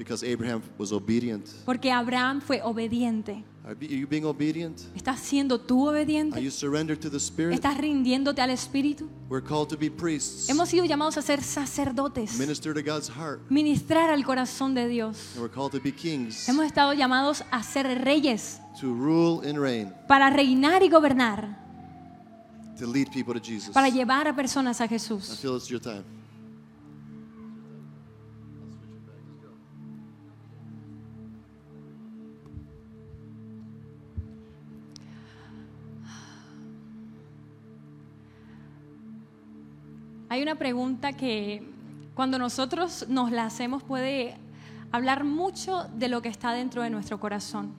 because 0.00 0.24
Abraham 0.24 0.62
was 0.78 0.92
obedient. 0.92 1.46
porque 1.66 1.92
Abraham 1.92 2.40
fue 2.40 2.62
obediente. 2.64 3.44
Are 3.62 3.76
are 3.76 3.86
you 3.86 4.06
being 4.08 4.24
obedient? 4.24 4.80
¿Estás 4.96 5.20
siendo 5.20 5.60
tú 5.60 5.86
Are 5.90 6.00
obediente? 6.00 6.40
you 6.42 6.50
surrendered 6.50 6.98
to 6.98 7.10
the 7.10 7.18
Spirit? 7.18 7.52
¿Estás 7.52 7.76
rindiéndote 7.76 8.40
al 8.40 8.48
Espíritu? 8.48 9.10
We're 9.28 9.46
called 9.46 9.68
to 9.68 9.76
be 9.76 9.90
priests, 9.90 10.48
Hemos 10.48 10.70
sido 10.70 10.86
llamados 10.86 11.18
a 11.18 11.22
ser 11.22 11.42
sacerdotes, 11.42 12.38
minister 12.38 12.72
to 12.72 12.80
God's 12.82 13.10
heart, 13.10 13.40
ministrar 13.50 14.08
al 14.08 14.24
corazón 14.24 14.74
de 14.74 14.88
Dios. 14.88 15.32
and 15.34 15.42
we're 15.42 15.52
called 15.54 15.72
to 15.72 15.80
be 15.80 15.92
kings, 15.92 16.48
Hemos 16.48 16.64
estado 16.64 16.94
llamados 16.94 17.44
a 17.50 17.62
ser 17.62 17.86
reyes 18.02 18.58
to 18.80 18.86
rule 18.86 19.46
and 19.46 19.58
reign, 19.60 19.92
para 20.08 20.30
reinar 20.30 20.82
y 20.82 20.88
gobernar, 20.88 21.58
to 22.78 22.86
lead 22.86 23.08
people 23.12 23.34
to 23.38 23.40
Jesus. 23.46 23.74
para 23.74 23.90
llevar 23.90 24.26
a 24.26 24.34
personas 24.34 24.80
a 24.80 24.86
I 24.86 24.88
Jesús. 24.88 25.38
feel 25.38 25.54
it's 25.56 25.68
your 25.68 25.78
time. 25.80 26.04
Hay 40.30 40.42
una 40.42 40.54
pregunta 40.54 41.12
que 41.12 41.60
cuando 42.14 42.38
nosotros 42.38 43.04
nos 43.08 43.32
la 43.32 43.46
hacemos 43.46 43.82
puede 43.82 44.36
hablar 44.92 45.24
mucho 45.24 45.88
de 45.96 46.08
lo 46.08 46.22
que 46.22 46.28
está 46.28 46.52
dentro 46.52 46.82
de 46.82 46.90
nuestro 46.90 47.18
corazón. 47.18 47.72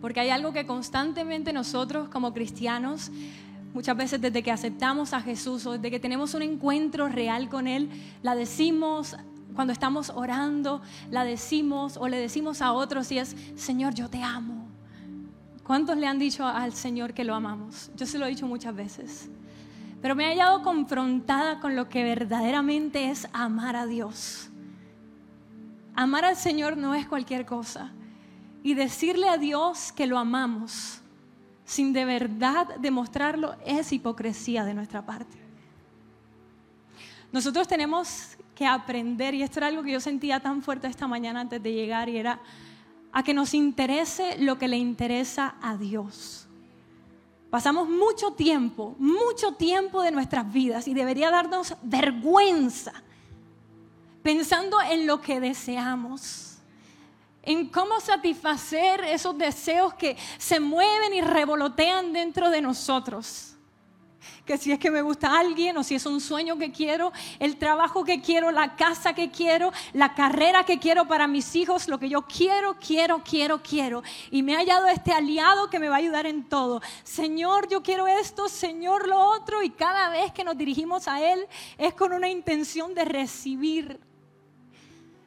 Porque 0.00 0.20
hay 0.20 0.30
algo 0.30 0.52
que 0.52 0.64
constantemente 0.64 1.52
nosotros 1.52 2.08
como 2.08 2.32
cristianos, 2.32 3.10
muchas 3.74 3.96
veces 3.96 4.20
desde 4.20 4.44
que 4.44 4.52
aceptamos 4.52 5.12
a 5.12 5.20
Jesús 5.20 5.66
o 5.66 5.72
desde 5.72 5.90
que 5.90 5.98
tenemos 5.98 6.34
un 6.34 6.42
encuentro 6.42 7.08
real 7.08 7.48
con 7.48 7.66
Él, 7.66 7.90
la 8.22 8.36
decimos 8.36 9.16
cuando 9.56 9.72
estamos 9.72 10.10
orando, 10.10 10.82
la 11.10 11.24
decimos 11.24 11.96
o 11.96 12.06
le 12.06 12.18
decimos 12.18 12.62
a 12.62 12.72
otros 12.72 13.10
y 13.10 13.18
es, 13.18 13.34
Señor, 13.56 13.92
yo 13.92 14.08
te 14.08 14.22
amo. 14.22 14.68
¿Cuántos 15.64 15.96
le 15.96 16.06
han 16.06 16.20
dicho 16.20 16.46
al 16.46 16.74
Señor 16.74 17.12
que 17.12 17.24
lo 17.24 17.34
amamos? 17.34 17.90
Yo 17.96 18.06
se 18.06 18.20
lo 18.20 18.26
he 18.26 18.28
dicho 18.28 18.46
muchas 18.46 18.76
veces. 18.76 19.28
Pero 20.00 20.14
me 20.14 20.24
he 20.24 20.28
hallado 20.28 20.62
confrontada 20.62 21.60
con 21.60 21.74
lo 21.74 21.88
que 21.88 22.04
verdaderamente 22.04 23.10
es 23.10 23.28
amar 23.32 23.76
a 23.76 23.86
Dios. 23.86 24.50
Amar 25.94 26.24
al 26.24 26.36
Señor 26.36 26.76
no 26.76 26.94
es 26.94 27.06
cualquier 27.06 27.44
cosa. 27.44 27.90
Y 28.62 28.74
decirle 28.74 29.28
a 29.28 29.38
Dios 29.38 29.92
que 29.92 30.06
lo 30.06 30.18
amamos 30.18 31.02
sin 31.68 31.92
de 31.92 32.06
verdad 32.06 32.76
demostrarlo 32.78 33.54
es 33.66 33.92
hipocresía 33.92 34.64
de 34.64 34.72
nuestra 34.72 35.04
parte. 35.04 35.36
Nosotros 37.30 37.68
tenemos 37.68 38.38
que 38.54 38.66
aprender, 38.66 39.34
y 39.34 39.42
esto 39.42 39.60
era 39.60 39.66
algo 39.66 39.82
que 39.82 39.92
yo 39.92 40.00
sentía 40.00 40.40
tan 40.40 40.62
fuerte 40.62 40.86
esta 40.86 41.06
mañana 41.06 41.42
antes 41.42 41.62
de 41.62 41.74
llegar, 41.74 42.08
y 42.08 42.16
era 42.16 42.40
a 43.12 43.22
que 43.22 43.34
nos 43.34 43.52
interese 43.52 44.38
lo 44.38 44.58
que 44.58 44.66
le 44.66 44.78
interesa 44.78 45.56
a 45.60 45.76
Dios. 45.76 46.47
Pasamos 47.50 47.88
mucho 47.88 48.32
tiempo, 48.32 48.94
mucho 48.98 49.52
tiempo 49.52 50.02
de 50.02 50.10
nuestras 50.10 50.52
vidas 50.52 50.86
y 50.86 50.94
debería 50.94 51.30
darnos 51.30 51.74
vergüenza 51.82 52.92
pensando 54.22 54.80
en 54.82 55.06
lo 55.06 55.22
que 55.22 55.40
deseamos, 55.40 56.58
en 57.42 57.68
cómo 57.68 57.98
satisfacer 58.00 59.00
esos 59.00 59.38
deseos 59.38 59.94
que 59.94 60.18
se 60.36 60.60
mueven 60.60 61.14
y 61.14 61.22
revolotean 61.22 62.12
dentro 62.12 62.50
de 62.50 62.60
nosotros. 62.60 63.54
Que 64.48 64.56
si 64.56 64.72
es 64.72 64.78
que 64.78 64.90
me 64.90 65.02
gusta 65.02 65.38
alguien 65.38 65.76
o 65.76 65.84
si 65.84 65.96
es 65.96 66.06
un 66.06 66.22
sueño 66.22 66.56
que 66.56 66.72
quiero, 66.72 67.12
el 67.38 67.58
trabajo 67.58 68.02
que 68.02 68.22
quiero, 68.22 68.50
la 68.50 68.76
casa 68.76 69.12
que 69.12 69.30
quiero, 69.30 69.74
la 69.92 70.14
carrera 70.14 70.64
que 70.64 70.78
quiero 70.78 71.06
para 71.06 71.26
mis 71.26 71.54
hijos, 71.54 71.86
lo 71.86 71.98
que 71.98 72.08
yo 72.08 72.22
quiero, 72.22 72.74
quiero, 72.78 73.22
quiero, 73.22 73.62
quiero. 73.62 74.02
Y 74.30 74.42
me 74.42 74.54
ha 74.54 74.60
hallado 74.60 74.86
este 74.86 75.12
aliado 75.12 75.68
que 75.68 75.78
me 75.78 75.90
va 75.90 75.96
a 75.96 75.98
ayudar 75.98 76.24
en 76.24 76.48
todo. 76.48 76.80
Señor, 77.04 77.68
yo 77.68 77.82
quiero 77.82 78.06
esto, 78.08 78.48
Señor, 78.48 79.06
lo 79.06 79.20
otro. 79.20 79.62
Y 79.62 79.68
cada 79.68 80.08
vez 80.08 80.32
que 80.32 80.44
nos 80.44 80.56
dirigimos 80.56 81.08
a 81.08 81.22
Él 81.22 81.46
es 81.76 81.92
con 81.92 82.14
una 82.14 82.30
intención 82.30 82.94
de 82.94 83.04
recibir. 83.04 84.00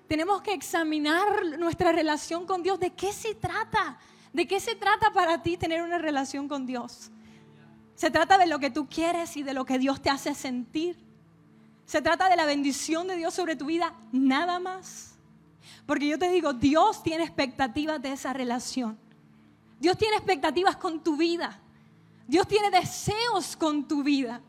Tenemos 0.08 0.42
que 0.42 0.54
examinar 0.54 1.60
nuestra 1.60 1.92
relación 1.92 2.48
con 2.48 2.64
Dios. 2.64 2.80
¿De 2.80 2.90
qué 2.90 3.14
se 3.14 3.36
trata? 3.36 4.00
¿De 4.34 4.48
qué 4.48 4.60
se 4.60 4.74
trata 4.74 5.14
para 5.14 5.44
ti 5.44 5.58
tener 5.58 5.84
una 5.84 6.00
relación 6.00 6.48
con 6.48 6.66
Dios? 6.66 7.12
Se 8.02 8.10
trata 8.10 8.40
de 8.40 8.48
lo 8.48 8.58
que 8.58 8.72
tú 8.72 8.90
quieres 8.90 9.38
y 9.38 9.44
de 9.44 9.54
lo 9.54 9.64
que 9.64 9.78
Dios 9.78 10.02
te 10.02 10.10
hace 10.10 10.34
sentir. 10.34 10.98
Se 11.86 12.02
trata 12.02 12.30
de 12.30 12.36
la 12.36 12.46
bendición 12.46 13.06
de 13.06 13.16
Dios 13.16 13.32
sobre 13.32 13.56
tu 13.56 13.66
vida, 13.66 13.94
nada 14.12 14.60
más. 14.60 15.20
Porque 15.86 16.08
yo 16.08 16.18
te 16.18 16.32
digo, 16.32 16.52
Dios 16.52 17.04
tiene 17.04 17.24
expectativas 17.24 18.02
de 18.02 18.14
esa 18.14 18.34
relación. 18.34 18.98
Dios 19.80 20.00
tiene 20.00 20.16
expectativas 20.16 20.78
con 20.78 21.04
tu 21.04 21.16
vida. 21.16 21.60
Dios 22.26 22.48
tiene 22.48 22.72
deseos 22.72 23.56
con 23.56 23.88
tu 23.88 24.02
vida. 24.02 24.42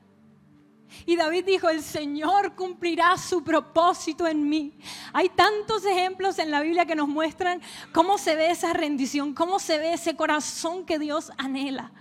Y 1.04 1.16
David 1.16 1.44
dijo, 1.44 1.68
el 1.68 1.82
Señor 1.82 2.54
cumplirá 2.54 3.18
su 3.18 3.44
propósito 3.44 4.26
en 4.26 4.48
mí. 4.48 4.72
Hay 5.12 5.28
tantos 5.28 5.84
ejemplos 5.84 6.38
en 6.38 6.50
la 6.50 6.62
Biblia 6.62 6.86
que 6.86 6.94
nos 6.94 7.06
muestran 7.06 7.60
cómo 7.92 8.16
se 8.16 8.34
ve 8.34 8.50
esa 8.50 8.72
rendición, 8.72 9.34
cómo 9.34 9.58
se 9.58 9.76
ve 9.76 9.92
ese 9.92 10.16
corazón 10.16 10.86
que 10.86 10.98
Dios 10.98 11.30
anhela. 11.36 11.92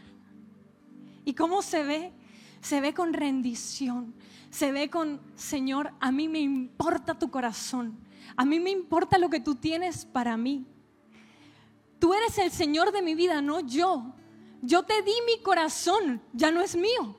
¿Y 1.26 1.34
cómo 1.34 1.62
se 1.62 1.84
ve? 1.84 2.14
Se 2.62 2.82
ve 2.82 2.94
con 2.94 3.14
rendición. 3.14 4.14
Se 4.50 4.72
ve 4.72 4.90
con, 4.90 5.22
Señor, 5.36 5.94
a 6.00 6.12
mí 6.12 6.28
me 6.28 6.40
importa 6.40 7.18
tu 7.18 7.30
corazón. 7.32 7.98
A 8.36 8.46
mí 8.46 8.60
me 8.60 8.70
importa 8.70 9.18
lo 9.18 9.30
que 9.30 9.40
tú 9.40 9.56
tienes 9.56 10.06
para 10.06 10.38
mí. 10.38 10.66
Tú 12.00 12.14
eres 12.14 12.38
el 12.38 12.52
Señor 12.52 12.92
de 12.92 13.02
mi 13.02 13.16
vida, 13.16 13.42
no 13.42 13.60
yo. 13.60 14.14
Yo 14.62 14.84
te 14.84 15.02
di 15.02 15.14
mi 15.26 15.42
corazón, 15.42 16.22
ya 16.34 16.52
no 16.52 16.62
es 16.62 16.76
mío. 16.76 17.16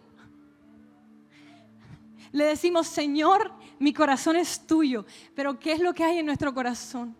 Le 2.32 2.44
decimos, 2.44 2.86
Señor, 2.86 3.52
mi 3.78 3.92
corazón 3.92 4.36
es 4.36 4.66
tuyo. 4.66 5.04
Pero 5.34 5.58
¿qué 5.58 5.72
es 5.72 5.80
lo 5.80 5.92
que 5.92 6.04
hay 6.04 6.18
en 6.18 6.26
nuestro 6.26 6.54
corazón? 6.54 7.16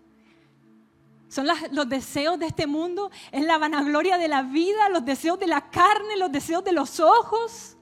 Son 1.33 1.47
las- 1.47 1.73
los 1.73 1.89
deseos 1.89 2.39
de 2.39 2.45
este 2.45 2.67
mundo, 2.67 3.11
es 3.31 3.43
la 3.43 3.57
vanagloria 3.57 4.19
de 4.19 4.29
la 4.29 4.43
vida, 4.43 4.91
los 4.91 5.03
deseos 5.03 5.39
de 5.39 5.47
la 5.47 5.71
carne, 5.71 6.19
los 6.19 6.31
deseos 6.31 6.63
de 6.63 6.73
los 6.73 7.01
ojos. 7.01 7.79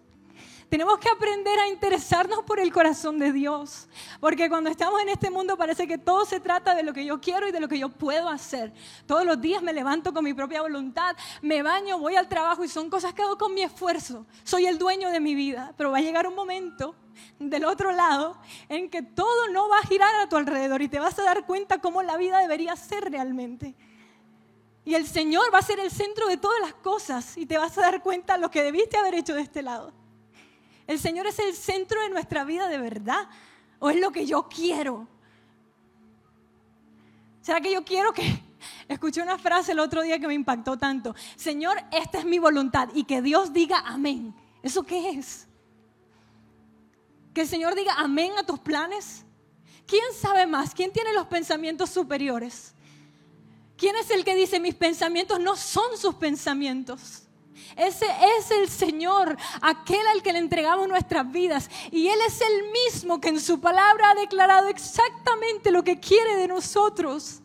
Tenemos 0.70 1.00
que 1.00 1.08
aprender 1.08 1.58
a 1.58 1.66
interesarnos 1.66 2.44
por 2.44 2.60
el 2.60 2.72
corazón 2.72 3.18
de 3.18 3.32
Dios, 3.32 3.88
porque 4.20 4.48
cuando 4.48 4.70
estamos 4.70 5.02
en 5.02 5.08
este 5.08 5.28
mundo 5.28 5.56
parece 5.56 5.88
que 5.88 5.98
todo 5.98 6.24
se 6.24 6.38
trata 6.38 6.76
de 6.76 6.84
lo 6.84 6.92
que 6.92 7.04
yo 7.04 7.20
quiero 7.20 7.48
y 7.48 7.50
de 7.50 7.58
lo 7.58 7.66
que 7.66 7.76
yo 7.76 7.88
puedo 7.88 8.28
hacer. 8.28 8.72
Todos 9.04 9.24
los 9.24 9.40
días 9.40 9.64
me 9.64 9.72
levanto 9.72 10.14
con 10.14 10.22
mi 10.22 10.32
propia 10.32 10.62
voluntad, 10.62 11.16
me 11.42 11.64
baño, 11.64 11.98
voy 11.98 12.14
al 12.14 12.28
trabajo 12.28 12.62
y 12.62 12.68
son 12.68 12.88
cosas 12.88 13.12
que 13.14 13.22
hago 13.22 13.36
con 13.36 13.52
mi 13.52 13.62
esfuerzo. 13.62 14.26
Soy 14.44 14.66
el 14.66 14.78
dueño 14.78 15.10
de 15.10 15.18
mi 15.18 15.34
vida, 15.34 15.74
pero 15.76 15.90
va 15.90 15.98
a 15.98 16.02
llegar 16.02 16.28
un 16.28 16.36
momento 16.36 16.94
del 17.40 17.64
otro 17.64 17.90
lado 17.90 18.38
en 18.68 18.90
que 18.90 19.02
todo 19.02 19.48
no 19.48 19.68
va 19.68 19.78
a 19.78 19.86
girar 19.88 20.14
a 20.20 20.28
tu 20.28 20.36
alrededor 20.36 20.82
y 20.82 20.88
te 20.88 21.00
vas 21.00 21.18
a 21.18 21.24
dar 21.24 21.46
cuenta 21.46 21.80
cómo 21.80 22.04
la 22.04 22.16
vida 22.16 22.38
debería 22.38 22.76
ser 22.76 23.10
realmente. 23.10 23.74
Y 24.84 24.94
el 24.94 25.08
Señor 25.08 25.52
va 25.52 25.58
a 25.58 25.62
ser 25.62 25.80
el 25.80 25.90
centro 25.90 26.28
de 26.28 26.36
todas 26.36 26.60
las 26.60 26.74
cosas 26.74 27.36
y 27.36 27.44
te 27.44 27.58
vas 27.58 27.76
a 27.76 27.80
dar 27.80 28.04
cuenta 28.04 28.38
lo 28.38 28.52
que 28.52 28.62
debiste 28.62 28.96
haber 28.96 29.16
hecho 29.16 29.34
de 29.34 29.42
este 29.42 29.62
lado. 29.62 29.98
El 30.91 30.99
Señor 30.99 31.28
es 31.28 31.38
el 31.38 31.55
centro 31.55 32.03
de 32.03 32.09
nuestra 32.09 32.43
vida 32.43 32.66
de 32.66 32.76
verdad 32.76 33.28
o 33.78 33.91
es 33.91 34.01
lo 34.01 34.11
que 34.11 34.26
yo 34.26 34.49
quiero. 34.49 35.07
¿Será 37.41 37.61
que 37.61 37.72
yo 37.72 37.84
quiero 37.84 38.12
que... 38.12 38.43
Escuché 38.88 39.22
una 39.22 39.38
frase 39.38 39.70
el 39.70 39.78
otro 39.78 40.03
día 40.03 40.18
que 40.18 40.26
me 40.26 40.34
impactó 40.34 40.76
tanto. 40.78 41.14
Señor, 41.36 41.80
esta 41.93 42.18
es 42.18 42.24
mi 42.24 42.41
voluntad 42.41 42.88
y 42.93 43.05
que 43.05 43.22
Dios 43.22 43.53
diga 43.53 43.78
amén. 43.86 44.34
¿Eso 44.64 44.82
qué 44.82 45.11
es? 45.11 45.47
Que 47.34 47.43
el 47.43 47.47
Señor 47.47 47.76
diga 47.76 47.95
amén 47.97 48.32
a 48.36 48.43
tus 48.43 48.59
planes. 48.59 49.24
¿Quién 49.86 50.03
sabe 50.20 50.45
más? 50.45 50.74
¿Quién 50.74 50.93
tiene 50.93 51.12
los 51.12 51.28
pensamientos 51.28 51.91
superiores? 51.91 52.74
¿Quién 53.76 53.95
es 53.95 54.11
el 54.11 54.24
que 54.24 54.34
dice 54.34 54.59
mis 54.59 54.74
pensamientos 54.74 55.38
no 55.38 55.55
son 55.55 55.97
sus 55.97 56.16
pensamientos? 56.16 57.28
Ese 57.76 58.06
es 58.38 58.50
el 58.50 58.68
Señor, 58.68 59.36
aquel 59.62 60.06
al 60.08 60.22
que 60.22 60.32
le 60.32 60.38
entregamos 60.38 60.88
nuestras 60.88 61.30
vidas. 61.30 61.70
Y 61.90 62.08
Él 62.08 62.18
es 62.26 62.40
el 62.40 62.70
mismo 62.70 63.20
que 63.20 63.28
en 63.28 63.40
su 63.40 63.61
palabra 63.61 64.11
ha 64.11 64.14
declarado 64.14 64.68
exactamente 64.68 65.70
lo 65.70 65.82
que 65.82 65.98
quiere 65.98 66.36
de 66.36 66.48
nosotros. 66.48 67.40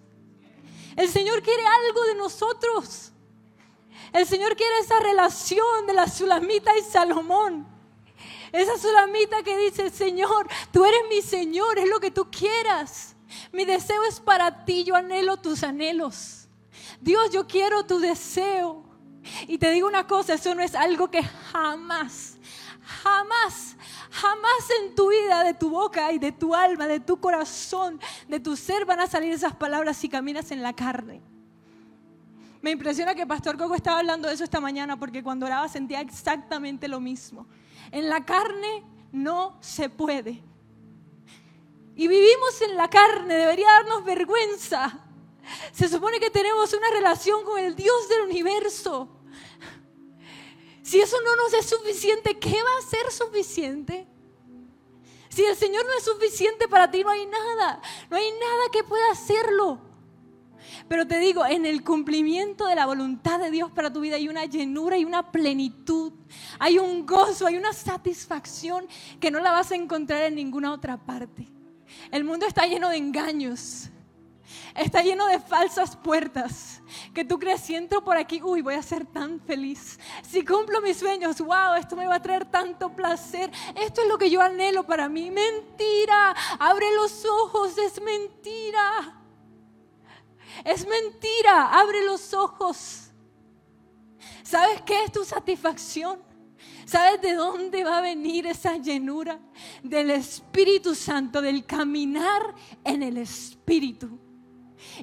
El 0.95 1.09
Señor 1.09 1.41
quiere 1.41 1.63
algo 1.85 2.03
de 2.03 2.15
nosotros. 2.15 3.11
El 4.13 4.25
Señor 4.25 4.55
quiere 4.55 4.79
esa 4.79 4.99
relación 4.99 5.87
de 5.87 5.93
la 5.93 6.07
Sulamita 6.07 6.71
y 6.77 6.81
Salomón. 6.81 7.67
Esa 8.51 8.77
Sulamita 8.77 9.43
que 9.43 9.57
dice, 9.57 9.89
Señor, 9.89 10.47
tú 10.71 10.85
eres 10.85 11.01
mi 11.09 11.21
Señor, 11.21 11.77
es 11.77 11.89
lo 11.89 11.99
que 11.99 12.11
tú 12.11 12.29
quieras. 12.31 13.15
Mi 13.51 13.65
deseo 13.65 14.03
es 14.05 14.19
para 14.19 14.63
ti, 14.63 14.85
yo 14.85 14.95
anhelo 14.95 15.37
tus 15.37 15.63
anhelos. 15.63 16.47
Dios, 17.01 17.29
yo 17.31 17.45
quiero 17.45 17.85
tu 17.85 17.99
deseo. 17.99 18.83
Y 19.47 19.57
te 19.57 19.71
digo 19.71 19.87
una 19.87 20.07
cosa, 20.07 20.33
eso 20.33 20.53
no 20.55 20.61
es 20.61 20.75
algo 20.75 21.09
que 21.09 21.23
jamás, 21.23 22.37
jamás, 23.03 23.75
jamás 24.11 24.69
en 24.81 24.95
tu 24.95 25.09
vida, 25.09 25.43
de 25.43 25.53
tu 25.53 25.69
boca 25.69 26.11
y 26.11 26.19
de 26.19 26.31
tu 26.31 26.53
alma, 26.53 26.87
de 26.87 26.99
tu 26.99 27.19
corazón, 27.19 27.99
de 28.27 28.39
tu 28.39 28.55
ser 28.55 28.85
van 28.85 28.99
a 28.99 29.07
salir 29.07 29.33
esas 29.33 29.55
palabras 29.55 29.97
si 29.97 30.09
caminas 30.09 30.51
en 30.51 30.61
la 30.61 30.73
carne. 30.73 31.21
Me 32.61 32.71
impresiona 32.71 33.13
que 33.13 33.27
Pastor 33.27 33.57
Coco 33.57 33.75
estaba 33.75 33.99
hablando 33.99 34.27
de 34.27 34.33
eso 34.33 34.43
esta 34.43 34.59
mañana 34.59 34.97
porque 34.97 35.21
cuando 35.21 35.45
oraba 35.45 35.67
sentía 35.69 36.01
exactamente 36.01 36.87
lo 36.87 36.99
mismo. 36.99 37.45
En 37.91 38.09
la 38.09 38.25
carne 38.25 38.83
no 39.11 39.55
se 39.59 39.87
puede. 39.89 40.41
Y 41.95 42.07
vivimos 42.07 42.61
en 42.61 42.75
la 42.75 42.89
carne, 42.89 43.35
debería 43.35 43.71
darnos 43.71 44.03
vergüenza. 44.03 45.04
Se 45.71 45.87
supone 45.89 46.19
que 46.19 46.29
tenemos 46.29 46.73
una 46.73 46.89
relación 46.91 47.43
con 47.43 47.59
el 47.59 47.75
Dios 47.75 48.09
del 48.09 48.21
universo. 48.21 49.09
Si 50.81 50.99
eso 50.99 51.17
no 51.23 51.35
nos 51.35 51.53
es 51.53 51.65
suficiente, 51.65 52.37
¿qué 52.37 52.61
va 52.61 52.79
a 52.79 52.89
ser 52.89 53.11
suficiente? 53.11 54.07
Si 55.29 55.43
el 55.43 55.55
Señor 55.55 55.85
no 55.85 55.91
es 55.97 56.03
suficiente 56.03 56.67
para 56.67 56.89
ti, 56.89 57.03
no 57.03 57.09
hay 57.09 57.25
nada. 57.25 57.81
No 58.09 58.17
hay 58.17 58.31
nada 58.31 58.71
que 58.71 58.83
pueda 58.83 59.11
hacerlo. 59.11 59.81
Pero 60.87 61.07
te 61.07 61.19
digo, 61.19 61.45
en 61.45 61.65
el 61.65 61.83
cumplimiento 61.83 62.67
de 62.67 62.75
la 62.75 62.85
voluntad 62.85 63.39
de 63.39 63.51
Dios 63.51 63.71
para 63.71 63.91
tu 63.91 64.01
vida 64.01 64.15
hay 64.15 64.29
una 64.29 64.45
llenura 64.45 64.97
y 64.97 65.05
una 65.05 65.31
plenitud. 65.31 66.13
Hay 66.59 66.77
un 66.77 67.05
gozo, 67.05 67.47
hay 67.47 67.57
una 67.57 67.73
satisfacción 67.73 68.87
que 69.19 69.31
no 69.31 69.39
la 69.39 69.51
vas 69.51 69.71
a 69.71 69.75
encontrar 69.75 70.23
en 70.23 70.35
ninguna 70.35 70.71
otra 70.71 70.97
parte. 70.97 71.47
El 72.11 72.23
mundo 72.23 72.45
está 72.45 72.65
lleno 72.65 72.89
de 72.89 72.97
engaños. 72.97 73.89
Está 74.75 75.01
lleno 75.01 75.25
de 75.27 75.39
falsas 75.39 75.95
puertas. 75.95 76.81
Que 77.13 77.25
tú 77.25 77.39
crees, 77.39 77.61
si 77.61 77.75
entro 77.75 78.03
por 78.03 78.17
aquí, 78.17 78.41
uy, 78.43 78.61
voy 78.61 78.75
a 78.75 78.83
ser 78.83 79.05
tan 79.05 79.39
feliz. 79.39 79.99
Si 80.21 80.43
cumplo 80.43 80.81
mis 80.81 80.97
sueños, 80.97 81.39
wow, 81.39 81.75
esto 81.77 81.95
me 81.95 82.07
va 82.07 82.15
a 82.15 82.21
traer 82.21 82.45
tanto 82.45 82.89
placer. 82.95 83.51
Esto 83.75 84.01
es 84.01 84.07
lo 84.07 84.17
que 84.17 84.29
yo 84.29 84.41
anhelo 84.41 84.85
para 84.85 85.09
mí. 85.09 85.31
Mentira. 85.31 86.35
Abre 86.59 86.93
los 86.95 87.25
ojos, 87.25 87.77
es 87.77 88.01
mentira. 88.01 89.21
Es 90.63 90.85
mentira. 90.87 91.79
Abre 91.79 92.05
los 92.05 92.33
ojos. 92.33 93.09
¿Sabes 94.43 94.81
qué 94.81 95.03
es 95.03 95.11
tu 95.11 95.23
satisfacción? 95.23 96.19
¿Sabes 96.85 97.19
de 97.21 97.33
dónde 97.33 97.83
va 97.83 97.97
a 97.97 98.01
venir 98.01 98.45
esa 98.45 98.77
llenura? 98.77 99.39
Del 99.81 100.11
Espíritu 100.11 100.93
Santo, 100.93 101.41
del 101.41 101.65
caminar 101.65 102.53
en 102.83 103.01
el 103.01 103.17
Espíritu. 103.17 104.24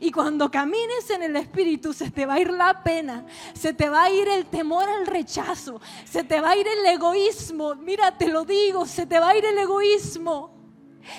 Y 0.00 0.10
cuando 0.10 0.50
camines 0.50 1.08
en 1.10 1.22
el 1.22 1.36
Espíritu 1.36 1.92
se 1.92 2.10
te 2.10 2.26
va 2.26 2.34
a 2.34 2.40
ir 2.40 2.50
la 2.50 2.82
pena, 2.82 3.26
se 3.54 3.72
te 3.72 3.88
va 3.88 4.04
a 4.04 4.10
ir 4.10 4.28
el 4.28 4.46
temor 4.46 4.88
al 4.88 5.06
rechazo, 5.06 5.80
se 6.04 6.24
te 6.24 6.40
va 6.40 6.50
a 6.50 6.56
ir 6.56 6.66
el 6.66 6.86
egoísmo. 6.86 7.74
Mira, 7.74 8.16
te 8.16 8.28
lo 8.28 8.44
digo, 8.44 8.86
se 8.86 9.06
te 9.06 9.18
va 9.18 9.30
a 9.30 9.36
ir 9.36 9.44
el 9.44 9.58
egoísmo. 9.58 10.52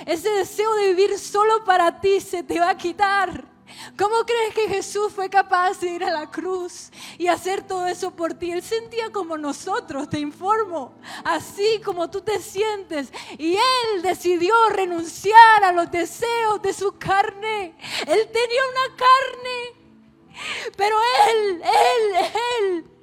Ese 0.05 0.29
deseo 0.29 0.73
de 0.75 0.93
vivir 0.93 1.17
solo 1.19 1.63
para 1.65 1.99
ti 1.99 2.21
se 2.21 2.43
te 2.43 2.59
va 2.59 2.69
a 2.69 2.77
quitar. 2.77 3.52
¿Cómo 3.97 4.25
crees 4.25 4.53
que 4.53 4.67
Jesús 4.67 5.11
fue 5.13 5.29
capaz 5.29 5.79
de 5.79 5.89
ir 5.89 6.03
a 6.03 6.11
la 6.11 6.29
cruz 6.29 6.91
y 7.17 7.27
hacer 7.27 7.65
todo 7.67 7.87
eso 7.87 8.11
por 8.11 8.33
ti? 8.33 8.51
Él 8.51 8.61
sentía 8.61 9.11
como 9.11 9.37
nosotros, 9.37 10.09
te 10.09 10.19
informo, 10.19 10.95
así 11.23 11.81
como 11.83 12.09
tú 12.09 12.21
te 12.21 12.39
sientes. 12.39 13.11
Y 13.37 13.53
Él 13.53 14.01
decidió 14.01 14.53
renunciar 14.69 15.63
a 15.63 15.71
los 15.71 15.91
deseos 15.91 16.61
de 16.61 16.73
su 16.73 16.97
carne. 16.97 17.75
Él 18.07 18.29
tenía 18.31 18.61
una 18.71 18.95
carne, 18.95 20.71
pero 20.77 20.95
Él, 21.29 21.61
Él, 21.61 22.31
Él 22.59 22.93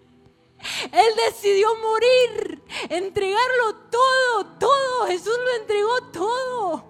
él 0.93 1.14
decidió 1.27 1.75
morir, 1.77 2.62
entregarlo 2.89 3.77
todo, 3.91 4.47
todo. 4.59 5.07
Jesús 5.07 5.37
lo 5.45 5.57
entregó 5.62 6.03
todo. 6.12 6.85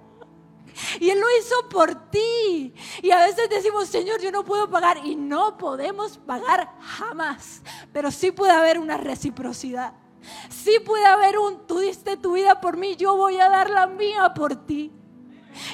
Y 0.99 1.11
Él 1.11 1.20
lo 1.20 1.26
hizo 1.39 1.68
por 1.68 2.11
ti. 2.11 2.74
Y 3.03 3.11
a 3.11 3.24
veces 3.26 3.49
decimos, 3.49 3.89
Señor, 3.89 4.20
yo 4.20 4.31
no 4.31 4.45
puedo 4.45 4.70
pagar. 4.70 5.05
Y 5.05 5.16
no 5.16 5.57
podemos 5.59 6.18
pagar 6.18 6.74
jamás. 6.81 7.62
Pero 7.93 8.11
sí 8.11 8.33
puede 8.33 8.53
haber 8.53 8.78
una 8.78 8.97
reciprocidad. 8.97 9.95
Sí 10.49 10.78
puede 10.85 11.07
haber 11.07 11.39
un, 11.39 11.66
tú 11.66 11.78
diste 11.78 12.16
tu 12.16 12.33
vida 12.33 12.61
por 12.61 12.76
mí, 12.76 12.97
yo 12.97 13.16
voy 13.16 13.39
a 13.41 13.49
dar 13.49 13.70
la 13.70 13.87
mía 13.87 14.33
por 14.35 14.55
ti. 14.66 14.93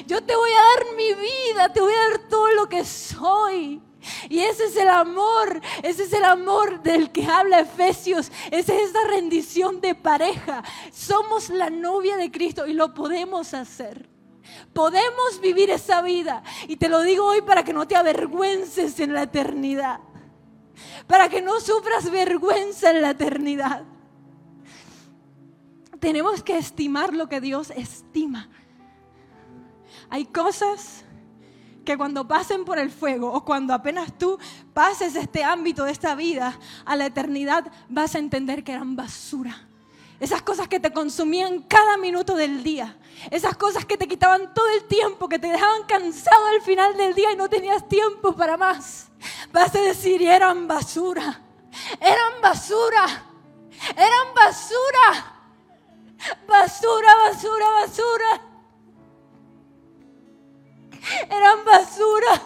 Yo 0.05 0.23
te 0.23 0.35
voy 0.35 0.49
a 0.51 0.85
dar 0.85 0.95
mi 0.95 1.13
vida, 1.13 1.71
te 1.71 1.81
voy 1.81 1.93
a 1.93 2.09
dar 2.09 2.29
todo 2.29 2.47
lo 2.53 2.67
que 2.67 2.83
soy. 2.85 3.81
Y 4.29 4.39
ese 4.39 4.65
es 4.65 4.75
el 4.77 4.89
amor, 4.89 5.59
ese 5.83 6.03
es 6.03 6.13
el 6.13 6.23
amor 6.23 6.81
del 6.81 7.11
que 7.11 7.25
habla 7.25 7.59
Efesios, 7.59 8.31
esa 8.51 8.73
es 8.73 8.89
esa 8.89 9.03
rendición 9.07 9.81
de 9.81 9.95
pareja. 9.95 10.63
Somos 10.91 11.49
la 11.49 11.69
novia 11.69 12.15
de 12.15 12.31
Cristo 12.31 12.67
y 12.67 12.73
lo 12.73 12.93
podemos 12.93 13.53
hacer. 13.53 14.16
Podemos 14.73 15.41
vivir 15.41 15.69
esa 15.69 16.01
vida. 16.01 16.43
Y 16.67 16.77
te 16.77 16.89
lo 16.89 17.01
digo 17.01 17.25
hoy 17.25 17.41
para 17.41 17.63
que 17.63 17.73
no 17.73 17.87
te 17.87 17.95
avergüences 17.95 18.99
en 18.99 19.13
la 19.13 19.23
eternidad. 19.23 19.99
Para 21.07 21.29
que 21.29 21.41
no 21.41 21.59
sufras 21.59 22.09
vergüenza 22.11 22.91
en 22.91 23.01
la 23.01 23.11
eternidad. 23.11 23.83
Tenemos 25.99 26.43
que 26.43 26.57
estimar 26.57 27.13
lo 27.13 27.27
que 27.27 27.41
Dios 27.41 27.71
estima. 27.71 28.49
Hay 30.09 30.25
cosas 30.25 31.03
que 31.83 31.97
cuando 31.97 32.27
pasen 32.27 32.65
por 32.65 32.77
el 32.77 32.91
fuego 32.91 33.31
o 33.31 33.45
cuando 33.45 33.73
apenas 33.73 34.17
tú 34.17 34.37
pases 34.73 35.15
este 35.15 35.43
ámbito 35.43 35.85
de 35.85 35.91
esta 35.91 36.15
vida 36.15 36.59
a 36.85 36.95
la 36.95 37.05
eternidad, 37.05 37.71
vas 37.89 38.13
a 38.13 38.19
entender 38.19 38.63
que 38.63 38.73
eran 38.73 38.95
basura. 38.95 39.66
Esas 40.19 40.41
cosas 40.41 40.67
que 40.67 40.79
te 40.79 40.91
consumían 40.91 41.61
cada 41.61 41.95
minuto 41.97 42.35
del 42.35 42.63
día. 42.63 42.97
Esas 43.29 43.55
cosas 43.55 43.85
que 43.85 43.97
te 43.97 44.07
quitaban 44.07 44.53
todo 44.53 44.67
el 44.69 44.85
tiempo, 44.85 45.29
que 45.29 45.37
te 45.37 45.47
dejaban 45.47 45.83
cansado 45.83 46.47
al 46.47 46.61
final 46.61 46.97
del 46.97 47.13
día 47.13 47.31
y 47.31 47.35
no 47.35 47.47
tenías 47.47 47.87
tiempo 47.87 48.33
para 48.35 48.57
más. 48.57 49.09
Vas 49.51 49.75
a 49.75 49.81
decir, 49.81 50.21
eran 50.23 50.67
basura. 50.67 51.41
Eran 52.01 52.41
basura. 52.41 53.05
Eran 53.95 54.33
basura. 54.35 55.33
Basura, 56.47 57.15
basura, 57.15 57.65
basura. 57.81 58.41
Eran 61.29 61.63
basura. 61.63 62.41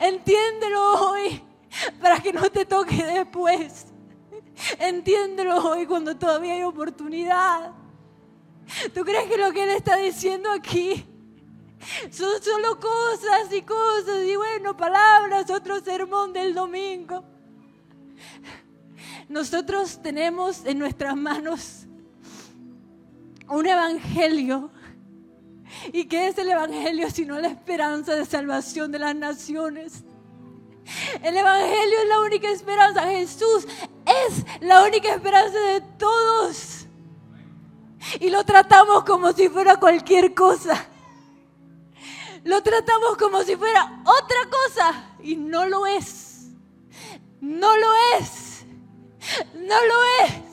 Entiéndelo 0.00 1.10
hoy 1.10 1.42
para 2.00 2.18
que 2.20 2.32
no 2.32 2.50
te 2.50 2.64
toque 2.64 3.04
después. 3.04 3.93
Entiéndelo 4.78 5.56
hoy 5.70 5.86
cuando 5.86 6.16
todavía 6.16 6.54
hay 6.54 6.62
oportunidad. 6.62 7.72
¿Tú 8.94 9.04
crees 9.04 9.28
que 9.28 9.36
lo 9.36 9.52
que 9.52 9.64
Él 9.64 9.70
está 9.70 9.96
diciendo 9.96 10.50
aquí 10.50 11.04
son 12.10 12.42
solo 12.42 12.80
cosas 12.80 13.52
y 13.52 13.62
cosas 13.62 14.24
y 14.24 14.36
bueno, 14.36 14.76
palabras, 14.76 15.50
otro 15.50 15.80
sermón 15.80 16.32
del 16.32 16.54
domingo? 16.54 17.24
Nosotros 19.28 20.00
tenemos 20.02 20.64
en 20.64 20.78
nuestras 20.78 21.16
manos 21.16 21.86
un 23.48 23.66
evangelio. 23.66 24.70
¿Y 25.92 26.04
qué 26.04 26.28
es 26.28 26.38
el 26.38 26.48
evangelio 26.50 27.10
sino 27.10 27.38
la 27.40 27.48
esperanza 27.48 28.14
de 28.14 28.24
salvación 28.24 28.92
de 28.92 28.98
las 28.98 29.14
naciones? 29.14 30.04
El 31.22 31.36
Evangelio 31.36 31.98
es 32.02 32.08
la 32.08 32.20
única 32.20 32.50
esperanza. 32.50 33.02
Jesús 33.08 33.66
es 34.28 34.44
la 34.60 34.82
única 34.82 35.14
esperanza 35.14 35.58
de 35.58 35.80
todos. 35.98 36.86
Y 38.20 38.30
lo 38.30 38.44
tratamos 38.44 39.04
como 39.04 39.32
si 39.32 39.48
fuera 39.48 39.76
cualquier 39.76 40.34
cosa. 40.34 40.86
Lo 42.44 42.62
tratamos 42.62 43.16
como 43.16 43.42
si 43.42 43.56
fuera 43.56 44.02
otra 44.04 44.38
cosa. 44.50 45.16
Y 45.22 45.36
no 45.36 45.66
lo 45.66 45.86
es. 45.86 46.48
No 47.40 47.76
lo 47.76 47.92
es. 48.18 48.64
No 49.54 49.84
lo 49.86 50.04
es. 50.26 50.44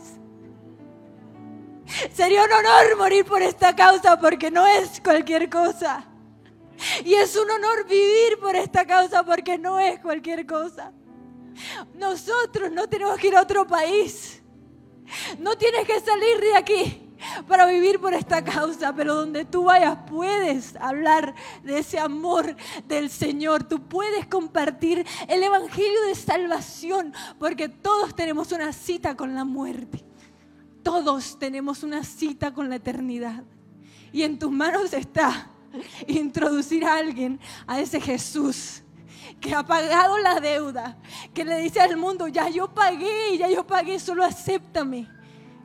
Sería 2.14 2.44
un 2.44 2.52
honor 2.52 2.98
morir 2.98 3.26
por 3.26 3.42
esta 3.42 3.76
causa 3.76 4.20
porque 4.20 4.50
no 4.50 4.66
es 4.66 5.02
cualquier 5.02 5.50
cosa. 5.50 6.06
Y 7.04 7.14
es 7.14 7.36
un 7.36 7.50
honor 7.50 7.86
vivir 7.86 8.40
por 8.40 8.56
esta 8.56 8.86
causa 8.86 9.24
porque 9.24 9.58
no 9.58 9.80
es 9.80 10.00
cualquier 10.00 10.46
cosa. 10.46 10.94
Nosotros 11.96 12.72
no 12.72 12.88
tenemos 12.88 13.18
que 13.18 13.28
ir 13.28 13.36
a 13.36 13.42
otro 13.42 13.66
país. 13.68 14.42
No 15.40 15.58
tienes 15.58 15.86
que 15.86 16.00
salir 16.00 16.40
de 16.40 16.56
aquí 16.56 17.12
para 17.48 17.66
vivir 17.66 18.00
por 18.00 18.14
esta 18.14 18.44
causa, 18.44 18.94
pero 18.96 19.16
donde 19.16 19.46
tú 19.46 19.66
vayas 19.66 19.98
puedes 20.10 20.76
hablar 20.78 21.36
de 21.64 21.80
ese 21.80 22.00
amor 22.00 22.56
del 22.88 23.10
Señor, 23.10 23.64
tú 23.64 23.82
puedes 23.88 24.26
compartir 24.28 25.06
el 25.28 25.44
Evangelio 25.44 26.02
de 26.08 26.16
salvación, 26.16 27.14
porque 27.40 27.70
todos 27.70 28.16
tenemos 28.16 28.52
una 28.52 28.74
cita 28.74 29.16
con 29.16 29.36
la 29.36 29.46
muerte, 29.46 30.04
todos 30.84 31.38
tenemos 31.38 31.84
una 31.84 32.04
cita 32.04 32.54
con 32.54 32.70
la 32.70 32.78
eternidad, 32.78 33.44
y 34.12 34.24
en 34.24 34.40
tus 34.40 34.52
manos 34.52 34.94
está 34.94 35.50
introducir 36.08 36.86
a 36.86 36.96
alguien 36.96 37.40
a 37.68 37.80
ese 37.80 38.02
Jesús 38.02 38.84
que 39.40 39.54
ha 39.54 39.66
pagado 39.66 40.18
la 40.20 40.40
deuda, 40.40 40.98
que 41.34 41.44
le 41.44 41.58
dice 41.58 41.80
al 41.80 41.98
mundo, 41.98 42.28
ya 42.28 42.50
yo 42.50 42.68
pagué, 42.74 43.38
ya 43.38 43.50
yo 43.50 43.66
pagué, 43.66 44.00
solo 44.00 44.24
acéptame. 44.24 45.08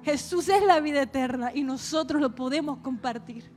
Jesús 0.05 0.49
es 0.49 0.62
la 0.62 0.80
vida 0.80 1.03
eterna 1.03 1.51
y 1.53 1.62
nosotros 1.62 2.20
lo 2.20 2.34
podemos 2.34 2.78
compartir. 2.78 3.51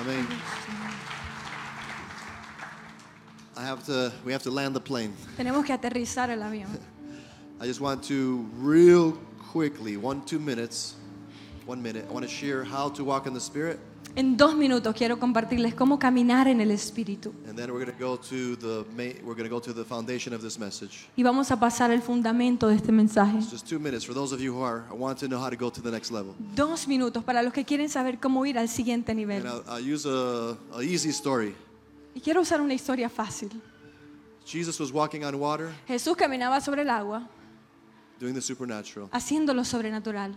Amén. 0.00 0.26
I 3.58 3.62
have 3.62 3.84
to, 3.86 4.12
we 4.24 4.32
have 4.32 4.42
to 4.42 4.50
land 4.50 4.74
the 4.74 4.80
plane. 4.80 5.14
Tenemos 5.36 5.64
que 5.64 5.72
aterrizar 5.72 6.30
el 6.30 6.42
avión. 6.42 6.68
I 7.60 7.66
just 7.66 7.80
want 7.80 8.04
to 8.04 8.46
real 8.58 9.12
quickly, 9.50 9.96
one, 9.96 10.22
two 10.26 10.38
minutes, 10.38 10.96
one 11.66 11.82
minute, 11.82 12.06
I 12.08 12.12
want 12.12 12.24
to 12.24 12.32
share 12.32 12.64
how 12.64 12.88
to 12.90 13.04
walk 13.04 13.26
in 13.26 13.34
the 13.34 13.40
Spirit. 13.40 13.78
En 14.14 14.36
dos 14.36 14.54
minutos 14.54 14.94
quiero 14.94 15.18
compartirles 15.18 15.74
cómo 15.74 15.98
caminar 15.98 16.48
en 16.48 16.60
el 16.62 16.70
Espíritu. 16.70 17.34
And 17.46 17.56
then 17.58 17.70
we're 17.70 17.84
going 17.84 17.94
to 17.94 18.02
go 18.02 18.16
to 18.16 18.56
the 18.56 18.84
main, 18.96 19.16
we're 19.24 19.34
going 19.34 19.48
to 19.48 19.50
go 19.50 19.60
to 19.60 19.74
the 19.74 19.84
foundation 19.84 20.32
of 20.32 20.40
this 20.40 20.58
message. 20.58 21.06
Y 21.16 21.22
vamos 21.22 21.50
a 21.50 21.60
pasar 21.60 21.90
al 21.90 22.00
fundamento 22.00 22.68
de 22.68 22.76
este 22.76 22.92
mensaje. 22.92 23.36
It's 23.38 23.50
just 23.50 23.68
two 23.68 23.78
minutes 23.78 24.06
for 24.06 24.14
those 24.14 24.32
of 24.32 24.40
you 24.40 24.54
who 24.54 24.64
are 24.64 24.84
I 24.90 24.94
want 24.94 25.18
to 25.18 25.26
know 25.28 25.38
how 25.38 25.50
to 25.50 25.56
go 25.56 25.70
to 25.70 25.82
the 25.82 25.90
next 25.90 26.10
level. 26.10 26.34
Dos 26.54 26.88
minutos 26.88 27.24
para 27.24 27.42
los 27.42 27.52
que 27.52 27.64
quieren 27.64 27.90
saber 27.90 28.18
cómo 28.18 28.46
ir 28.46 28.58
al 28.58 28.68
siguiente 28.68 29.14
nivel. 29.14 29.46
And 29.46 29.48
I'll, 29.48 29.64
I'll 29.68 29.94
use 29.94 30.06
a, 30.08 30.56
a 30.74 30.82
easy 30.82 31.10
story. 31.10 31.54
Y 32.14 32.20
quiero 32.20 32.40
usar 32.40 32.62
una 32.62 32.72
historia 32.72 33.10
fácil. 33.10 33.50
Jesus 34.46 34.80
was 34.80 34.92
walking 34.92 35.24
on 35.24 35.34
water, 35.34 35.70
Jesús 35.88 36.16
caminaba 36.16 36.60
sobre 36.60 36.82
el 36.82 36.90
agua, 36.90 37.28
doing 38.20 38.32
the 38.32 38.40
supernatural. 38.40 39.08
haciendo 39.10 39.52
lo 39.52 39.64
sobrenatural. 39.64 40.36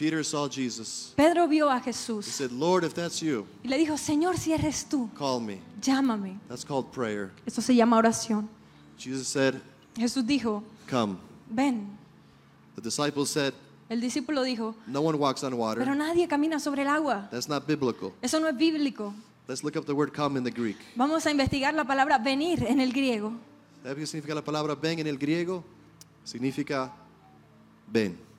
Peter 0.00 0.24
saw 0.24 0.48
Jesus. 0.48 1.12
Pedro 1.14 1.46
vio 1.46 1.68
a 1.68 1.76
He 1.76 1.82
Jesús 1.82 2.24
said, 2.24 2.50
"Lord, 2.50 2.84
if 2.84 2.94
that's 2.94 3.20
you, 3.20 3.46
y 3.62 3.68
le 3.68 3.76
dijo, 3.76 3.98
Señor, 3.98 4.38
si 4.38 4.54
eres 4.54 4.86
tú, 4.88 5.10
call 5.14 5.42
me." 5.42 5.60
llámame. 5.78 6.40
That's 6.48 6.64
called 6.64 6.90
prayer. 6.90 7.30
Eso 7.44 7.60
se 7.60 7.74
llama 7.74 7.98
oración. 7.98 8.48
Jesus 8.96 9.28
said, 9.28 9.60
Jesús 9.94 10.26
dijo, 10.26 10.62
"Come." 10.88 11.18
ven. 11.50 11.98
The 12.76 12.80
disciples 12.80 13.28
said, 13.28 13.52
El 13.90 14.00
discípulo 14.00 14.42
dijo, 14.42 14.74
"No 14.86 15.02
one 15.02 15.18
walks 15.18 15.44
on 15.44 15.50
pero 15.50 15.60
water. 15.60 15.94
nadie 15.94 16.26
camina 16.26 16.58
sobre 16.58 16.80
el 16.80 16.88
agua. 16.88 17.28
That's 17.30 17.46
not 17.46 17.66
biblical." 17.66 18.14
Eso 18.22 18.40
no 18.40 18.48
es 18.48 18.56
bíblico. 18.56 19.12
Let's 19.48 19.62
look 19.62 19.76
up 19.76 19.84
the 19.84 19.92
word 19.92 20.14
come 20.14 20.38
in 20.38 20.44
the 20.44 20.50
Greek. 20.50 20.78
Vamos 20.96 21.26
a 21.26 21.30
investigar 21.30 21.74
la 21.74 21.84
palabra 21.84 22.16
venir 22.16 22.64
en 22.64 22.80
el 22.80 22.90
griego. 22.90 23.34
¿Sabe 23.82 23.96
qué 23.96 24.06
significa 24.06 24.34
la 24.34 24.44
palabra 24.44 24.74
ven 24.74 25.00
en 25.00 25.06
el 25.08 25.18
griego? 25.18 25.62
Significa 26.24 26.90
ven. 27.86 28.29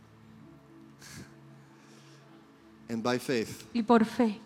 And 2.91 3.01
by 3.01 3.17
faith, 3.19 3.63
Y 3.73 3.83
por 3.83 4.03
fe. 4.05 4.39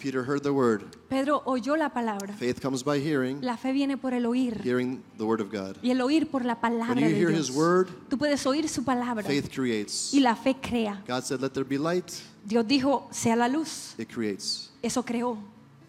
Peter 0.00 0.24
heard 0.24 0.42
the 0.42 0.50
word. 0.52 0.82
Pedro 1.08 1.42
oyó 1.46 1.76
la 1.76 1.88
palabra. 1.90 2.34
Faith 2.34 2.60
comes 2.60 2.82
by 2.84 2.98
hearing, 2.98 3.40
La 3.40 3.56
fe 3.56 3.72
viene 3.72 3.96
por 3.96 4.12
el 4.12 4.26
oír. 4.26 4.60
hearing 4.62 5.00
the 5.16 5.24
word 5.24 5.40
of 5.40 5.50
God. 5.50 5.76
Y 5.80 5.90
el 5.90 6.00
oír 6.00 6.28
por 6.28 6.44
la 6.44 6.60
palabra 6.60 6.96
When 6.96 7.04
you 7.04 7.10
de 7.10 7.16
hear 7.16 7.28
Dios. 7.30 7.48
his 7.48 7.56
word, 7.56 7.88
Tú 8.10 8.18
puedes 8.18 8.44
oír 8.44 8.68
su 8.68 8.82
palabra. 8.84 9.22
faith 9.24 9.48
creates. 9.54 10.12
Y 10.12 10.20
la 10.20 10.34
fe 10.34 10.56
crea. 10.60 11.02
God 11.06 11.22
said, 11.24 11.40
let 11.40 11.50
there 11.54 11.64
be 11.64 11.78
light. 11.78 12.10
Dios 12.44 12.66
dijo, 12.66 13.06
sea 13.12 13.36
la 13.36 13.46
luz. 13.46 13.94
It 13.96 14.08
creates. 14.12 14.70
Eso 14.82 15.02
creó. 15.04 15.38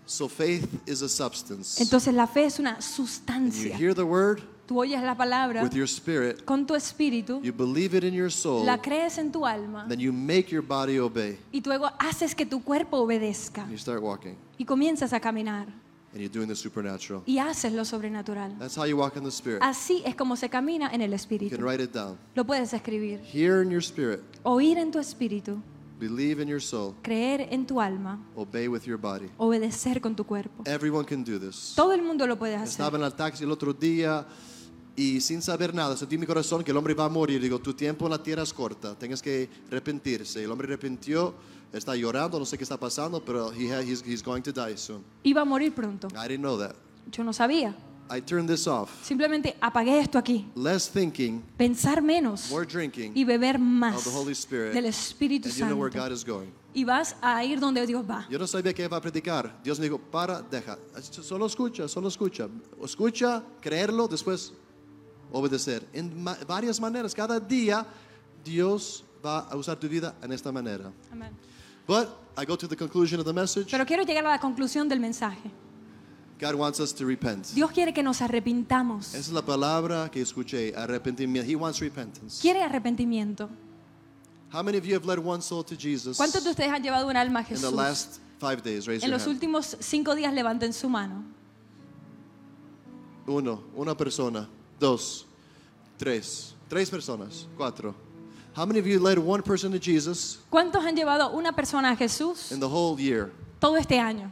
So 0.06 0.28
faith 0.30 0.68
is 0.88 1.02
a 1.02 1.10
substance. 1.10 1.82
Entonces 1.82 2.14
la 2.14 2.28
fe 2.28 2.46
es 2.46 2.60
una 2.60 2.74
When 2.74 2.82
you 2.82 2.84
sustancia. 3.08 3.76
hear 3.76 3.96
the 3.96 4.06
word 4.06 4.42
Tú 4.66 4.80
oyes 4.80 5.02
la 5.04 5.16
palabra 5.18 5.62
with 5.64 5.74
your 5.74 5.88
spirit, 5.88 6.46
con 6.46 6.66
tu 6.66 6.74
espíritu, 6.76 7.42
you 7.44 7.52
believe 7.54 7.98
it 7.98 8.04
in 8.04 8.14
your 8.14 8.32
soul, 8.32 8.66
la 8.66 8.78
crees 8.82 9.18
en 9.18 9.32
tu 9.32 9.46
alma 9.46 9.86
then 9.90 10.00
you 10.00 10.14
make 10.14 10.50
your 10.50 10.64
body 10.66 10.98
obey. 11.00 11.38
y 11.52 11.62
luego 11.66 11.90
haces 12.00 12.34
que 12.34 12.46
tu 12.46 12.64
cuerpo 12.64 12.98
obedezca 12.98 13.64
And 13.64 13.72
you 13.72 13.78
start 13.78 14.02
walking. 14.02 14.36
y 14.58 14.64
comienzas 14.66 15.12
a 15.12 15.20
caminar 15.20 15.68
And 16.14 16.22
you're 16.22 16.30
doing 16.32 16.48
the 16.48 16.56
supernatural. 16.56 17.24
y 17.26 17.40
haces 17.40 17.74
lo 17.74 17.84
sobrenatural. 17.86 18.58
That's 18.60 18.78
how 18.78 18.86
you 18.86 18.96
walk 18.98 19.18
in 19.18 19.24
the 19.24 19.32
spirit. 19.32 19.62
Así 19.64 20.02
es 20.06 20.16
como 20.16 20.36
se 20.38 20.48
camina 20.48 20.90
en 20.94 21.02
el 21.02 21.10
You 21.10 21.16
espíritu. 21.16 21.56
can 21.58 21.66
write 21.66 21.84
it 21.84 21.92
down. 21.92 22.18
Lo 22.36 22.46
puedes 22.46 22.72
escribir. 22.74 23.20
Hear 23.34 23.64
in 23.64 23.70
your 23.72 23.82
spirit, 23.84 24.22
Oír 24.44 24.78
en 24.78 24.92
tu 24.92 25.00
espíritu, 25.00 25.60
believe 26.00 26.40
in 26.42 26.48
your 26.48 26.62
soul, 26.62 26.94
creer 27.02 27.48
en 27.52 27.66
tu 27.66 27.82
alma, 27.82 28.20
obey 28.36 28.68
with 28.68 28.84
your 28.84 28.98
body. 29.00 29.30
obedecer 29.38 30.00
con 30.02 30.16
tu 30.16 30.24
cuerpo. 30.24 30.64
Everyone 30.68 31.04
can 31.04 31.24
do 31.24 31.38
this. 31.40 31.74
Todo 31.76 31.92
el 31.94 32.02
mundo 32.04 32.28
lo 32.28 32.38
puede 32.38 32.56
hacer. 32.56 32.70
Estaba 32.70 32.98
en 32.98 33.04
el 33.04 33.14
taxi 33.14 33.44
el 33.44 33.52
otro 33.52 33.74
día 33.74 34.24
y 34.96 35.22
sin 35.22 35.42
saber 35.42 35.74
nada 35.74 35.98
sentí 35.98 36.16
en 36.16 36.22
mi 36.22 36.28
corazón 36.28 36.64
que 36.64 36.72
el 36.72 36.78
hombre 36.78 36.94
va 36.94 37.06
a 37.06 37.10
morir. 37.10 37.42
Digo, 37.42 37.60
tu 37.60 37.74
tiempo 37.74 38.06
en 38.06 38.12
la 38.12 38.22
tierra 38.22 38.44
es 38.44 38.54
corta, 38.54 38.96
tienes 38.98 39.22
que 39.22 39.50
arrepentirse. 39.68 40.44
El 40.44 40.52
hombre 40.52 40.68
arrepintió, 40.68 41.34
está 41.72 41.96
llorando, 41.96 42.40
no 42.40 42.46
sé 42.46 42.58
qué 42.58 42.64
está 42.64 42.78
pasando, 42.78 43.24
pero 43.24 43.52
he 43.52 43.68
he's, 43.82 44.04
he's 44.06 44.24
going 44.24 44.42
to 44.42 44.52
die 44.52 44.78
soon. 44.78 45.04
Iba 45.24 45.42
a 45.42 45.46
morir 45.46 45.74
pronto. 45.74 46.08
I 46.10 46.28
didn't 46.28 46.42
know 46.42 46.58
that. 46.58 46.76
Yo 47.12 47.24
no 47.24 47.34
sabía. 47.34 47.76
I 48.10 48.22
turned 48.22 48.50
this 48.50 48.68
off. 48.68 48.92
Simplemente 49.02 49.56
apagué 49.62 50.00
esto 50.00 50.20
aquí. 50.20 50.46
Less 50.56 50.90
thinking, 50.90 51.42
Pensar 51.58 52.02
menos 52.02 52.52
more 52.52 52.66
drinking 52.66 53.14
y 53.16 53.24
beber 53.24 53.56
of 53.56 53.62
más 53.62 54.04
the 54.04 54.10
Holy 54.12 54.34
Spirit. 54.34 54.74
del 54.74 54.86
Espíritu 54.86 55.48
And 55.48 55.58
you 55.58 55.66
know 55.66 55.78
where 55.78 55.92
Santo. 55.92 56.10
God 56.10 56.14
is 56.14 56.24
going. 56.24 56.52
Y 56.76 56.84
vas 56.84 57.16
a 57.22 57.44
ir 57.46 57.60
donde 57.60 57.86
Dios 57.88 58.04
va. 58.08 58.28
Yo 58.30 58.38
no 58.38 58.46
sabía 58.46 58.74
que 58.74 58.84
iba 58.84 58.98
a 58.98 59.02
predicar. 59.02 59.60
Dios 59.64 59.80
me 59.80 59.86
dijo, 59.86 60.00
para, 60.00 60.42
deja. 60.42 60.78
Solo 61.02 61.46
escucha, 61.46 61.88
solo 61.88 62.08
escucha. 62.08 62.50
Escucha, 62.84 63.44
creerlo, 63.62 64.08
después 64.08 64.54
obedecer. 65.34 65.86
En 65.92 66.24
ma- 66.24 66.38
varias 66.48 66.80
maneras. 66.80 67.14
Cada 67.14 67.40
día 67.40 67.86
Dios 68.46 69.04
va 69.26 69.40
a 69.40 69.56
usar 69.58 69.78
tu 69.78 69.90
vida 69.90 70.16
en 70.22 70.32
esta 70.32 70.52
manera. 70.52 70.92
Amén. 71.12 71.32
But 71.86 72.08
I 72.38 72.46
go 72.46 72.56
to 72.58 72.68
the 72.68 72.78
conclusion 72.78 73.20
of 73.20 73.26
the 73.26 73.34
message. 73.34 73.70
Pero 73.70 73.86
quiero 73.86 74.04
llegar 74.04 74.26
a 74.26 74.30
la 74.30 74.40
conclusión 74.40 74.88
del 74.88 75.00
mensaje. 75.02 75.52
God 76.40 76.56
wants 76.56 76.80
us 76.80 76.94
to 76.96 77.06
repent. 77.06 77.48
Dios 77.54 77.72
quiere 77.72 77.94
que 77.94 78.02
nos 78.04 78.22
arrepintamos. 78.22 79.10
Esa 79.10 79.18
es 79.18 79.30
la 79.32 79.42
palabra 79.44 80.10
que 80.12 80.22
escuché, 80.22 80.74
arrepentimiento. 80.76 81.50
He 81.50 81.56
wants 81.56 81.80
repentance. 81.80 82.42
Quiere 82.42 82.62
arrepentimiento. 82.64 83.50
How 84.52 84.62
many 84.64 84.78
of 84.78 84.86
you 84.86 84.94
have 84.96 85.06
led 85.06 85.18
one 85.20 85.42
soul 85.42 85.64
to 85.66 85.76
Jesus 85.76 86.16
¿Cuántos 86.18 86.44
de 86.44 86.52
ustedes 86.52 86.70
han 86.72 86.84
llevado 86.84 87.08
un 87.08 87.16
alma 87.18 87.40
a 87.40 87.42
in 87.44 87.48
the 87.48 87.56
Jesús? 87.56 87.74
last 87.74 88.20
five 88.40 88.62
days? 88.62 88.86
Raise 88.86 89.04
En 89.04 89.10
your 89.10 89.18
los 89.20 89.24
hand. 89.28 89.32
últimos 89.36 89.78
cinco 89.80 90.14
días 90.16 90.32
levanten 90.34 90.74
su 90.74 90.90
mano. 90.90 91.24
Uno, 93.26 93.64
una 93.76 93.96
persona, 93.96 94.48
dos, 94.80 95.26
tres, 95.98 96.54
tres 96.70 96.90
personas, 96.90 97.46
cuatro. 97.58 97.96
How 98.56 98.66
many 98.66 98.80
of 98.80 98.86
you 98.86 99.00
led 99.00 99.18
one 99.18 99.42
person 99.42 99.72
to 99.72 99.80
Jesus 99.80 100.38
¿Cuántos 100.52 100.84
han 100.86 100.96
llevado 100.96 101.32
una 101.34 101.54
persona 101.54 101.90
a 101.90 101.96
Jesús 101.96 102.52
in 102.52 102.60
the 102.60 102.68
whole 102.68 102.96
year? 102.98 103.32
todo 103.60 103.78
este 103.78 104.00
año? 104.00 104.32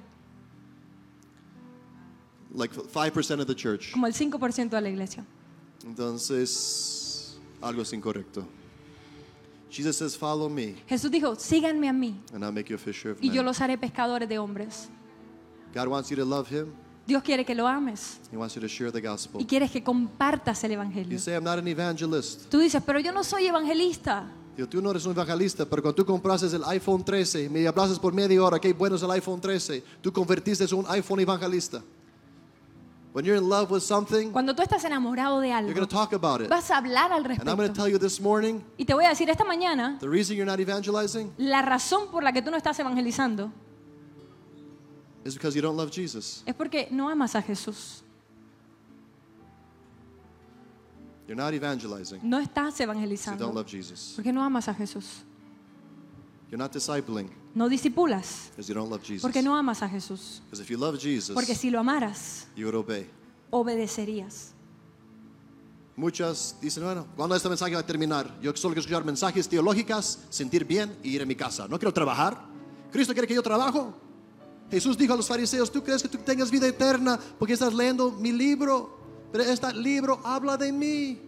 Like 2.54 2.74
5% 2.74 3.39
of 3.39 3.48
the 3.48 3.56
church. 3.56 3.92
Como 3.92 4.06
el 4.06 4.14
5% 4.14 4.70
de 4.70 4.82
la 4.82 4.89
iglesia. 4.89 5.26
Entonces, 5.86 7.39
algo 7.62 7.82
es 7.82 7.94
incorrecto. 7.94 8.46
Jesus 9.72 9.98
says, 9.98 10.18
follow 10.18 10.50
me, 10.50 10.76
Jesús 10.86 11.10
dijo, 11.10 11.34
síganme 11.38 11.88
a 11.88 11.94
mí 11.94 12.20
and 12.34 12.44
I'll 12.44 12.52
make 12.52 12.70
you 12.70 12.76
a 12.76 12.78
fisher 12.78 13.12
of 13.12 13.24
y 13.24 13.30
yo 13.30 13.42
los 13.42 13.62
haré 13.62 13.78
pescadores 13.78 14.28
de 14.28 14.38
hombres. 14.38 14.89
God 15.74 15.88
wants 15.88 16.10
you 16.12 16.18
to 16.18 16.26
love 16.26 16.50
him. 16.50 16.74
Dios 17.08 17.24
quiere 17.24 17.43
que 17.43 17.56
lo 17.56 17.68
ames 17.68 18.20
He 18.32 18.38
wants 18.38 18.56
you 18.56 18.62
to 18.62 18.68
share 18.68 18.91
the 18.91 19.02
gospel. 19.02 19.41
y 19.41 19.45
quieres 19.45 19.72
que 19.72 19.84
compartas 19.84 20.64
el 20.64 20.72
You 20.72 20.76
evangelio. 20.76 21.20
say, 21.20 21.34
I'm 21.36 21.43
not 21.43 21.58
an 21.60 21.68
evangelist. 21.68 22.49
Tú 22.49 22.60
dices, 22.60 22.82
pero 22.86 22.99
yo 22.99 23.12
no 23.12 23.24
soy 23.24 23.47
evangelista. 23.47 24.26
Digo, 24.56 24.68
tú 24.70 24.82
no 24.82 24.91
eres 24.91 25.06
un 25.06 25.14
evangelista, 25.14 25.66
pero 25.66 25.82
cuando 25.82 25.95
tú 25.95 26.06
compraste 26.06 26.47
el 26.56 26.64
iPhone 26.66 27.04
13, 27.04 27.49
me 27.49 27.66
hablaste 27.68 27.99
por 27.99 28.14
media 28.14 28.43
hora, 28.43 28.60
qué 28.60 28.74
bueno 28.74 28.95
es 28.97 29.02
el 29.04 29.12
iPhone 29.12 29.39
13, 29.41 29.84
tú 30.02 30.12
convertiste 30.12 30.66
en 30.66 30.76
un 30.76 30.86
iPhone 30.89 31.20
evangelista. 31.22 31.82
When 33.14 33.26
you're 33.26 33.38
in 33.38 33.49
love 33.49 33.70
with 33.72 33.82
something, 33.82 34.32
Cuando 34.32 34.56
tú 34.56 34.62
estás 34.62 34.86
enamorado 34.86 35.41
de 35.41 35.52
algo, 35.52 35.86
talk 35.88 36.14
about 36.14 36.41
it. 36.41 36.47
vas 36.49 36.72
a 36.72 36.78
hablar 36.78 37.12
al 37.12 37.26
And 37.26 37.39
I'm 37.49 37.58
respecto. 37.58 37.74
tell 37.84 37.91
you 37.91 37.99
this 37.99 38.22
morning, 38.22 38.62
Y 38.78 38.86
te 38.86 38.93
voy 38.93 39.04
a 39.04 39.10
decir 39.10 39.30
esta 39.30 39.43
mañana, 39.43 39.97
the 39.99 40.08
reason 40.08 40.38
you're 40.38 40.49
not 40.49 40.60
evangelizing 40.62 41.32
la 41.38 41.62
razón 41.62 42.10
por 42.10 42.24
la 42.24 42.32
que 42.32 42.41
tú 42.41 42.52
no 42.52 42.58
estás 42.58 42.80
evangelizando 42.80 43.52
is 45.24 45.36
because 45.36 45.55
you 45.55 45.61
don't 45.61 45.78
love 45.78 45.91
Jesus. 45.91 46.43
es 46.45 46.55
porque 46.55 46.88
no 46.91 47.09
amas 47.09 47.36
a 47.36 47.41
Jesús. 47.41 48.01
You're 51.28 51.36
not 51.41 51.53
evangelizing 51.53 52.19
No 52.24 52.39
estás 52.39 52.78
because 52.78 52.80
you 52.80 52.86
don't 52.88 52.95
evangelizando 52.97 53.53
love 53.53 53.67
Jesus. 53.69 54.13
porque 54.15 54.34
no 54.34 54.43
amas 54.43 54.67
a 54.67 54.74
Jesús. 54.74 55.24
You're 56.49 56.57
not 56.61 56.74
discipling 56.74 57.30
No 57.55 57.69
disipulas 57.69 58.49
because 58.51 58.67
you 58.67 58.74
don't 58.76 58.89
love 58.89 59.01
Jesus. 59.03 59.22
porque 59.22 59.41
no 59.41 59.55
amas 59.55 59.82
a 59.82 59.88
Jesús. 59.89 60.41
Because 60.45 60.61
if 60.61 60.69
you 60.69 60.78
love 60.78 60.97
Jesus, 60.99 61.34
Porque 61.34 61.55
si 61.55 61.69
lo 61.69 61.80
amaras, 61.80 62.47
you 62.55 62.65
would 62.65 62.76
obey. 62.76 63.07
obedecerías. 63.51 64.51
Muchas 65.95 66.55
dicen, 66.61 66.84
bueno, 66.84 67.05
¿cuándo 67.15 67.36
este 67.36 67.47
mensaje 67.49 67.74
va 67.76 67.82
a 67.82 67.86
terminar? 67.86 68.34
Yo 68.41 68.55
solo 68.55 68.74
quiero 68.74 68.82
escuchar 68.82 69.05
mensajes 69.05 69.47
teológicas, 69.47 70.19
sentir 70.30 70.65
bien 70.65 70.97
y 71.03 71.09
ir 71.15 71.22
a 71.22 71.26
mi 71.26 71.36
casa. 71.36 71.67
No 71.67 71.78
quiero 71.78 71.93
trabajar. 71.93 72.41
Cristo 72.91 73.13
quiere 73.13 73.28
que 73.28 73.36
yo 73.36 73.43
trabajo. 73.43 73.93
Jesús 74.72 74.97
dijo 74.97 75.13
a 75.13 75.17
los 75.17 75.28
fariseos, 75.28 75.72
¿tú 75.72 75.84
crees 75.84 76.01
que 76.01 76.07
tú 76.09 76.17
tengas 76.19 76.49
vida 76.49 76.65
eterna 76.65 77.19
porque 77.38 77.53
estás 77.53 77.74
leyendo 77.74 78.11
mi 78.11 78.32
libro? 78.32 78.97
Pero 79.32 79.43
este 79.43 79.74
libro 79.74 80.19
habla 80.24 80.57
de 80.57 80.72
mí. 80.72 81.22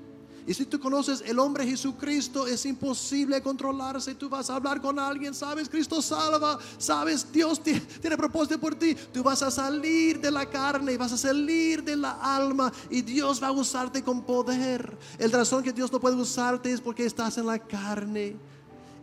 Y 0.45 0.53
si 0.53 0.65
tú 0.65 0.77
conoces 0.77 1.23
el 1.25 1.39
hombre 1.39 1.65
Jesucristo, 1.65 2.47
es 2.47 2.65
imposible 2.65 3.41
controlarse. 3.41 4.13
Tú 4.13 4.27
vas 4.27 4.49
a 4.49 4.55
hablar 4.57 4.81
con 4.81 4.99
alguien, 4.99 5.33
sabes, 5.33 5.69
Cristo 5.69 6.01
salva, 6.01 6.59
sabes, 6.77 7.31
Dios 7.31 7.63
ti- 7.63 7.79
tiene 8.01 8.17
propósito 8.17 8.59
por 8.59 8.75
ti. 8.75 8.93
Tú 9.13 9.23
vas 9.23 9.41
a 9.41 9.49
salir 9.49 10.19
de 10.19 10.29
la 10.31 10.45
carne 10.49 10.91
y 10.93 10.97
vas 10.97 11.13
a 11.13 11.17
salir 11.17 11.81
de 11.81 11.95
la 11.95 12.11
alma 12.21 12.73
y 12.89 13.01
Dios 13.01 13.41
va 13.41 13.47
a 13.47 13.51
usarte 13.53 14.03
con 14.03 14.21
poder. 14.23 14.97
El 15.17 15.31
razón 15.31 15.63
que 15.63 15.71
Dios 15.71 15.89
no 15.93 15.99
puede 16.01 16.17
usarte 16.17 16.73
es 16.73 16.81
porque 16.81 17.05
estás 17.05 17.37
en 17.37 17.45
la 17.45 17.59
carne. 17.59 18.35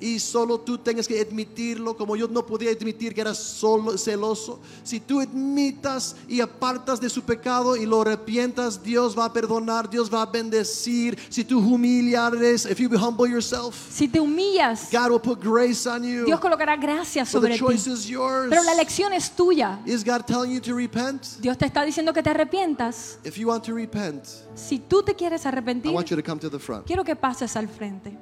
Y 0.00 0.18
solo 0.18 0.58
tú 0.60 0.78
tengas 0.78 1.06
que 1.06 1.20
admitirlo, 1.20 1.94
como 1.96 2.16
yo 2.16 2.26
no 2.26 2.44
podía 2.46 2.70
admitir 2.70 3.12
que 3.14 3.20
era 3.20 3.34
solo 3.34 3.98
celoso. 3.98 4.58
Si 4.82 4.98
tú 4.98 5.20
admitas 5.20 6.16
y 6.26 6.40
apartas 6.40 7.00
de 7.00 7.10
su 7.10 7.22
pecado 7.22 7.76
y 7.76 7.84
lo 7.84 8.00
arrepientas, 8.00 8.82
Dios 8.82 9.16
va 9.18 9.26
a 9.26 9.32
perdonar, 9.32 9.90
Dios 9.90 10.12
va 10.12 10.22
a 10.22 10.26
bendecir. 10.26 11.18
Si 11.28 11.44
tú 11.44 11.58
humillas, 11.58 12.64
if 12.64 12.78
you 12.78 12.88
humble 12.96 13.28
yourself, 13.28 13.74
Si 13.90 14.08
te 14.08 14.18
humillas, 14.20 14.88
God 14.90 15.10
will 15.10 15.20
put 15.20 15.38
grace 15.42 15.86
on 15.86 16.02
you. 16.02 16.24
Dios 16.24 16.40
colocará 16.40 16.76
gracia 16.76 17.26
sobre 17.26 17.52
ti. 17.54 17.58
choice 17.58 17.86
is 17.86 18.06
yours. 18.06 18.48
Pero 18.48 18.62
la 18.62 18.72
elección 18.72 19.12
es 19.12 19.30
tuya. 19.30 19.80
Is 19.84 20.04
God 20.04 20.22
telling 20.26 20.52
you 20.52 20.60
to 20.60 20.74
repent? 20.74 21.22
Dios 21.40 21.58
te 21.58 21.66
está 21.66 21.84
diciendo 21.84 22.12
que 22.12 22.22
te 22.22 22.30
arrepientas. 22.30 23.18
If 23.24 23.36
you 23.36 23.48
want 23.48 23.64
to 23.64 23.74
repent, 23.74 24.24
Si 24.54 24.78
tú 24.78 25.02
te 25.02 25.14
quieres 25.14 25.44
I 25.44 25.48
arrepentir, 25.48 25.92
want 25.92 26.08
you 26.08 26.16
to 26.16 26.22
come 26.22 26.40
to 26.40 26.50
the 26.50 26.58
front. 26.58 26.86
quiero 26.86 27.04
que 27.04 27.14
pases 27.16 27.54
al 27.56 27.68
frente. 27.68 28.16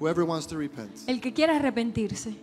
Whoever 0.00 0.24
wants 0.24 0.46
to 0.48 0.56
repent. 0.56 0.90
El 1.06 1.20
que 1.20 1.32
quiera 1.32 1.56
arrepentirse. 1.56 2.36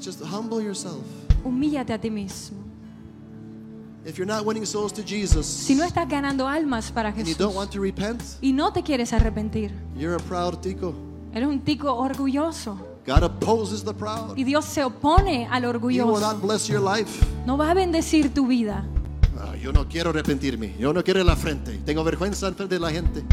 Just 0.00 0.22
humble 0.22 0.62
yourself. 0.62 1.04
Humíllate 1.44 1.92
a 1.92 1.98
ti 1.98 2.10
mismo. 2.10 2.56
If 4.04 4.16
you're 4.16 4.26
not 4.26 4.46
winning 4.46 4.64
souls 4.64 4.92
to 4.94 5.02
Jesus 5.02 5.46
Si 5.46 5.74
no 5.74 5.84
estás 5.84 6.08
ganando 6.08 6.48
almas 6.48 6.90
para 6.90 7.10
and 7.10 7.18
you 7.18 7.24
Jesús 7.34 7.36
don't 7.38 7.54
want 7.54 7.70
to 7.72 7.80
repent, 7.80 8.22
y 8.40 8.50
no 8.52 8.72
te 8.72 8.82
quieres 8.82 9.12
arrepentir, 9.12 9.70
you're 9.94 10.14
a 10.14 10.18
proud 10.26 10.58
tico. 10.62 10.94
eres 11.34 11.46
un 11.46 11.60
tico 11.60 11.94
orgulloso. 11.94 12.78
God 13.06 13.24
opposes 13.24 13.84
the 13.84 13.92
proud. 13.92 14.38
Y 14.38 14.44
Dios 14.44 14.64
se 14.64 14.82
opone 14.82 15.46
al 15.50 15.64
He 15.64 15.66
will 15.66 15.74
orgulloso. 15.80 16.20
not 16.20 16.40
bless 16.40 16.66
your 16.68 16.80
life. 16.80 17.22
No 17.44 17.58
va 17.58 17.70
a 17.70 17.74
bendecir 17.74 18.32
tu 18.32 18.46
vida. 18.46 18.84
Ah, 19.42 19.56
yo 19.56 19.72
no 19.72 19.88
quiero 19.88 20.10
arrepentirme. 20.10 20.74
Yo 20.78 20.92
no 20.92 21.02
quiero 21.02 21.24
la 21.24 21.36
frente. 21.36 21.80
Tengo 21.84 22.04
vergüenza 22.04 22.46
en 22.48 22.54
frente 22.54 22.74
de 22.74 22.80
la 22.80 22.90
gente. 22.90 23.24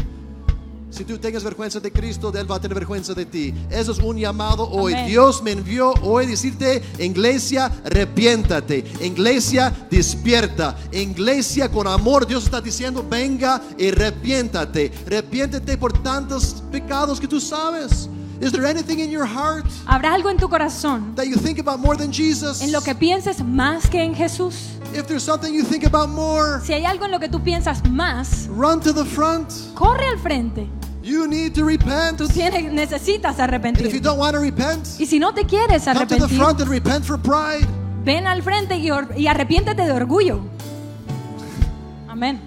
Si 0.90 1.04
tú 1.04 1.18
tengas 1.18 1.44
vergüenza 1.44 1.80
de 1.80 1.92
Cristo, 1.92 2.32
Él 2.34 2.50
va 2.50 2.56
a 2.56 2.60
tener 2.60 2.74
vergüenza 2.74 3.12
de 3.12 3.26
ti. 3.26 3.52
Eso 3.68 3.92
es 3.92 3.98
un 3.98 4.16
llamado 4.16 4.66
hoy. 4.70 4.94
Amén. 4.94 5.06
Dios 5.06 5.42
me 5.42 5.52
envió 5.52 5.92
hoy 6.02 6.24
decirte, 6.26 6.82
iglesia, 6.98 7.66
arrepiéntate. 7.84 8.84
Iglesia, 9.02 9.70
despierta. 9.90 10.78
Iglesia, 10.90 11.70
con 11.70 11.86
amor, 11.86 12.26
Dios 12.26 12.44
está 12.44 12.62
diciendo, 12.62 13.04
venga 13.08 13.60
y 13.76 13.88
arrepiéntate. 13.88 14.90
Arrepiéntate 15.06 15.76
por 15.76 15.92
tantos 16.02 16.62
pecados 16.72 17.20
que 17.20 17.28
tú 17.28 17.38
sabes. 17.38 18.08
Is 18.40 18.52
there 18.52 18.66
anything 18.66 19.00
in 19.00 19.10
your 19.10 19.26
heart 19.26 19.66
¿Habrá 19.84 20.14
algo 20.14 20.30
en 20.30 20.36
tu 20.36 20.48
corazón 20.48 21.12
that 21.16 21.26
you 21.26 21.36
think 21.36 21.58
about 21.58 21.80
more 21.80 21.96
than 21.96 22.12
Jesus? 22.12 22.62
en 22.62 22.70
lo 22.70 22.80
que 22.80 22.94
pienses 22.94 23.42
más 23.44 23.90
que 23.90 24.00
en 24.00 24.14
Jesús? 24.14 24.77
If 24.94 25.06
there's 25.06 25.22
something 25.22 25.52
you 25.54 25.64
think 25.64 25.84
about 25.84 26.08
more, 26.08 26.60
Si 26.64 26.72
hay 26.72 26.84
algo 26.84 27.04
en 27.04 27.10
lo 27.10 27.20
que 27.20 27.28
tú 27.28 27.40
piensas 27.42 27.82
más, 27.90 28.48
run 28.48 28.80
to 28.80 28.92
the 28.92 29.04
front. 29.04 29.50
corre 29.74 30.06
al 30.06 30.18
frente. 30.18 30.66
You 31.02 31.26
need 31.26 31.54
to 31.54 31.64
repent. 31.64 32.18
Tú 32.18 32.28
tienes, 32.28 32.72
necesitas 32.72 33.38
And 33.38 33.52
if 33.54 33.92
you 33.92 33.98
arrepentir. 33.98 34.02
don't 34.02 34.18
want 34.18 34.34
to 34.34 34.40
repent, 34.40 34.86
Y 34.98 35.06
si 35.06 35.18
no 35.18 35.32
te 35.32 35.44
quieres 35.46 35.84
come 35.84 35.94
to 36.00 36.06
the 36.06 36.14
arrepentir, 36.24 36.36
front 36.38 36.60
and 36.60 36.70
repent 36.70 37.04
for 37.04 37.18
pride. 37.18 37.66
ven 38.04 38.26
al 38.26 38.42
frente 38.42 38.76
y, 38.76 38.90
y 39.16 39.26
arrepiéntete 39.26 39.84
de 39.84 39.92
orgullo. 39.92 40.40
Amén. 42.08 42.40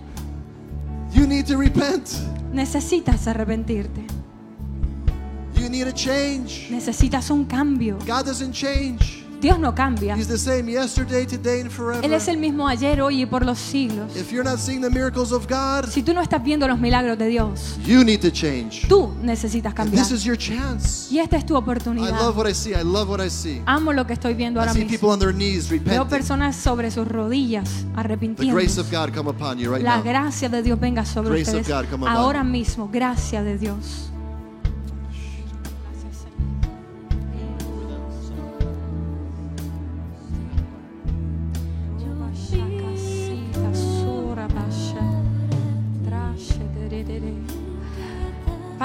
You 1.14 1.26
need 1.28 1.46
to 1.48 1.58
repent. 1.58 2.08
Necesitas 2.52 3.28
arrepentirte. 3.28 4.06
You 5.56 5.70
need 5.70 5.88
a 5.88 5.94
change. 5.94 6.68
Necesitas 6.72 7.30
un 7.30 7.46
cambio. 7.46 7.98
God 8.08 8.26
doesn't 8.26 8.54
change. 8.54 9.21
Dios 9.42 9.58
no 9.60 9.74
cambia. 9.74 10.16
He's 10.16 10.28
the 10.28 10.38
same 10.38 10.72
yesterday, 10.72 11.26
today, 11.26 11.62
and 11.62 11.70
forever. 11.72 12.06
Él 12.06 12.14
es 12.14 12.28
el 12.28 12.38
mismo 12.38 12.68
ayer, 12.68 13.02
hoy 13.02 13.24
y 13.24 13.26
por 13.26 13.44
los 13.44 13.58
siglos. 13.58 14.16
If 14.16 14.32
you're 14.32 14.48
not 14.48 14.60
seeing 14.60 14.82
the 14.82 14.90
miracles 14.90 15.32
of 15.32 15.48
God, 15.50 15.90
Si 15.90 16.04
tú 16.04 16.14
no 16.14 16.22
estás 16.22 16.44
viendo 16.44 16.68
los 16.68 16.80
milagros 16.80 17.18
de 17.18 17.28
Dios, 17.28 17.78
you 17.86 18.04
need 18.04 18.20
to 18.22 18.30
change. 18.32 18.88
tú 18.88 19.12
necesitas 19.22 19.74
cambiar. 19.74 20.04
this 20.06 20.12
is 20.12 20.24
your 20.24 20.38
chance. 20.38 21.12
Y 21.12 21.20
esta 21.20 21.38
es 21.38 21.46
tu 21.46 21.56
I 21.56 21.58
oportunidad. 21.58 22.12
love 22.22 22.38
what 22.38 22.48
I 22.48 22.54
see. 22.54 22.72
I 22.74 22.84
love 22.84 23.10
what 23.10 23.20
I 23.20 23.30
see. 23.30 23.62
Amo 23.66 23.94
lo 23.94 24.06
que 24.06 24.14
estoy 24.14 24.36
viendo 24.36 24.60
I 24.60 24.62
ahora 24.62 24.74
see 24.74 24.84
mismo. 24.86 24.92
people 24.92 25.10
on 25.10 25.20
their 25.20 25.34
knees 25.34 25.68
Veo 25.84 26.08
personas 26.08 26.56
sobre 26.56 26.92
sus 26.92 27.08
rodillas 27.08 27.86
The 28.38 28.52
grace 28.52 28.80
of 28.80 28.92
God 28.92 29.12
come 29.14 29.30
upon 29.30 29.58
you 29.58 29.72
right 29.72 29.84
La 29.84 29.98
now. 29.98 30.04
gracia 30.04 30.50
de 30.50 30.62
Dios 30.62 30.80
venga 30.80 31.04
sobre 31.06 31.30
Grace 31.32 31.50
of 31.52 31.62
ustedes 31.62 31.68
God 31.68 31.90
come 31.90 32.06
upon 32.06 32.16
ahora 32.16 32.44
mismo. 32.44 32.90
Gracia 32.92 33.42
de 33.44 33.58
Dios. 33.58 34.11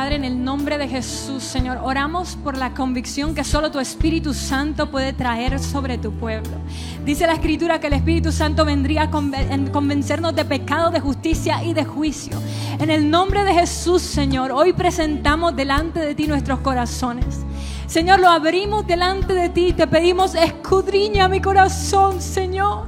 Padre, 0.06 0.18
en 0.18 0.24
el 0.24 0.44
nombre 0.44 0.78
de 0.78 0.86
Jesús, 0.86 1.42
Señor, 1.42 1.80
oramos 1.82 2.36
por 2.36 2.56
la 2.56 2.72
convicción 2.74 3.34
que 3.34 3.42
solo 3.42 3.72
tu 3.72 3.80
Espíritu 3.80 4.34
Santo 4.34 4.88
puede 4.88 5.12
traer 5.12 5.58
sobre 5.58 5.98
tu 5.98 6.12
pueblo. 6.12 6.52
Dice 7.04 7.26
la 7.26 7.32
Escritura 7.32 7.80
que 7.80 7.88
el 7.88 7.94
Espíritu 7.94 8.30
Santo 8.30 8.64
vendría 8.64 9.02
a 9.02 9.10
conven- 9.10 9.50
en 9.50 9.66
convencernos 9.70 10.36
de 10.36 10.44
pecado, 10.44 10.92
de 10.92 11.00
justicia 11.00 11.64
y 11.64 11.74
de 11.74 11.84
juicio. 11.84 12.40
En 12.78 12.90
el 12.90 13.10
nombre 13.10 13.42
de 13.42 13.52
Jesús, 13.52 14.00
Señor, 14.00 14.52
hoy 14.52 14.72
presentamos 14.74 15.56
delante 15.56 15.98
de 15.98 16.14
ti 16.14 16.28
nuestros 16.28 16.60
corazones. 16.60 17.40
Señor, 17.88 18.20
lo 18.20 18.28
abrimos 18.28 18.86
delante 18.86 19.34
de 19.34 19.48
ti 19.48 19.72
te 19.72 19.88
pedimos, 19.88 20.36
escudriña 20.36 21.26
mi 21.26 21.40
corazón, 21.40 22.22
Señor. 22.22 22.86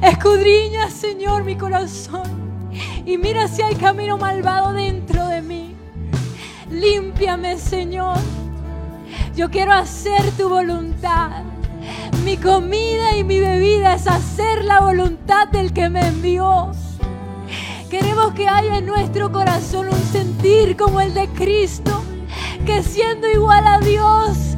Escudriña, 0.00 0.90
Señor, 0.90 1.42
mi 1.42 1.56
corazón. 1.56 2.22
Y 3.04 3.18
mira 3.18 3.48
si 3.48 3.62
hay 3.62 3.74
camino 3.74 4.16
malvado 4.16 4.72
dentro 4.74 5.26
de 5.26 5.42
mí. 5.42 5.79
Límpiame, 6.70 7.58
Señor. 7.58 8.16
Yo 9.34 9.50
quiero 9.50 9.72
hacer 9.72 10.30
tu 10.38 10.48
voluntad. 10.48 11.42
Mi 12.24 12.36
comida 12.36 13.16
y 13.16 13.24
mi 13.24 13.40
bebida 13.40 13.94
es 13.94 14.06
hacer 14.06 14.64
la 14.64 14.80
voluntad 14.80 15.48
del 15.48 15.72
que 15.72 15.88
me 15.88 16.06
envió. 16.06 16.70
Queremos 17.90 18.34
que 18.34 18.48
haya 18.48 18.78
en 18.78 18.86
nuestro 18.86 19.32
corazón 19.32 19.88
un 19.88 20.02
sentir 20.12 20.76
como 20.76 21.00
el 21.00 21.12
de 21.12 21.26
Cristo, 21.30 22.02
que 22.64 22.84
siendo 22.84 23.28
igual 23.28 23.66
a 23.66 23.80
Dios, 23.80 24.56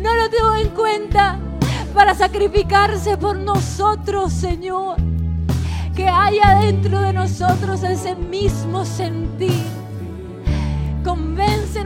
no 0.00 0.14
lo 0.14 0.30
tuvo 0.30 0.54
en 0.54 0.68
cuenta 0.70 1.38
para 1.92 2.14
sacrificarse 2.14 3.18
por 3.18 3.36
nosotros, 3.36 4.32
Señor. 4.32 4.96
Que 5.94 6.08
haya 6.08 6.60
dentro 6.60 7.00
de 7.00 7.12
nosotros 7.12 7.82
ese 7.82 8.14
mismo 8.14 8.86
sentir. 8.86 9.85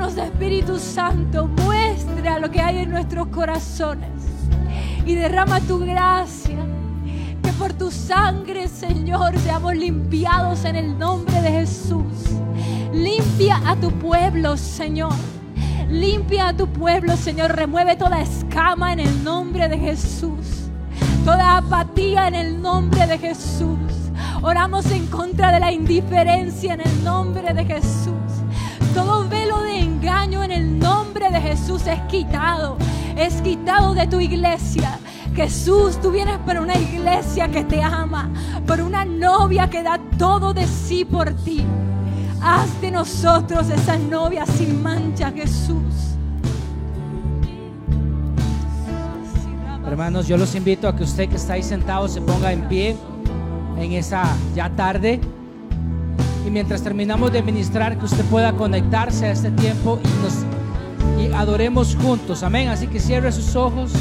Convéncenos, 0.01 0.17
Espíritu 0.17 0.79
Santo, 0.79 1.47
muestra 1.47 2.39
lo 2.39 2.51
que 2.51 2.61
hay 2.61 2.79
en 2.79 2.91
nuestros 2.91 3.27
corazones 3.29 4.09
y 5.05 5.15
derrama 5.15 5.61
tu 5.61 5.79
gracia. 5.79 6.57
Que 7.43 7.53
por 7.53 7.75
tu 7.75 7.91
sangre, 7.91 8.69
Señor, 8.69 9.37
seamos 9.39 9.77
limpiados 9.77 10.65
en 10.65 10.77
el 10.77 10.99
nombre 10.99 11.43
de 11.43 11.51
Jesús. 11.51 12.31
Limpia 12.95 13.61
a 13.67 13.77
tu 13.77 13.91
pueblo, 13.91 14.57
Señor. 14.57 15.13
Limpia 15.91 16.49
a 16.49 16.57
tu 16.57 16.67
pueblo, 16.67 17.17
Señor. 17.17 17.55
Remueve 17.55 17.97
toda 17.97 18.23
escama 18.23 18.95
en 18.95 19.01
el 19.01 19.25
nombre 19.25 19.69
de 19.69 19.79
Jesús. 19.79 20.71
Toda 21.27 21.59
apatía 21.59 22.29
en 22.29 22.35
el 22.35 22.63
nombre 22.63 23.07
de 23.07 23.19
Jesús. 23.19 23.79
Oramos 24.41 24.91
en 24.93 25.07
contra 25.09 25.53
de 25.53 25.61
la 25.61 25.73
indiferencia 25.73 26.75
en 26.75 26.81
el 26.81 27.05
nombre 27.05 27.53
de 27.53 27.65
Jesús. 27.67 28.20
Todo 28.95 29.29
velo 29.29 29.61
de 29.63 29.81
engaño 29.81 30.43
en 30.43 30.51
el 30.51 30.79
nombre 30.79 31.31
de 31.31 31.41
Jesús 31.41 31.87
es 31.87 32.01
quitado. 32.03 32.77
Es 33.17 33.41
quitado 33.43 33.95
de 33.95 34.07
tu 34.07 34.21
iglesia. 34.21 34.99
Jesús, 35.35 36.01
tú 36.01 36.11
vienes 36.11 36.39
para 36.39 36.61
una 36.61 36.77
iglesia 36.77 37.49
que 37.49 37.65
te 37.65 37.83
ama, 37.83 38.31
por 38.67 38.81
una 38.81 39.05
novia 39.05 39.71
que 39.71 39.83
da 39.83 39.99
todo 40.19 40.53
de 40.53 40.67
sí 40.67 41.05
por 41.05 41.33
ti. 41.45 41.65
Haz 42.43 42.81
de 42.81 42.91
nosotros 42.91 43.71
esa 43.71 43.97
novia 43.97 44.45
sin 44.47 44.83
mancha, 44.83 45.31
Jesús. 45.31 46.17
Hermanos, 49.87 50.27
yo 50.27 50.37
los 50.37 50.55
invito 50.55 50.89
a 50.89 50.97
que 50.97 51.05
usted 51.05 51.29
que 51.29 51.37
está 51.37 51.55
ahí 51.55 51.63
sentado 51.63 52.09
se 52.09 52.21
ponga 52.21 52.53
en 52.53 52.69
pie 52.69 52.97
en 53.79 53.93
esa 53.93 54.25
ya 54.55 54.71
tarde. 54.71 55.21
Mientras 56.51 56.83
terminamos 56.83 57.33
de 57.33 57.43
ministrar, 57.43 57.97
que 57.97 58.05
usted 58.05 58.25
pueda 58.25 58.53
conectarse 58.53 59.27
a 59.27 59.33
este 59.33 59.51
tiempo 59.53 60.01
y 60.03 60.23
nos 60.23 60.45
y 61.21 61.33
adoremos 61.33 61.97
juntos. 61.97 62.43
Amén. 62.43 62.69
Así 62.69 62.87
que 62.87 62.99
cierre 62.99 63.31
sus 63.33 63.55
ojos. 63.57 63.93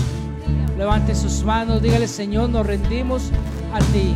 Levante 0.78 1.14
sus 1.14 1.44
manos, 1.44 1.82
dígale 1.82 2.08
Señor, 2.08 2.50
nos 2.50 2.66
rendimos 2.66 3.32
a 3.74 3.80
ti. 3.80 4.16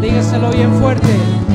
Dígaselo 0.00 0.50
bien 0.50 0.72
fuerte. 0.74 1.47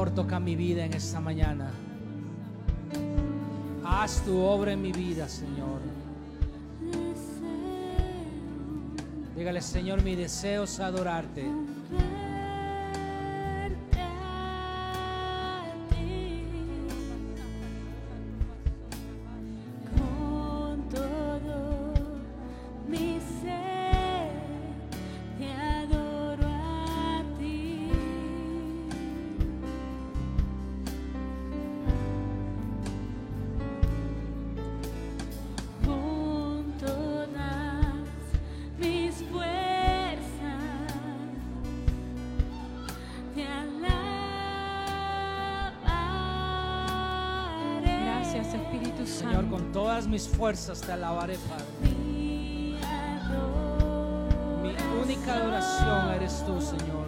Señor, 0.00 0.14
toca 0.14 0.40
mi 0.40 0.56
vida 0.56 0.82
en 0.86 0.94
esta 0.94 1.20
mañana. 1.20 1.70
Haz 3.84 4.22
tu 4.24 4.38
obra 4.38 4.72
en 4.72 4.80
mi 4.80 4.92
vida, 4.92 5.28
Señor. 5.28 5.78
Dígale, 9.36 9.60
Señor, 9.60 10.02
mi 10.02 10.16
deseo 10.16 10.64
es 10.64 10.80
adorarte. 10.80 11.44
Fuerzas 50.40 50.80
te 50.80 50.92
alabaré, 50.92 51.36
Padre. 51.50 51.66
Mi 54.62 54.74
única 55.02 55.34
adoración 55.34 56.14
eres 56.14 56.42
tú, 56.46 56.58
Señor. 56.62 57.04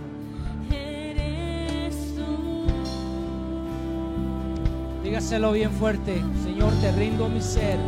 Dígaselo 5.02 5.52
bien 5.52 5.72
fuerte. 5.72 6.22
Señor, 6.44 6.74
te 6.82 6.92
rindo 6.92 7.30
mi 7.30 7.40
ser. 7.40 7.78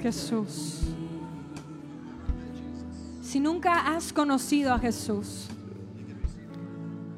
Jesús. 0.00 0.80
Si 3.22 3.40
nunca 3.40 3.94
has 3.94 4.12
conocido 4.12 4.72
a 4.72 4.78
Jesús, 4.78 5.48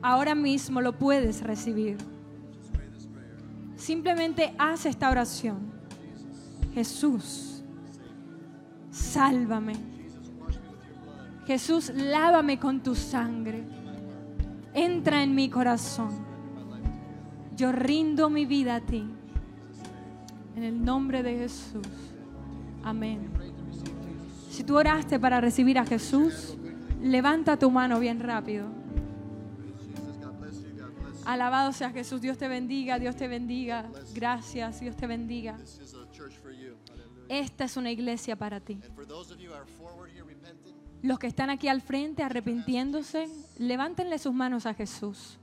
ahora 0.02 0.34
mismo 0.34 0.80
lo 0.80 0.98
puedes 0.98 1.42
recibir. 1.42 1.98
Simplemente 3.76 4.54
haz 4.58 4.86
esta 4.86 5.10
oración. 5.10 5.70
Jesús, 6.74 7.62
sálvame. 8.90 9.74
Jesús, 11.46 11.92
lávame 11.94 12.58
con 12.58 12.82
tu 12.82 12.94
sangre. 12.94 13.64
Entra 14.74 15.22
en 15.22 15.34
mi 15.34 15.48
corazón. 15.48 16.10
Yo 17.56 17.72
rindo 17.72 18.30
mi 18.30 18.46
vida 18.46 18.76
a 18.76 18.80
ti. 18.80 19.04
En 20.56 20.62
el 20.62 20.84
nombre 20.84 21.22
de 21.22 21.38
Jesús. 21.38 22.09
Amén. 22.82 23.30
Si 24.50 24.64
tú 24.64 24.76
oraste 24.76 25.18
para 25.18 25.40
recibir 25.40 25.78
a 25.78 25.86
Jesús, 25.86 26.56
levanta 27.00 27.58
tu 27.58 27.70
mano 27.70 28.00
bien 28.00 28.20
rápido. 28.20 28.66
Alabado 31.24 31.72
sea 31.72 31.90
Jesús. 31.90 32.20
Dios 32.20 32.38
te 32.38 32.48
bendiga, 32.48 32.98
Dios 32.98 33.16
te 33.16 33.28
bendiga. 33.28 33.90
Gracias, 34.14 34.80
Dios 34.80 34.96
te 34.96 35.06
bendiga. 35.06 35.56
Esta 37.28 37.64
es 37.64 37.76
una 37.76 37.90
iglesia 37.90 38.34
para 38.34 38.60
ti. 38.60 38.80
Los 41.02 41.18
que 41.18 41.26
están 41.28 41.48
aquí 41.48 41.68
al 41.68 41.80
frente 41.80 42.22
arrepintiéndose, 42.22 43.28
levántenle 43.58 44.18
sus 44.18 44.34
manos 44.34 44.66
a 44.66 44.74
Jesús. 44.74 45.38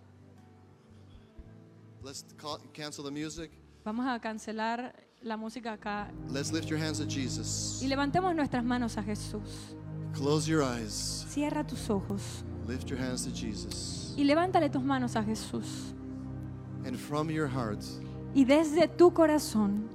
Vamos 3.84 4.08
a 4.08 4.20
cancelar 4.20 5.07
la 5.22 5.38
música 5.38 5.74
acá 5.74 6.12
Let's 6.30 6.52
lift 6.52 6.70
your 6.70 6.80
hands 6.80 7.00
to 7.00 7.06
Jesus. 7.06 7.82
y 7.82 7.88
levantemos 7.88 8.34
nuestras 8.36 8.64
manos 8.64 8.98
a 8.98 9.04
Jesús. 9.04 9.76
Close 10.14 10.48
your 10.50 10.64
eyes. 10.64 11.26
Cierra 11.30 11.66
tus 11.66 11.90
ojos 11.90 12.44
Lift 12.68 12.90
your 12.90 13.00
hands 13.00 13.24
to 13.26 13.32
Jesus. 13.32 14.14
y 14.18 14.24
levántale 14.24 14.70
tus 14.70 14.84
manos 14.84 15.16
a 15.16 15.24
Jesús. 15.24 15.94
And 16.86 16.96
from 16.98 17.30
your 17.30 17.48
heart, 17.48 17.84
Y 18.34 18.46
desde 18.46 18.88
tu 18.88 19.12
corazón, 19.14 19.88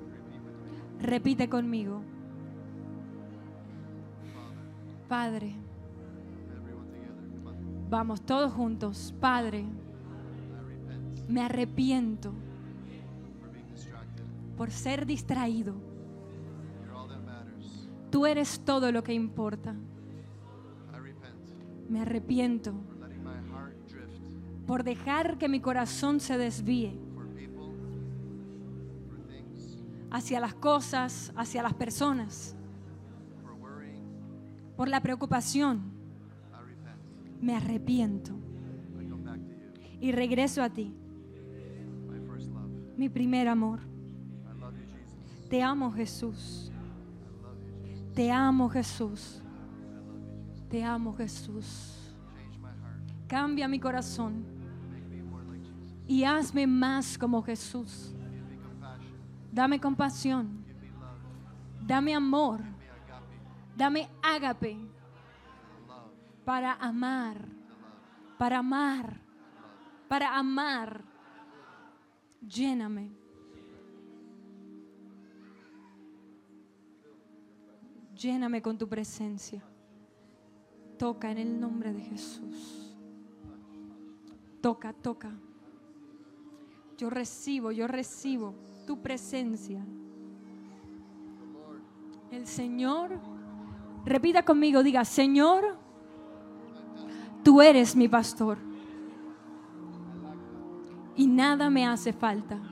repite 1.00 1.48
conmigo. 1.48 2.02
Padre, 5.08 5.54
vamos 7.88 8.20
todos 8.22 8.52
juntos. 8.52 9.14
Padre, 9.20 9.64
me 11.28 11.42
arrepiento 11.42 12.32
por 14.56 14.70
ser 14.70 15.06
distraído. 15.06 15.74
Tú 18.10 18.26
eres 18.26 18.60
todo 18.64 18.92
lo 18.92 19.02
que 19.02 19.14
importa. 19.14 19.74
Me 21.88 22.00
arrepiento 22.00 22.74
por 24.66 24.84
dejar 24.84 25.38
que 25.38 25.48
mi 25.48 25.60
corazón 25.60 26.20
se 26.20 26.38
desvíe 26.38 26.98
hacia 30.10 30.40
las 30.40 30.54
cosas, 30.54 31.32
hacia 31.36 31.62
las 31.62 31.74
personas, 31.74 32.54
por 34.76 34.88
la 34.88 35.00
preocupación. 35.00 35.90
Me 37.40 37.56
arrepiento 37.56 38.32
y 40.00 40.12
regreso 40.12 40.62
a 40.62 40.70
ti, 40.70 40.94
mi 42.96 43.08
primer 43.08 43.48
amor. 43.48 43.91
Te 45.52 45.62
amo 45.62 45.92
Jesús. 45.92 46.72
Te 48.14 48.32
amo 48.32 48.70
Jesús. 48.70 49.42
Te 50.70 50.82
amo 50.82 51.12
Jesús. 51.12 52.14
Cambia 53.28 53.68
mi 53.68 53.78
corazón 53.78 54.46
y 56.06 56.24
hazme 56.24 56.66
más 56.66 57.18
como 57.18 57.42
Jesús. 57.42 58.14
Dame 59.52 59.78
compasión. 59.78 60.64
Dame 61.82 62.14
amor. 62.14 62.62
Dame 63.76 64.08
ágape 64.22 64.78
para 66.46 66.72
amar, 66.76 67.36
para 68.38 68.60
amar, 68.60 69.20
para 70.08 70.34
amar. 70.34 71.04
Lléname. 72.40 73.21
Lléname 78.22 78.62
con 78.62 78.78
tu 78.78 78.88
presencia. 78.88 79.60
Toca 80.96 81.32
en 81.32 81.38
el 81.38 81.60
nombre 81.60 81.92
de 81.92 82.00
Jesús. 82.02 82.96
Toca, 84.60 84.92
toca. 84.92 85.32
Yo 86.96 87.10
recibo, 87.10 87.72
yo 87.72 87.88
recibo 87.88 88.54
tu 88.86 89.02
presencia. 89.02 89.84
El 92.30 92.46
Señor, 92.46 93.18
repita 94.04 94.44
conmigo, 94.44 94.84
diga, 94.84 95.04
Señor, 95.04 95.76
tú 97.42 97.60
eres 97.60 97.96
mi 97.96 98.06
pastor. 98.06 98.56
Y 101.16 101.26
nada 101.26 101.70
me 101.70 101.88
hace 101.88 102.12
falta. 102.12 102.71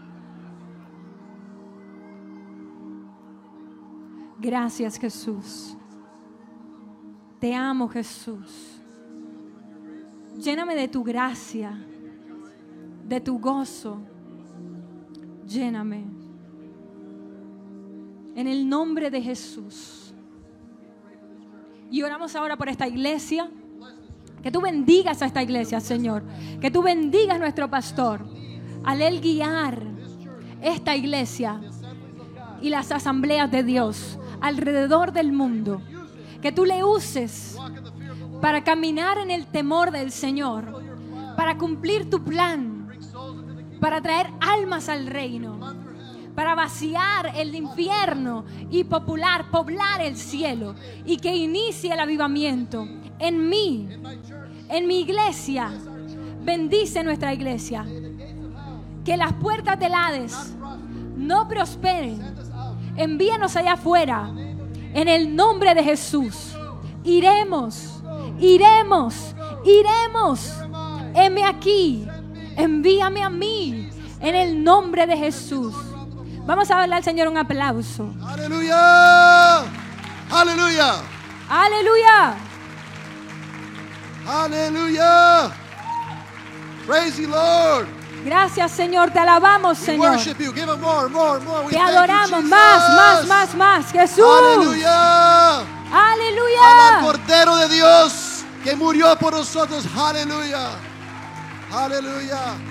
Gracias 4.40 4.98
Jesús. 4.98 5.76
Te 7.38 7.54
amo 7.54 7.88
Jesús. 7.88 8.80
Lléname 10.38 10.74
de 10.74 10.88
tu 10.88 11.04
gracia, 11.04 11.78
de 13.06 13.20
tu 13.20 13.38
gozo. 13.38 13.98
Lléname. 15.46 16.04
En 18.34 18.46
el 18.46 18.66
nombre 18.66 19.10
de 19.10 19.20
Jesús. 19.20 20.14
Y 21.90 22.02
oramos 22.02 22.34
ahora 22.34 22.56
por 22.56 22.70
esta 22.70 22.88
iglesia. 22.88 23.50
Que 24.42 24.50
tú 24.50 24.62
bendigas 24.62 25.20
a 25.20 25.26
esta 25.26 25.42
iglesia, 25.42 25.80
Señor. 25.80 26.22
Que 26.62 26.70
tú 26.70 26.82
bendigas 26.82 27.36
a 27.36 27.40
nuestro 27.40 27.68
pastor. 27.68 28.24
Al 28.84 29.02
él 29.02 29.20
guiar 29.20 29.82
esta 30.62 30.96
iglesia 30.96 31.60
y 32.62 32.70
las 32.70 32.92
asambleas 32.92 33.50
de 33.50 33.64
Dios 33.64 34.18
alrededor 34.40 35.12
del 35.12 35.32
mundo. 35.32 35.82
Que 36.40 36.52
tú 36.52 36.64
le 36.64 36.84
uses 36.84 37.56
para 38.40 38.64
caminar 38.64 39.18
en 39.18 39.30
el 39.30 39.46
temor 39.46 39.90
del 39.90 40.10
Señor. 40.10 40.82
Para 41.36 41.58
cumplir 41.58 42.08
tu 42.08 42.22
plan. 42.22 42.88
Para 43.80 44.00
traer 44.00 44.28
almas 44.40 44.88
al 44.88 45.06
reino. 45.06 45.58
Para 46.34 46.54
vaciar 46.54 47.32
el 47.36 47.54
infierno 47.54 48.44
y 48.70 48.84
popular, 48.84 49.50
poblar 49.50 50.00
el 50.00 50.16
cielo. 50.16 50.74
Y 51.04 51.18
que 51.18 51.34
inicie 51.36 51.92
el 51.92 52.00
avivamiento 52.00 52.86
en 53.18 53.48
mí, 53.48 53.88
en 54.68 54.86
mi 54.86 55.00
iglesia. 55.00 55.70
Bendice 56.42 57.04
nuestra 57.04 57.34
iglesia. 57.34 57.84
Que 59.04 59.16
las 59.16 59.32
puertas 59.34 59.78
del 59.78 59.92
Hades 59.94 60.54
no 61.16 61.46
prosperen. 61.48 62.49
Envíanos 62.96 63.56
allá 63.56 63.74
afuera. 63.74 64.30
En 64.94 65.08
el 65.08 65.34
nombre 65.34 65.74
de 65.74 65.82
Jesús. 65.82 66.56
Iremos, 67.04 68.02
iremos, 68.38 69.34
iremos. 69.64 70.52
Heme 71.14 71.44
aquí. 71.44 72.06
Envíame 72.56 73.22
a 73.22 73.30
mí. 73.30 73.88
En 74.20 74.34
el 74.34 74.62
nombre 74.62 75.06
de 75.06 75.16
Jesús. 75.16 75.74
Vamos 76.46 76.70
a 76.70 76.76
darle 76.76 76.96
al 76.96 77.04
Señor 77.04 77.28
un 77.28 77.38
aplauso. 77.38 78.12
Aleluya. 78.26 79.60
Aleluya. 80.30 80.94
Aleluya. 81.48 82.34
Aleluya. 84.26 85.50
Praise 86.86 87.16
the 87.16 87.26
Lord. 87.26 87.99
Gracias, 88.24 88.72
Señor. 88.72 89.10
Te 89.10 89.18
alabamos, 89.18 89.78
Señor. 89.78 90.18
more, 90.78 91.08
more, 91.08 91.40
more. 91.40 91.68
Te 91.68 91.76
you, 91.76 91.82
adoramos 91.82 92.42
más, 92.44 92.88
más, 92.90 93.26
más, 93.26 93.54
más. 93.54 93.92
Jesús. 93.92 94.24
Aleluya. 94.24 95.58
Al 95.58 95.66
Aleluya. 95.92 97.00
Cordero 97.02 97.56
de 97.56 97.68
Dios 97.68 98.44
que 98.62 98.76
murió 98.76 99.16
por 99.16 99.32
nosotros. 99.32 99.84
Aleluya. 99.96 100.70
Aleluya. 101.72 102.69